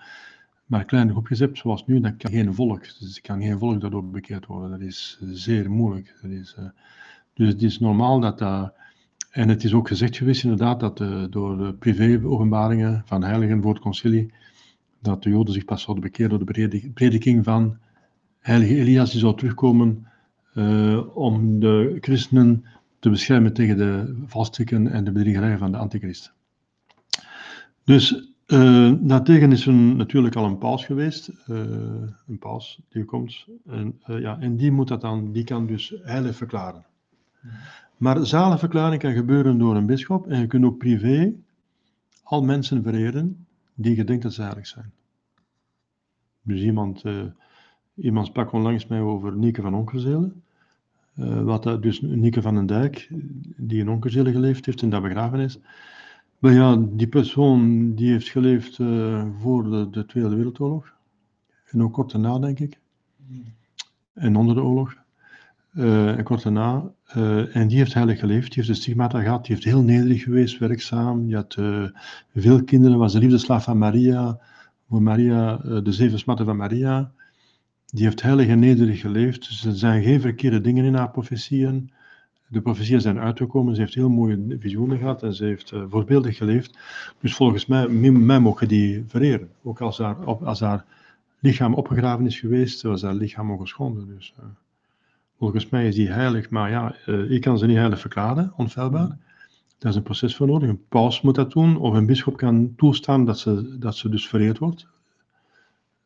maar 0.65 0.85
kleine 0.85 1.11
groepjes 1.11 1.39
hebt 1.39 1.57
zoals 1.57 1.85
nu, 1.85 1.99
dan 1.99 2.17
kan 2.17 2.31
geen 2.31 2.53
volk, 2.53 2.99
dus 2.99 3.21
kan 3.21 3.41
geen 3.41 3.59
volk 3.59 3.81
daardoor 3.81 4.05
bekeerd 4.05 4.45
worden. 4.45 4.69
Dat 4.69 4.81
is 4.81 5.19
zeer 5.21 5.71
moeilijk. 5.71 6.15
Dat 6.21 6.31
is, 6.31 6.55
uh, 6.59 6.65
dus 7.33 7.47
het 7.47 7.61
is 7.61 7.79
normaal 7.79 8.19
dat 8.19 8.39
dat, 8.39 8.73
en 9.31 9.49
het 9.49 9.63
is 9.63 9.73
ook 9.73 9.87
gezegd 9.87 10.17
geweest 10.17 10.43
inderdaad, 10.43 10.79
dat 10.79 10.97
door 11.31 11.57
de 11.57 11.73
privé-openbaringen 11.79 13.01
van 13.05 13.23
heiligen 13.23 13.61
voor 13.61 13.73
het 13.73 13.81
concilie, 13.81 14.33
dat 15.01 15.23
de 15.23 15.29
Joden 15.29 15.53
zich 15.53 15.65
pas 15.65 15.81
zouden 15.81 16.03
bekeren 16.03 16.29
door 16.29 16.45
de 16.45 16.91
prediking 16.93 17.43
van 17.43 17.77
heilige 18.39 18.75
Elias 18.75 19.11
die 19.11 19.19
zou 19.19 19.37
terugkomen 19.37 20.07
om 21.13 21.59
de 21.59 21.97
christenen 22.01 22.65
te 22.99 23.09
beschermen 23.09 23.53
tegen 23.53 23.77
de 23.77 24.23
valstrikken 24.25 24.87
en 24.87 25.03
de 25.03 25.11
bedriegerijen 25.11 25.59
van 25.59 25.71
de 25.71 25.77
antichrist. 25.77 26.33
Dus 27.83 28.31
uh, 28.47 28.93
daartegen 28.99 29.51
is 29.51 29.65
er 29.65 29.73
natuurlijk 29.73 30.35
al 30.35 30.45
een 30.45 30.57
paus 30.57 30.85
geweest, 30.85 31.29
uh, 31.47 31.57
een 32.27 32.39
paus 32.39 32.81
die 32.89 33.05
komt, 33.05 33.45
en, 33.65 33.99
ja, 34.05 34.39
en 34.39 34.55
die, 34.55 34.71
moet 34.71 34.87
dat 34.87 35.01
dan, 35.01 35.31
die 35.31 35.43
kan 35.43 35.65
dus 35.65 35.93
heilig 36.01 36.35
verklaren. 36.35 36.85
Maar 37.97 38.25
zalenverklaring 38.25 39.01
kan 39.01 39.13
gebeuren 39.13 39.57
door 39.57 39.75
een 39.75 39.85
bischop 39.85 40.27
en 40.27 40.39
je 40.39 40.47
kunt 40.47 40.65
ook 40.65 40.77
privé 40.77 41.33
al 42.23 42.43
mensen 42.43 42.83
vereren 42.83 43.45
die 43.73 43.95
je 43.95 44.03
denkt 44.03 44.23
dat 44.23 44.33
ze 44.33 44.41
heilig 44.41 44.67
zijn. 44.67 44.91
Dus 46.41 46.61
iemand 46.61 47.03
Iemand 48.01 48.27
sprak 48.27 48.51
onlangs 48.51 48.87
mij 48.87 49.01
over 49.01 49.37
Nieke 49.37 49.61
van 49.61 49.73
Onkerzelen. 49.73 50.43
Uh, 51.19 51.41
wat 51.41 51.63
dat, 51.63 51.83
dus 51.83 52.01
Nieke 52.01 52.41
van 52.41 52.55
den 52.55 52.65
Dijk, 52.65 53.09
die 53.57 53.79
in 53.79 53.89
Onkerzelen 53.89 54.33
geleefd 54.33 54.65
heeft 54.65 54.81
en 54.81 54.89
dat 54.89 55.01
begraven 55.01 55.39
is. 55.39 55.59
Maar 56.39 56.53
ja, 56.53 56.85
die 56.89 57.07
persoon 57.07 57.93
die 57.95 58.11
heeft 58.11 58.29
geleefd 58.29 58.77
uh, 58.77 59.25
voor 59.39 59.63
de, 59.63 59.89
de, 59.89 60.05
Tweede 60.05 60.35
Wereldoorlog. 60.35 60.93
En 61.65 61.83
ook 61.83 61.93
kort 61.93 62.11
daarna, 62.11 62.39
denk 62.39 62.59
ik. 62.59 62.79
En 64.13 64.35
onder 64.35 64.55
de 64.55 64.63
oorlog. 64.63 64.95
Uh, 65.73 66.17
en 66.17 66.23
kort 66.23 66.43
daarna. 66.43 66.91
en 67.53 67.67
die 67.67 67.77
heeft 67.77 67.93
heilig 67.93 68.19
geleefd. 68.19 68.45
Die 68.45 68.55
heeft 68.55 68.67
de 68.67 68.81
stigmata 68.81 69.21
gehad. 69.21 69.45
Die 69.45 69.55
heeft 69.55 69.67
heel 69.67 69.81
nederig 69.81 70.23
geweest, 70.23 70.57
werkzaam. 70.57 71.25
Die 71.25 71.35
had 71.35 71.57
veel 72.35 72.63
kinderen. 72.63 72.97
Was 72.97 73.13
de 73.13 73.19
liefdeslaaf 73.19 73.63
van 73.63 73.77
Maria. 73.77 74.39
Voor 74.89 75.01
Maria, 75.01 75.57
de 75.57 75.91
zeven 75.91 76.19
smatten 76.19 76.45
van 76.45 76.57
Maria. 76.57 77.11
Die 77.91 78.03
heeft 78.03 78.21
heilig 78.21 78.47
en 78.47 78.59
nederig 78.59 78.99
geleefd. 78.99 79.47
Dus 79.47 79.65
er 79.65 79.75
zijn 79.75 80.03
geen 80.03 80.21
verkeerde 80.21 80.61
dingen 80.61 80.85
in 80.85 80.93
haar 80.93 81.11
profetieën. 81.11 81.91
De 82.47 82.61
profetieën 82.61 83.01
zijn 83.01 83.19
uitgekomen. 83.19 83.75
Ze 83.75 83.81
heeft 83.81 83.93
heel 83.93 84.09
mooie 84.09 84.57
visioenen 84.59 84.97
gehad 84.97 85.23
en 85.23 85.33
ze 85.33 85.45
heeft 85.45 85.71
uh, 85.71 85.83
voorbeeldig 85.89 86.37
geleefd. 86.37 86.77
Dus 87.19 87.35
volgens 87.35 87.65
mij, 87.65 87.87
mij 87.87 88.39
mogen 88.39 88.67
die 88.67 89.03
vereren. 89.07 89.49
Ook 89.63 89.81
als 89.81 89.97
haar, 89.97 90.15
haar 90.59 90.85
lichaam 91.39 91.73
opgegraven 91.73 92.25
is 92.25 92.39
geweest, 92.39 92.81
was 92.81 93.01
haar 93.01 93.13
lichaam 93.13 93.51
ongeschonden. 93.51 94.07
Dus 94.07 94.33
uh, 94.39 94.45
volgens 95.37 95.69
mij 95.69 95.87
is 95.87 95.95
die 95.95 96.09
heilig. 96.09 96.49
Maar 96.49 96.69
ja, 96.69 96.95
uh, 97.05 97.31
ik 97.31 97.41
kan 97.41 97.57
ze 97.57 97.65
niet 97.65 97.77
heilig 97.77 97.99
verklaren, 97.99 98.53
onfeilbaar. 98.55 99.17
Daar 99.77 99.91
is 99.91 99.97
een 99.97 100.03
proces 100.03 100.35
voor 100.35 100.47
nodig. 100.47 100.69
Een 100.69 100.87
paus 100.89 101.21
moet 101.21 101.35
dat 101.35 101.51
doen, 101.51 101.77
of 101.77 101.93
een 101.93 102.05
bischop 102.05 102.37
kan 102.37 102.73
toestaan 102.75 103.25
dat 103.25 103.39
ze, 103.39 103.77
dat 103.79 103.95
ze 103.95 104.09
dus 104.09 104.27
vereerd 104.27 104.57
wordt. 104.57 104.87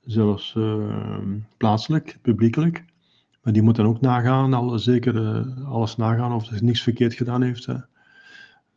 Zelfs 0.06 0.56
uh, 0.58 1.18
plaatselijk, 1.58 2.18
publiekelijk. 2.22 2.86
Maar 3.42 3.54
die 3.54 3.62
moet 3.62 3.76
dan 3.76 3.86
ook 3.86 4.02
nagaan, 4.02 4.54
al, 4.54 4.80
zeker 4.80 5.16
uh, 5.16 5.68
alles 5.68 5.96
nagaan 5.96 6.34
of 6.34 6.46
ze 6.46 6.64
niks 6.64 6.82
verkeerd 6.82 7.14
gedaan 7.14 7.42
heeft. 7.42 7.68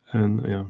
En 0.03 0.39
ja. 0.45 0.65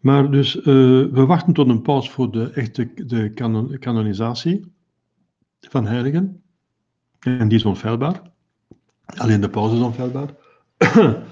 Maar 0.00 0.30
dus 0.30 0.56
uh, 0.56 0.64
we 0.64 1.24
wachten 1.26 1.52
tot 1.52 1.68
een 1.68 1.82
paus 1.82 2.10
voor 2.10 2.32
de 2.32 2.50
echte 2.50 2.90
de 2.94 3.32
kanon, 3.34 3.78
kanonisatie 3.78 4.72
van 5.60 5.86
heiligen. 5.86 6.42
En 7.18 7.48
die 7.48 7.58
is 7.58 7.64
onfeilbaar. 7.64 8.22
Alleen 9.04 9.40
de 9.40 9.50
paus 9.50 9.72
is 9.72 9.80
onfeilbaar. 9.80 10.34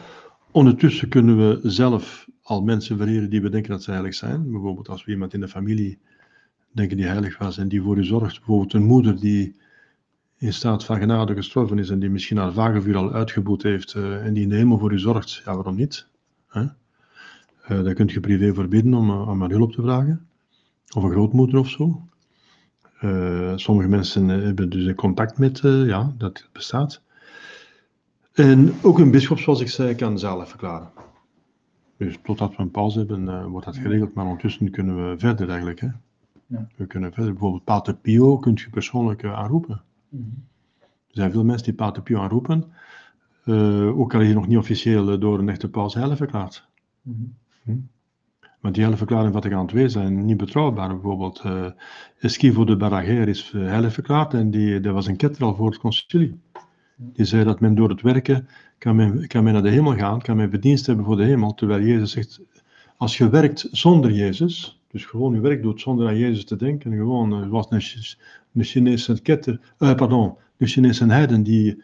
Ondertussen 0.50 1.08
kunnen 1.08 1.36
we 1.36 1.70
zelf 1.70 2.28
al 2.42 2.62
mensen 2.62 2.96
vereren 2.96 3.30
die 3.30 3.42
we 3.42 3.48
denken 3.48 3.70
dat 3.70 3.82
ze 3.82 3.90
heilig 3.90 4.14
zijn. 4.14 4.50
Bijvoorbeeld 4.50 4.88
als 4.88 5.04
we 5.04 5.10
iemand 5.12 5.34
in 5.34 5.40
de 5.40 5.48
familie 5.48 5.98
denken 6.72 6.96
die 6.96 7.06
heilig 7.06 7.38
was 7.38 7.58
en 7.58 7.68
die 7.68 7.82
voor 7.82 7.98
u 7.98 8.04
zorgt. 8.04 8.36
Bijvoorbeeld 8.36 8.72
een 8.72 8.84
moeder 8.84 9.20
die 9.20 9.56
in 10.38 10.52
staat 10.52 10.84
van 10.84 10.98
genade 10.98 11.34
gestorven 11.34 11.78
is 11.78 11.90
en 11.90 11.98
die 11.98 12.10
misschien 12.10 12.36
haar 12.36 12.52
vagevuur 12.52 12.96
al 12.96 13.12
uitgeboet 13.12 13.62
heeft 13.62 13.94
uh, 13.94 14.26
en 14.26 14.32
die 14.32 14.48
in 14.48 14.78
voor 14.78 14.92
u 14.92 14.98
zorgt. 14.98 15.42
Ja, 15.44 15.54
waarom 15.54 15.76
niet? 15.76 16.06
Hè? 16.48 16.62
Uh, 16.62 16.68
daar 17.84 17.94
kunt 17.94 18.12
je 18.12 18.20
privé 18.20 18.54
voor 18.54 18.68
bidden 18.68 18.94
om, 18.94 19.10
uh, 19.10 19.28
om 19.28 19.40
haar 19.40 19.50
hulp 19.50 19.72
te 19.72 19.82
vragen. 19.82 20.28
Of 20.94 21.02
een 21.02 21.10
grootmoeder 21.10 21.58
of 21.58 21.68
zo. 21.68 22.08
sommige 23.56 23.88
mensen 23.88 24.28
hebben 24.28 24.70
dus 24.70 24.94
contact 24.94 25.38
met, 25.38 25.60
ja, 25.62 26.14
dat 26.18 26.48
bestaat. 26.52 27.02
En 28.32 28.74
ook 28.82 28.98
een 28.98 29.10
bischop, 29.10 29.38
zoals 29.38 29.60
ik 29.60 29.68
zei, 29.68 29.94
kan 29.94 30.18
zelf 30.18 30.48
verklaren. 30.48 30.90
Dus 31.96 32.18
totdat 32.22 32.56
we 32.56 32.62
een 32.62 32.70
pauze 32.70 32.98
hebben, 32.98 33.24
uh, 33.24 33.46
wordt 33.46 33.66
dat 33.66 33.76
geregeld. 33.76 34.14
Maar 34.14 34.24
ondertussen 34.24 34.70
kunnen 34.70 35.10
we 35.10 35.18
verder 35.18 35.48
eigenlijk. 35.48 35.80
Hè? 35.80 35.88
Ja. 36.50 36.66
We 36.76 36.86
kunnen 36.86 37.12
verder. 37.12 37.32
Bijvoorbeeld 37.32 37.64
Pater 37.64 37.94
Pio 37.94 38.38
kunt 38.38 38.60
je 38.60 38.70
persoonlijk 38.70 39.22
uh, 39.22 39.32
aanroepen. 39.32 39.82
Mm 40.08 40.20
-hmm. 40.20 40.44
Er 40.80 41.16
zijn 41.16 41.30
veel 41.30 41.44
mensen 41.44 41.64
die 41.64 41.74
Pater 41.74 42.02
Pio 42.02 42.20
aanroepen. 42.20 42.64
Uh, 43.44 43.98
ook 43.98 44.14
al 44.14 44.20
is 44.20 44.26
hij 44.26 44.34
nog 44.34 44.46
niet 44.46 44.58
officieel 44.58 45.18
door 45.18 45.38
een 45.38 45.48
echte 45.48 45.68
paus 45.68 45.94
heilig 45.94 46.16
verklaard. 46.16 46.68
Mm 47.02 47.14
-hmm. 47.14 47.34
hm? 47.62 47.80
Maar 48.60 48.72
die 48.72 48.84
hele 48.84 48.96
verklaring 48.96 49.32
van 49.32 49.42
Vaticaan 49.42 49.76
II 49.76 49.88
zijn 49.88 50.24
niet 50.24 50.36
betrouwbaar. 50.36 50.88
Bijvoorbeeld 50.88 51.42
uh, 51.46 51.66
Esquivo 52.18 52.64
de 52.64 52.76
Baraguer 52.76 53.28
is 53.28 53.50
heilig 53.50 53.92
verklaard 53.92 54.34
en 54.34 54.50
die, 54.50 54.80
dat 54.80 54.94
was 54.94 55.06
een 55.06 55.16
ketter 55.16 55.44
al 55.44 55.54
voor 55.54 55.70
het 55.70 55.78
concilie. 55.78 56.40
Die 56.96 57.24
zei 57.24 57.44
dat 57.44 57.60
men 57.60 57.74
door 57.74 57.88
het 57.88 58.00
werken 58.00 58.48
kan 58.78 58.96
men, 58.96 59.26
kan 59.26 59.44
men 59.44 59.52
naar 59.52 59.62
de 59.62 59.70
hemel 59.70 59.96
gaan, 59.96 60.20
kan 60.20 60.36
men 60.36 60.50
verdienst 60.50 60.86
hebben 60.86 61.04
voor 61.04 61.16
de 61.16 61.24
hemel. 61.24 61.54
Terwijl 61.54 61.82
Jezus 61.82 62.10
zegt, 62.10 62.40
als 62.96 63.18
je 63.18 63.28
werkt 63.28 63.68
zonder 63.70 64.12
Jezus, 64.12 64.79
dus 64.90 65.04
gewoon 65.04 65.34
je 65.34 65.40
werk 65.40 65.62
doet 65.62 65.80
zonder 65.80 66.08
aan 66.08 66.16
Jezus 66.16 66.44
te 66.44 66.56
denken, 66.56 66.92
gewoon 66.92 67.42
uh, 67.42 67.48
was 67.48 67.66
een, 67.70 68.64
Chinese 68.64 69.22
ketter, 69.22 69.60
uh, 69.78 69.94
pardon, 69.94 70.36
een 70.56 70.66
Chinese 70.66 71.06
heiden 71.06 71.42
die 71.42 71.82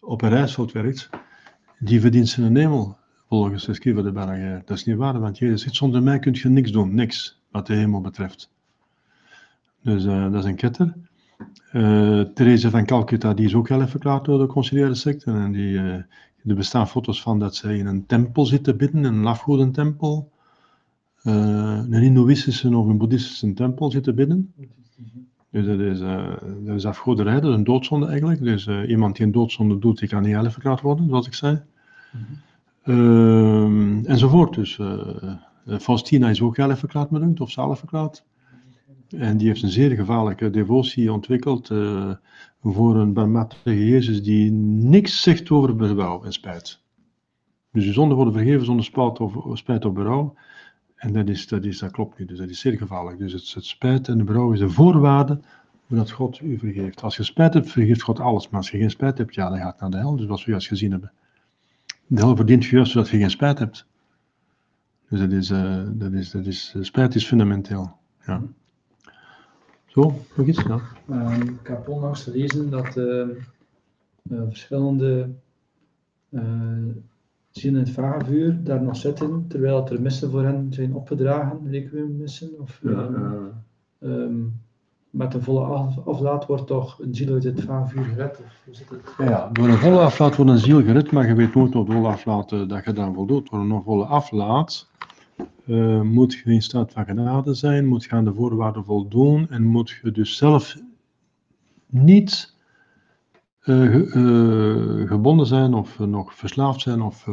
op 0.00 0.22
een 0.22 0.28
reisveld 0.28 0.72
werkt, 0.72 1.10
die 1.78 2.00
verdient 2.00 2.28
zijn 2.28 2.56
hemel 2.56 2.96
volgens 3.28 3.64
de 3.64 3.74
schriver 3.74 4.02
de 4.02 4.12
Berger. 4.12 4.62
Dat 4.64 4.76
is 4.76 4.84
niet 4.84 4.96
waar, 4.96 5.20
want 5.20 5.38
Jezus 5.38 5.62
zegt, 5.62 5.74
zonder 5.74 6.02
mij 6.02 6.18
kun 6.18 6.34
je 6.34 6.48
niks 6.48 6.72
doen, 6.72 6.94
niks 6.94 7.40
wat 7.50 7.66
de 7.66 7.74
hemel 7.74 8.00
betreft. 8.00 8.50
Dus 9.82 10.04
uh, 10.04 10.32
dat 10.32 10.44
is 10.44 10.50
een 10.50 10.56
ketter. 10.56 10.94
Uh, 11.72 12.20
Therese 12.20 12.70
van 12.70 12.86
Calcutta, 12.86 13.34
die 13.34 13.46
is 13.46 13.54
ook 13.54 13.68
wel 13.68 13.86
verklaard 13.86 14.24
door 14.24 14.38
de 14.38 14.46
conciliaire 14.46 14.94
secte. 14.94 15.30
En 15.30 15.52
die, 15.52 15.78
er 15.78 16.54
bestaan 16.54 16.88
foto's 16.88 17.22
van 17.22 17.38
dat 17.38 17.56
zij 17.56 17.78
in 17.78 17.86
een 17.86 18.06
tempel 18.06 18.46
zitten 18.46 18.76
bidden, 18.76 19.04
een 19.04 19.26
afgodentempel. 19.26 20.31
Uh, 21.24 21.34
een 21.90 21.94
Hindoeïstische 21.94 22.76
of 22.76 22.86
een 22.86 22.98
Boeddhistische 22.98 23.52
tempel 23.52 23.90
zitten 23.90 24.14
bidden. 24.14 24.52
Dus 25.50 25.66
dat 25.66 25.78
is, 25.78 25.98
dat 26.64 26.76
is 26.76 26.86
afgoderij, 26.86 27.40
dat 27.40 27.50
is 27.50 27.56
een 27.56 27.64
doodzonde 27.64 28.06
eigenlijk. 28.06 28.42
Dus 28.42 28.66
iemand 28.66 29.16
die 29.16 29.26
een 29.26 29.32
doodzonde 29.32 29.78
doet, 29.78 29.98
die 29.98 30.08
kan 30.08 30.22
niet 30.22 30.32
heilig 30.32 30.80
worden, 30.80 31.08
zoals 31.08 31.26
ik 31.26 31.34
zei. 31.34 31.62
Mm-hmm. 32.82 34.04
enzovoort. 34.04 34.54
Dus 34.54 34.78
Faustina 35.80 36.28
is 36.28 36.42
ook 36.42 36.56
heilig 36.56 36.78
verklaard, 36.78 37.10
me 37.10 37.32
of 37.38 37.50
zalig. 37.50 37.82
En 39.16 39.36
die 39.36 39.46
heeft 39.46 39.62
een 39.62 39.68
zeer 39.68 39.90
gevaarlijke 39.90 40.50
devotie 40.50 41.12
ontwikkeld 41.12 41.70
uh, 41.70 42.10
voor 42.62 42.96
een 42.96 43.12
barmhartige 43.12 43.88
Jezus 43.88 44.22
die 44.22 44.50
niks 44.50 45.22
zegt 45.22 45.50
over 45.50 45.76
berouw 45.76 46.24
en 46.24 46.32
spijt. 46.32 46.80
Dus 47.72 47.84
de 47.84 47.92
zonde 47.92 48.14
worden 48.14 48.32
vergeven 48.32 48.64
zonder 48.64 48.84
spijt 48.84 49.20
of, 49.20 49.58
spijt 49.58 49.84
of 49.84 49.92
berouw. 49.92 50.34
En 51.02 51.12
dat, 51.12 51.28
is, 51.28 51.48
dat, 51.48 51.64
is, 51.64 51.78
dat 51.78 51.90
klopt 51.90 52.18
niet, 52.18 52.28
dus 52.28 52.38
dat 52.38 52.48
is 52.48 52.60
zeer 52.60 52.76
gevaarlijk. 52.76 53.18
Dus 53.18 53.32
het, 53.32 53.54
het 53.54 53.64
spijt 53.64 54.08
en 54.08 54.18
de 54.18 54.24
berouw 54.24 54.52
is 54.52 54.58
de 54.58 54.70
voorwaarde 54.70 55.40
dat 55.86 56.10
God 56.10 56.40
u 56.40 56.58
vergeeft. 56.58 57.02
Als 57.02 57.16
je 57.16 57.22
spijt 57.22 57.54
hebt, 57.54 57.70
vergeeft 57.70 58.02
God 58.02 58.20
alles. 58.20 58.48
Maar 58.48 58.60
als 58.60 58.70
je 58.70 58.78
geen 58.78 58.90
spijt 58.90 59.18
hebt, 59.18 59.34
ja, 59.34 59.48
dan 59.48 59.58
gaat 59.58 59.80
naar 59.80 59.90
de 59.90 59.96
hel. 59.96 60.16
Dus 60.16 60.26
wat 60.26 60.44
we 60.44 60.50
juist 60.50 60.66
gezien 60.66 60.90
hebben. 60.90 61.12
De 62.06 62.20
hel 62.20 62.36
verdient 62.36 62.64
je 62.64 62.76
juist 62.76 62.92
zodat 62.92 63.08
je 63.08 63.18
geen 63.18 63.30
spijt 63.30 63.58
hebt. 63.58 63.86
Dus 65.08 65.20
dat 65.20 65.30
is, 65.30 65.50
uh, 65.50 65.82
dat 65.86 66.12
is, 66.12 66.30
dat 66.30 66.46
is, 66.46 66.76
spijt 66.80 67.14
is 67.14 67.26
fundamenteel. 67.26 67.96
Ja. 68.26 68.42
Zo, 69.86 70.20
nog 70.36 70.46
iets? 70.46 70.64
Um, 71.10 71.42
ik 71.42 71.66
heb 71.66 71.88
onlangs 71.88 72.22
gelezen 72.22 72.70
dat 72.70 72.96
uh, 72.96 73.28
uh, 74.30 74.42
verschillende 74.48 75.30
zielen 77.52 77.80
in 77.80 77.86
het 77.86 77.94
vagevuur 77.94 78.60
daar 78.64 78.82
nog 78.82 78.96
zitten, 78.96 79.44
terwijl 79.48 79.88
er 79.88 80.02
missen 80.02 80.30
voor 80.30 80.42
hen 80.42 80.66
zijn 80.70 80.94
opgedragen, 80.94 81.70
requiemmissen. 81.70 82.60
Of, 82.60 82.80
ja, 82.82 83.08
um, 83.98 84.60
met 85.10 85.34
een 85.34 85.42
volle 85.42 85.60
af, 85.60 86.06
aflaat 86.06 86.46
wordt 86.46 86.66
toch 86.66 86.98
een 87.00 87.14
ziel 87.14 87.32
uit 87.32 87.44
het 87.44 87.62
vagevuur 87.62 88.04
gered? 88.04 88.38
Of 88.38 88.62
hoe 88.64 88.74
zit 88.74 88.90
het? 88.90 89.28
Ja, 89.28 89.48
door 89.52 89.68
een 89.68 89.78
volle 89.78 90.00
aflaat 90.00 90.36
wordt 90.36 90.50
een 90.50 90.58
ziel 90.58 90.82
gered, 90.82 91.10
maar 91.10 91.26
je 91.26 91.34
weet 91.34 91.54
nooit 91.54 91.74
op 91.74 91.92
volle 91.92 92.08
aflaat 92.08 92.48
dat 92.48 92.84
je 92.84 92.92
dan 92.92 93.14
voldoet. 93.14 93.50
Door 93.50 93.60
een 93.60 93.82
volle 93.82 94.04
aflaat 94.04 94.90
uh, 95.66 96.00
moet 96.00 96.32
je 96.32 96.52
in 96.52 96.62
staat 96.62 96.92
van 96.92 97.04
genade 97.04 97.54
zijn, 97.54 97.86
moet 97.86 98.04
je 98.04 98.10
aan 98.10 98.24
de 98.24 98.34
voorwaarden 98.34 98.84
voldoen 98.84 99.50
en 99.50 99.62
moet 99.62 99.98
je 100.02 100.10
dus 100.10 100.36
zelf 100.36 100.76
niet 101.86 102.51
uh, 103.64 103.94
uh, 103.94 105.08
gebonden 105.08 105.46
zijn 105.46 105.74
of 105.74 105.98
nog 105.98 106.34
verslaafd 106.34 106.80
zijn 106.80 107.00
of 107.00 107.26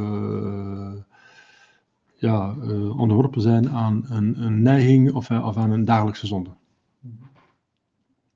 ja, 2.15 2.55
onderworpen 2.97 3.41
zijn 3.41 3.69
aan 3.69 4.05
een, 4.09 4.43
een 4.43 4.61
neiging 4.61 5.13
of, 5.13 5.31
of, 5.31 5.57
aan 5.57 5.71
een 5.71 5.85
dagelijkse 5.85 6.27
zonde. 6.27 6.49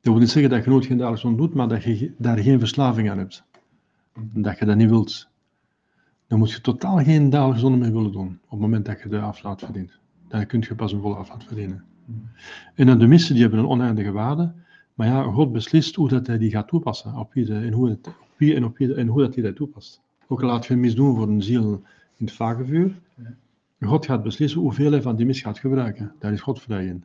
Dat 0.02 0.14
wil 0.14 0.22
niet 0.22 0.32
zeggen 0.32 0.52
dat 0.52 0.64
je 0.64 0.70
nooit 0.70 0.86
geen 0.86 0.98
dagelijkse 0.98 1.28
zonde 1.28 1.42
doet, 1.42 1.54
maar 1.54 1.68
dat 1.68 1.84
je 1.84 2.14
daar 2.18 2.38
geen 2.38 2.60
verslaving 2.60 3.10
aan 3.10 3.18
hebt. 3.18 3.44
Dat 4.34 4.60
je 4.60 4.66
dat 4.66 4.76
niet 4.76 4.90
wilt 4.90 5.32
dan 6.34 6.42
moet 6.42 6.52
je 6.52 6.62
totaal 6.62 6.98
geen 6.98 7.30
dagelijkse 7.30 7.62
zonde 7.66 7.78
meer 7.78 7.94
willen 7.94 8.12
doen. 8.12 8.40
Op 8.44 8.50
het 8.50 8.60
moment 8.60 8.86
dat 8.86 9.02
je 9.02 9.10
de 9.10 9.20
aflaat 9.20 9.62
verdient. 9.62 10.00
Dan 10.28 10.46
kun 10.46 10.64
je 10.68 10.76
pas 10.76 10.92
een 10.92 11.02
volle 11.02 11.16
aflaat 11.16 11.44
verdienen. 11.44 11.84
En 12.76 12.86
dan 12.86 13.00
de 13.00 13.08
missen, 13.08 13.34
die 13.34 13.42
hebben 13.42 13.60
een 13.60 13.68
oneindige 13.68 14.12
waarde. 14.12 14.54
Maar 14.94 15.08
ja, 15.08 15.24
God 15.24 15.52
beslist 15.52 15.96
hoe 15.96 16.10
dat 16.10 16.28
hij 16.28 16.38
die 16.38 16.52
gaat 16.52 16.68
toepassen. 16.68 17.16
Op 17.16 17.34
wie, 17.34 17.54
en, 17.54 17.74
hoe 17.74 17.90
het, 17.90 18.08
op 18.08 18.38
wie 18.38 18.56
en, 18.56 18.66
op 18.66 18.78
wie 18.78 18.94
en 18.94 19.08
hoe 19.08 19.22
dat 19.22 19.34
hij 19.34 19.44
dat 19.44 19.56
toepast. 19.56 20.02
Ook 20.28 20.42
al 20.42 20.48
laat 20.48 20.66
je 20.66 20.74
een 20.74 20.80
mis 20.80 20.96
doen 20.96 21.16
voor 21.16 21.28
een 21.28 21.42
ziel 21.42 21.82
in 22.18 22.26
het 22.26 22.32
vagevuur. 22.36 23.02
God 23.82 24.06
gaat 24.06 24.24
beslissen 24.24 24.62
hoeveel 24.62 24.92
hij 24.92 25.02
van 25.02 25.16
die 25.16 25.26
mis 25.26 25.42
gaat 25.42 25.60
gebruiken. 25.60 26.16
Daar 26.20 26.34
is 26.34 26.42
God 26.42 26.62
vrij 26.62 26.86
in. 26.86 27.04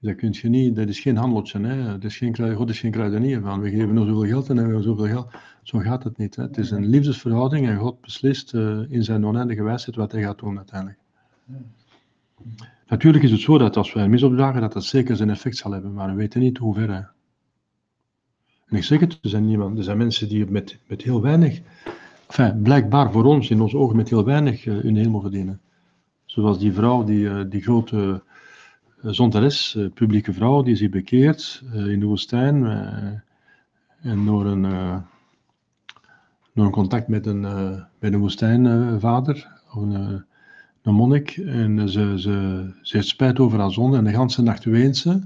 Dat, 0.00 0.14
kun 0.14 0.34
je 0.40 0.48
niet, 0.48 0.76
dat 0.76 0.88
is 0.88 1.00
geen 1.00 1.16
handeltje. 1.16 1.60
Hè. 1.60 1.92
Dat 1.92 2.04
is 2.04 2.16
geen, 2.16 2.54
God 2.54 2.70
is 2.70 2.80
geen 2.80 2.90
kruidenier 2.90 3.40
van. 3.40 3.60
We 3.60 3.70
geven 3.70 3.94
nog 3.94 4.06
zoveel 4.06 4.28
geld 4.28 4.48
en 4.48 4.56
hebben 4.56 4.76
we 4.76 4.82
zoveel 4.82 5.06
geld. 5.06 5.30
Zo 5.62 5.78
gaat 5.78 6.04
het 6.04 6.18
niet. 6.18 6.36
Hè. 6.36 6.42
Het 6.42 6.58
is 6.58 6.70
een 6.70 6.86
liefdesverhouding 6.86 7.66
en 7.66 7.76
God 7.76 8.00
beslist 8.00 8.54
uh, 8.54 8.80
in 8.88 9.04
zijn 9.04 9.26
oneindige 9.26 9.62
wijsheid 9.62 9.96
wat 9.96 10.12
hij 10.12 10.22
gaat 10.22 10.38
doen 10.38 10.56
uiteindelijk. 10.56 10.98
Natuurlijk 12.86 13.24
is 13.24 13.30
het 13.30 13.40
zo 13.40 13.58
dat 13.58 13.76
als 13.76 13.92
we 13.92 14.00
een 14.00 14.10
mis 14.10 14.20
dat 14.20 14.72
dat 14.72 14.84
zeker 14.84 15.16
zijn 15.16 15.30
effect 15.30 15.56
zal 15.56 15.72
hebben, 15.72 15.92
maar 15.92 16.08
we 16.08 16.14
weten 16.14 16.40
niet 16.40 16.58
hoe 16.58 16.74
ver. 16.74 16.90
En 18.66 18.76
ik 18.76 18.84
zeg 18.84 19.00
het, 19.00 19.18
er 19.22 19.30
zijn, 19.30 19.46
niemand, 19.46 19.78
er 19.78 19.84
zijn 19.84 19.98
mensen 19.98 20.28
die 20.28 20.46
met, 20.46 20.78
met 20.86 21.02
heel 21.02 21.22
weinig, 21.22 21.60
enfin, 22.26 22.62
blijkbaar 22.62 23.12
voor 23.12 23.24
ons 23.24 23.50
in 23.50 23.60
onze 23.60 23.76
ogen 23.76 23.96
met 23.96 24.08
heel 24.08 24.24
weinig 24.24 24.66
uh, 24.66 24.82
hun 24.82 24.96
hemel 24.96 25.20
verdienen. 25.20 25.60
Zoals 26.24 26.58
die 26.58 26.72
vrouw 26.72 27.04
die, 27.04 27.20
uh, 27.20 27.40
die 27.48 27.62
grote 27.62 28.22
eh, 29.02 29.10
eh, 29.76 29.92
publieke 29.94 30.32
vrouw, 30.32 30.62
die 30.62 30.76
zich 30.76 30.90
bekeert 30.90 31.62
eh, 31.72 31.86
in 31.86 32.00
de 32.00 32.06
woestijn. 32.06 32.66
eh, 32.66 33.20
en 34.10 34.24
door 34.24 34.46
een, 34.46 34.64
eh, 34.64 34.96
door 36.54 36.64
een 36.64 36.70
contact 36.70 37.08
met 37.08 37.26
een, 37.26 37.44
eh, 37.44 37.82
met 37.98 38.12
een 38.12 38.20
woestijnvader, 38.20 39.48
een, 39.74 39.92
eh, 39.92 40.20
monnik. 40.92 41.36
En 41.36 41.88
ze, 41.88 42.14
ze, 42.16 42.66
ze 42.82 42.96
heeft 42.96 43.08
spijt 43.08 43.38
over 43.38 43.58
haar 43.58 43.72
zonde 43.72 43.96
en 43.96 44.04
de 44.04 44.10
hele 44.10 44.42
nacht 44.42 44.64
weent 44.64 44.96
ze. 44.96 45.20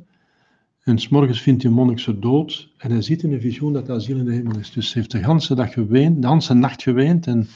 En 0.83 0.99
s'morgens 0.99 1.41
vindt 1.41 1.63
die 1.63 1.71
monnik 1.71 1.99
ze 1.99 2.19
dood 2.19 2.69
en 2.77 2.91
hij 2.91 3.03
ziet 3.03 3.23
in 3.23 3.33
een 3.33 3.41
visioen 3.41 3.73
dat 3.73 3.89
haar 3.89 4.01
ziel 4.01 4.19
in 4.19 4.25
de 4.25 4.33
hemel 4.33 4.59
is. 4.59 4.73
Dus 4.73 4.91
ze 4.91 4.99
heeft 4.99 5.11
de 5.11 5.19
hele 5.19 5.55
dag 5.55 5.73
geweend, 5.73 6.23
de 6.23 6.29
hele 6.29 6.55
nacht 6.55 6.83
geweend 6.83 7.27
en 7.27 7.47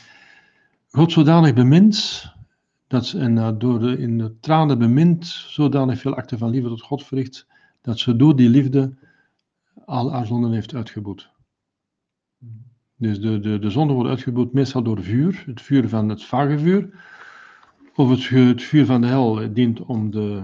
God 0.91 1.13
zodanig 1.13 1.55
bemint, 1.55 2.25
dat 2.87 3.13
en 3.13 3.39
eh, 3.39 3.53
door 3.59 3.81
de, 3.81 3.99
in 3.99 4.19
de 4.19 4.39
tranen 4.41 4.79
bemint, 4.79 5.27
zodanig 5.27 5.99
veel 5.99 6.15
acten 6.15 6.39
van 6.39 6.51
liefde 6.51 6.69
tot 6.69 6.83
God 6.83 7.05
verricht, 7.05 7.47
dat 7.81 7.99
ze 7.99 8.17
door 8.17 8.37
die 8.37 8.49
liefde 8.49 8.95
al 9.85 10.13
haar 10.13 10.27
zonden 10.27 10.53
heeft 10.53 10.75
uitgeboet. 10.75 11.31
Dus 12.97 13.21
de, 13.21 13.41
de, 13.41 13.59
de 13.59 13.71
zonden 13.71 13.95
worden 13.95 14.13
uitgeboet 14.13 14.53
meestal 14.53 14.83
door 14.83 15.03
vuur, 15.03 15.43
het 15.47 15.63
vuur 15.63 15.89
van 15.89 16.09
het 16.09 16.25
vagevuur, 16.25 16.89
of 17.97 18.11
het, 18.11 18.29
het 18.29 18.63
vuur 18.63 18.87
van 18.87 19.01
de 19.01 19.07
hel 19.07 19.53
dient 19.53 19.81
om 19.81 20.11
de, 20.11 20.43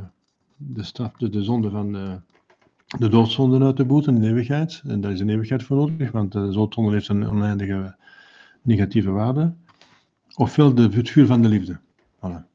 de, 0.56 1.10
de, 1.18 1.28
de 1.28 1.42
zonde 1.42 1.70
van 1.70 1.92
de, 1.92 2.20
de 2.98 3.08
doodzonden 3.08 3.62
uit 3.62 3.76
te 3.76 3.84
boeten 3.84 4.14
in 4.14 4.20
de 4.20 4.26
eeuwigheid. 4.26 4.82
En 4.86 5.00
daar 5.00 5.12
is 5.12 5.20
een 5.20 5.28
eeuwigheid 5.28 5.62
voor 5.62 5.76
nodig, 5.76 6.10
want 6.10 6.32
de 6.32 6.50
doodzonde 6.50 6.92
heeft 6.92 7.08
een 7.08 7.28
oneindige 7.28 7.96
negatieve 8.62 9.10
waarde. 9.10 9.52
Ofwel 10.34 10.74
de, 10.74 10.88
het 10.88 11.10
vuur 11.10 11.26
van 11.26 11.42
de 11.42 11.48
liefde. 11.48 11.80
Voilà. 12.16 12.50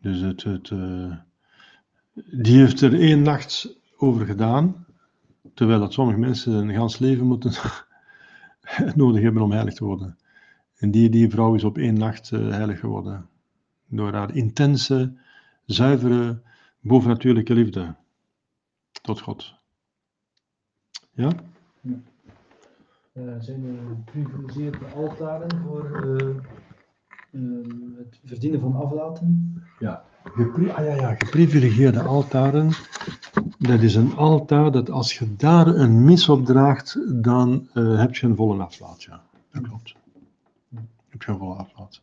Dus 0.00 0.20
het, 0.20 0.42
het, 0.42 0.70
eh, 0.70 1.16
die 2.30 2.58
heeft 2.58 2.80
er 2.80 3.00
één 3.00 3.22
nacht 3.22 3.78
over 3.96 4.26
gedaan, 4.26 4.86
terwijl 5.54 5.80
dat 5.80 5.92
sommige 5.92 6.18
mensen 6.18 6.52
een 6.52 6.74
gans 6.74 6.98
leven 6.98 7.26
moeten 7.26 7.52
nodig 8.94 9.22
hebben 9.22 9.42
om 9.42 9.52
heilig 9.52 9.74
te 9.74 9.84
worden. 9.84 10.18
En 10.78 10.90
die, 10.90 11.08
die 11.08 11.30
vrouw 11.30 11.54
is 11.54 11.64
op 11.64 11.78
één 11.78 11.98
nacht 11.98 12.32
eh, 12.32 12.48
heilig 12.48 12.80
geworden. 12.80 13.28
Door 13.86 14.12
haar 14.12 14.34
intense, 14.34 15.12
zuivere, 15.64 16.40
bovennatuurlijke 16.80 17.54
liefde 17.54 17.94
tot 19.02 19.20
God. 19.20 19.54
Ja? 21.12 21.32
Eh, 23.12 23.22
zijn 23.38 23.64
er 23.64 23.78
geprivilegeerde 23.88 24.86
altaren 24.94 25.60
voor 25.64 25.84
eh, 26.02 26.28
ehm, 27.32 27.96
het 27.96 28.20
verdienen 28.24 28.60
van 28.60 28.74
aflaten? 28.74 29.62
Gepri- 30.24 30.70
ah 30.70 30.84
ja, 30.84 30.94
ja, 30.94 31.14
geprivilegeerde 31.14 32.02
altaren. 32.02 32.70
Dat 33.58 33.80
is 33.82 33.94
een 33.94 34.16
altaar 34.16 34.72
dat 34.72 34.90
als 34.90 35.18
je 35.18 35.36
daar 35.36 35.66
een 35.66 36.04
mis 36.04 36.28
op 36.28 36.44
draagt, 36.44 36.98
dan 37.22 37.68
eh, 37.74 37.98
heb 37.98 38.14
je 38.14 38.26
een 38.26 38.36
volle 38.36 38.62
aflaat. 38.62 39.02
Ja, 39.02 39.22
dat 39.52 39.62
klopt. 39.62 39.94
Aflaat. 41.26 42.02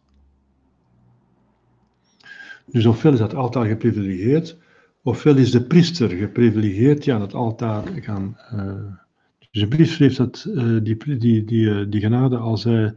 Dus 2.65 2.85
ofwel 2.85 3.13
is 3.13 3.19
dat 3.19 3.33
altaar 3.33 3.65
geprivilegeerd, 3.65 4.57
ofwel 5.01 5.35
is 5.35 5.51
de 5.51 5.63
priester 5.63 6.09
geprivilegeerd 6.09 7.09
aan 7.09 7.21
het 7.21 7.33
altaar 7.33 7.83
gaan. 7.87 8.37
eh, 8.37 9.03
dus 9.51 9.61
de 9.61 9.67
priester 9.67 9.99
heeft 9.99 10.17
dat, 10.17 10.45
eh, 10.55 10.77
die, 10.83 11.17
die, 11.17 11.43
die, 11.43 11.69
eh, 11.69 11.85
die 11.89 12.01
genade 12.01 12.37
als 12.37 12.63
hij 12.63 12.95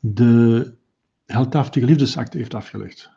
de 0.00 0.72
heldhaftige 1.24 1.86
liefdesact 1.86 2.32
heeft 2.32 2.54
afgelegd. 2.54 3.10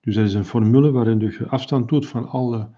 Dus 0.00 0.14
dat 0.14 0.24
is 0.24 0.34
een 0.34 0.44
formule 0.44 0.90
waarin 0.90 1.20
je 1.20 1.46
afstand 1.48 1.88
doet 1.88 2.06
van 2.06 2.28
alle 2.28 2.68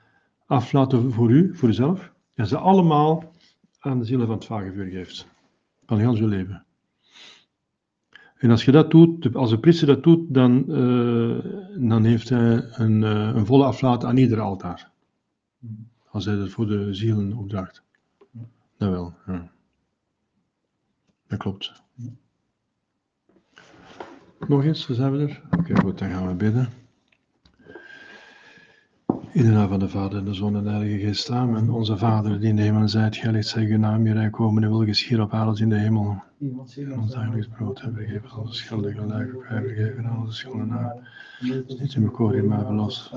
aflaten 0.47 1.12
voor 1.12 1.31
u, 1.31 1.57
voor 1.57 1.68
uzelf, 1.68 2.12
en 2.35 2.47
ze 2.47 2.59
allemaal 2.59 3.33
aan 3.79 3.99
de 3.99 4.05
zielen 4.05 4.27
van 4.27 4.35
het 4.37 4.45
vagevuur 4.45 4.91
geeft. 4.91 5.27
Van 5.87 5.99
heel 5.99 6.14
zijn 6.14 6.29
leven. 6.29 6.66
En 8.37 8.51
als 8.51 8.64
je 8.64 8.72
dat 8.72 8.91
doet, 8.91 9.34
als 9.34 9.51
de 9.51 9.59
priester 9.59 9.87
dat 9.87 10.03
doet, 10.03 10.34
dan, 10.34 10.64
eh, 10.68 11.89
dan 11.89 12.05
heeft 12.05 12.28
hij 12.28 12.64
een, 12.72 13.05
eh, 13.05 13.32
een 13.34 13.47
volle 13.47 13.64
aflaat 13.64 14.05
aan 14.05 14.16
ieder 14.16 14.41
altaar. 14.41 14.91
Als 16.11 16.24
hij 16.24 16.37
dat 16.37 16.49
voor 16.49 16.66
de 16.66 16.95
zielen 16.95 17.32
opdraagt. 17.32 17.82
Dat 18.76 18.91
wel, 18.91 19.14
ja. 19.26 19.51
Dat 21.26 21.39
klopt. 21.39 21.72
Nog 24.49 24.64
eens, 24.64 24.89
zijn 24.91 25.12
we 25.12 25.18
er? 25.18 25.43
Oké, 25.59 25.80
goed, 25.80 25.99
dan 25.99 26.11
gaan 26.11 26.26
we 26.26 26.34
bidden. 26.34 26.68
In 29.32 29.45
de 29.45 29.51
naam 29.51 29.68
van 29.68 29.78
de 29.78 29.89
Vader, 29.89 30.18
en 30.18 30.24
de 30.24 30.34
Zoon 30.34 30.57
en 30.57 30.62
de 30.62 30.70
Heilige 30.70 31.07
Geest, 31.07 31.30
amen. 31.30 31.70
Onze 31.70 31.97
Vader, 31.97 32.41
die 32.41 32.49
in 32.49 32.57
de 32.57 32.62
hemel 32.62 32.89
zijt, 32.89 33.16
gelicht 33.16 33.49
zij 33.49 33.64
uw 33.64 33.78
naam, 33.78 34.07
je 34.07 34.30
komen, 34.30 34.62
en 34.62 34.68
wil 34.68 34.84
geschieden 34.84 35.24
op 35.24 35.32
aarde 35.32 35.61
in 35.61 35.68
de 35.68 35.78
hemel. 35.78 36.22
En 36.41 36.59
ons 36.99 37.11
dagelijks 37.11 37.49
brood 37.49 37.80
hebben 37.80 38.01
we 38.01 38.07
gegeven, 38.07 38.39
onze 38.39 38.55
schulden 38.55 38.95
gelijk, 38.95 39.34
ook 39.34 39.49
wij 39.49 39.62
vergeven 39.62 40.07
aan 40.07 40.20
onze 40.20 40.57
naar. 40.57 40.95
Niet 41.66 41.95
in 41.95 42.03
bekoring, 42.03 42.49
maar 42.49 42.64
verlos. 42.64 43.12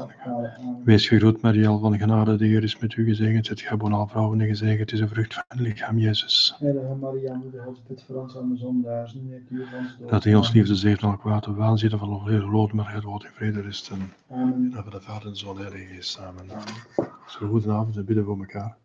Wees 0.83 1.07
gegroet, 1.07 1.41
Maria, 1.41 1.77
van 1.77 1.97
genade, 1.97 2.35
de 2.35 2.45
Heer 2.45 2.63
is 2.63 2.79
met 2.79 2.95
u 2.95 3.05
gezegend. 3.05 3.47
Het 3.47 3.69
al 3.79 4.07
vrouwen 4.07 4.41
en 4.41 4.47
gezegend 4.47 4.91
is 4.91 4.99
de 4.99 5.07
vrucht 5.07 5.33
van 5.33 5.43
het 5.47 5.59
lichaam, 5.59 5.97
Jezus. 5.97 6.55
Heilige 6.59 6.95
Maria, 6.95 7.35
moeder 7.35 7.61
Gods, 7.63 7.81
bid 7.87 8.03
voor 8.07 8.15
ons 8.15 8.35
arme 8.35 8.57
zondaars, 8.57 9.13
nu 9.13 9.33
en 9.33 9.45
uur 9.49 9.67
van 9.67 9.79
ons 9.79 9.97
dood. 9.99 10.09
Dat 10.09 10.23
hij 10.23 10.35
ons 10.35 10.51
liefde 10.51 10.75
zegt 10.75 11.03
al 11.03 11.17
kwaad 11.17 11.45
en 11.45 11.55
waanzin 11.55 11.89
van 11.89 12.09
ons 12.09 12.29
lood, 12.29 12.73
maar 12.73 12.93
het 12.93 13.03
woord 13.03 13.23
in 13.23 13.29
vrede 13.33 13.61
rusten. 13.61 14.13
Amen. 14.29 14.69
de 14.69 14.75
naam 14.75 14.83
van 14.83 14.91
de 14.91 15.01
Vader 15.01 15.25
en 15.25 15.31
de 15.31 15.37
Zoon 15.37 15.57
en 15.57 15.63
de 15.63 15.69
Heilige 15.69 15.93
Geest, 15.93 16.19
amen. 16.19 16.45
Zo 17.27 17.47
goedenavond 17.47 17.97
en 17.97 18.05
bidden 18.05 18.25
voor 18.25 18.39
elkaar. 18.39 18.77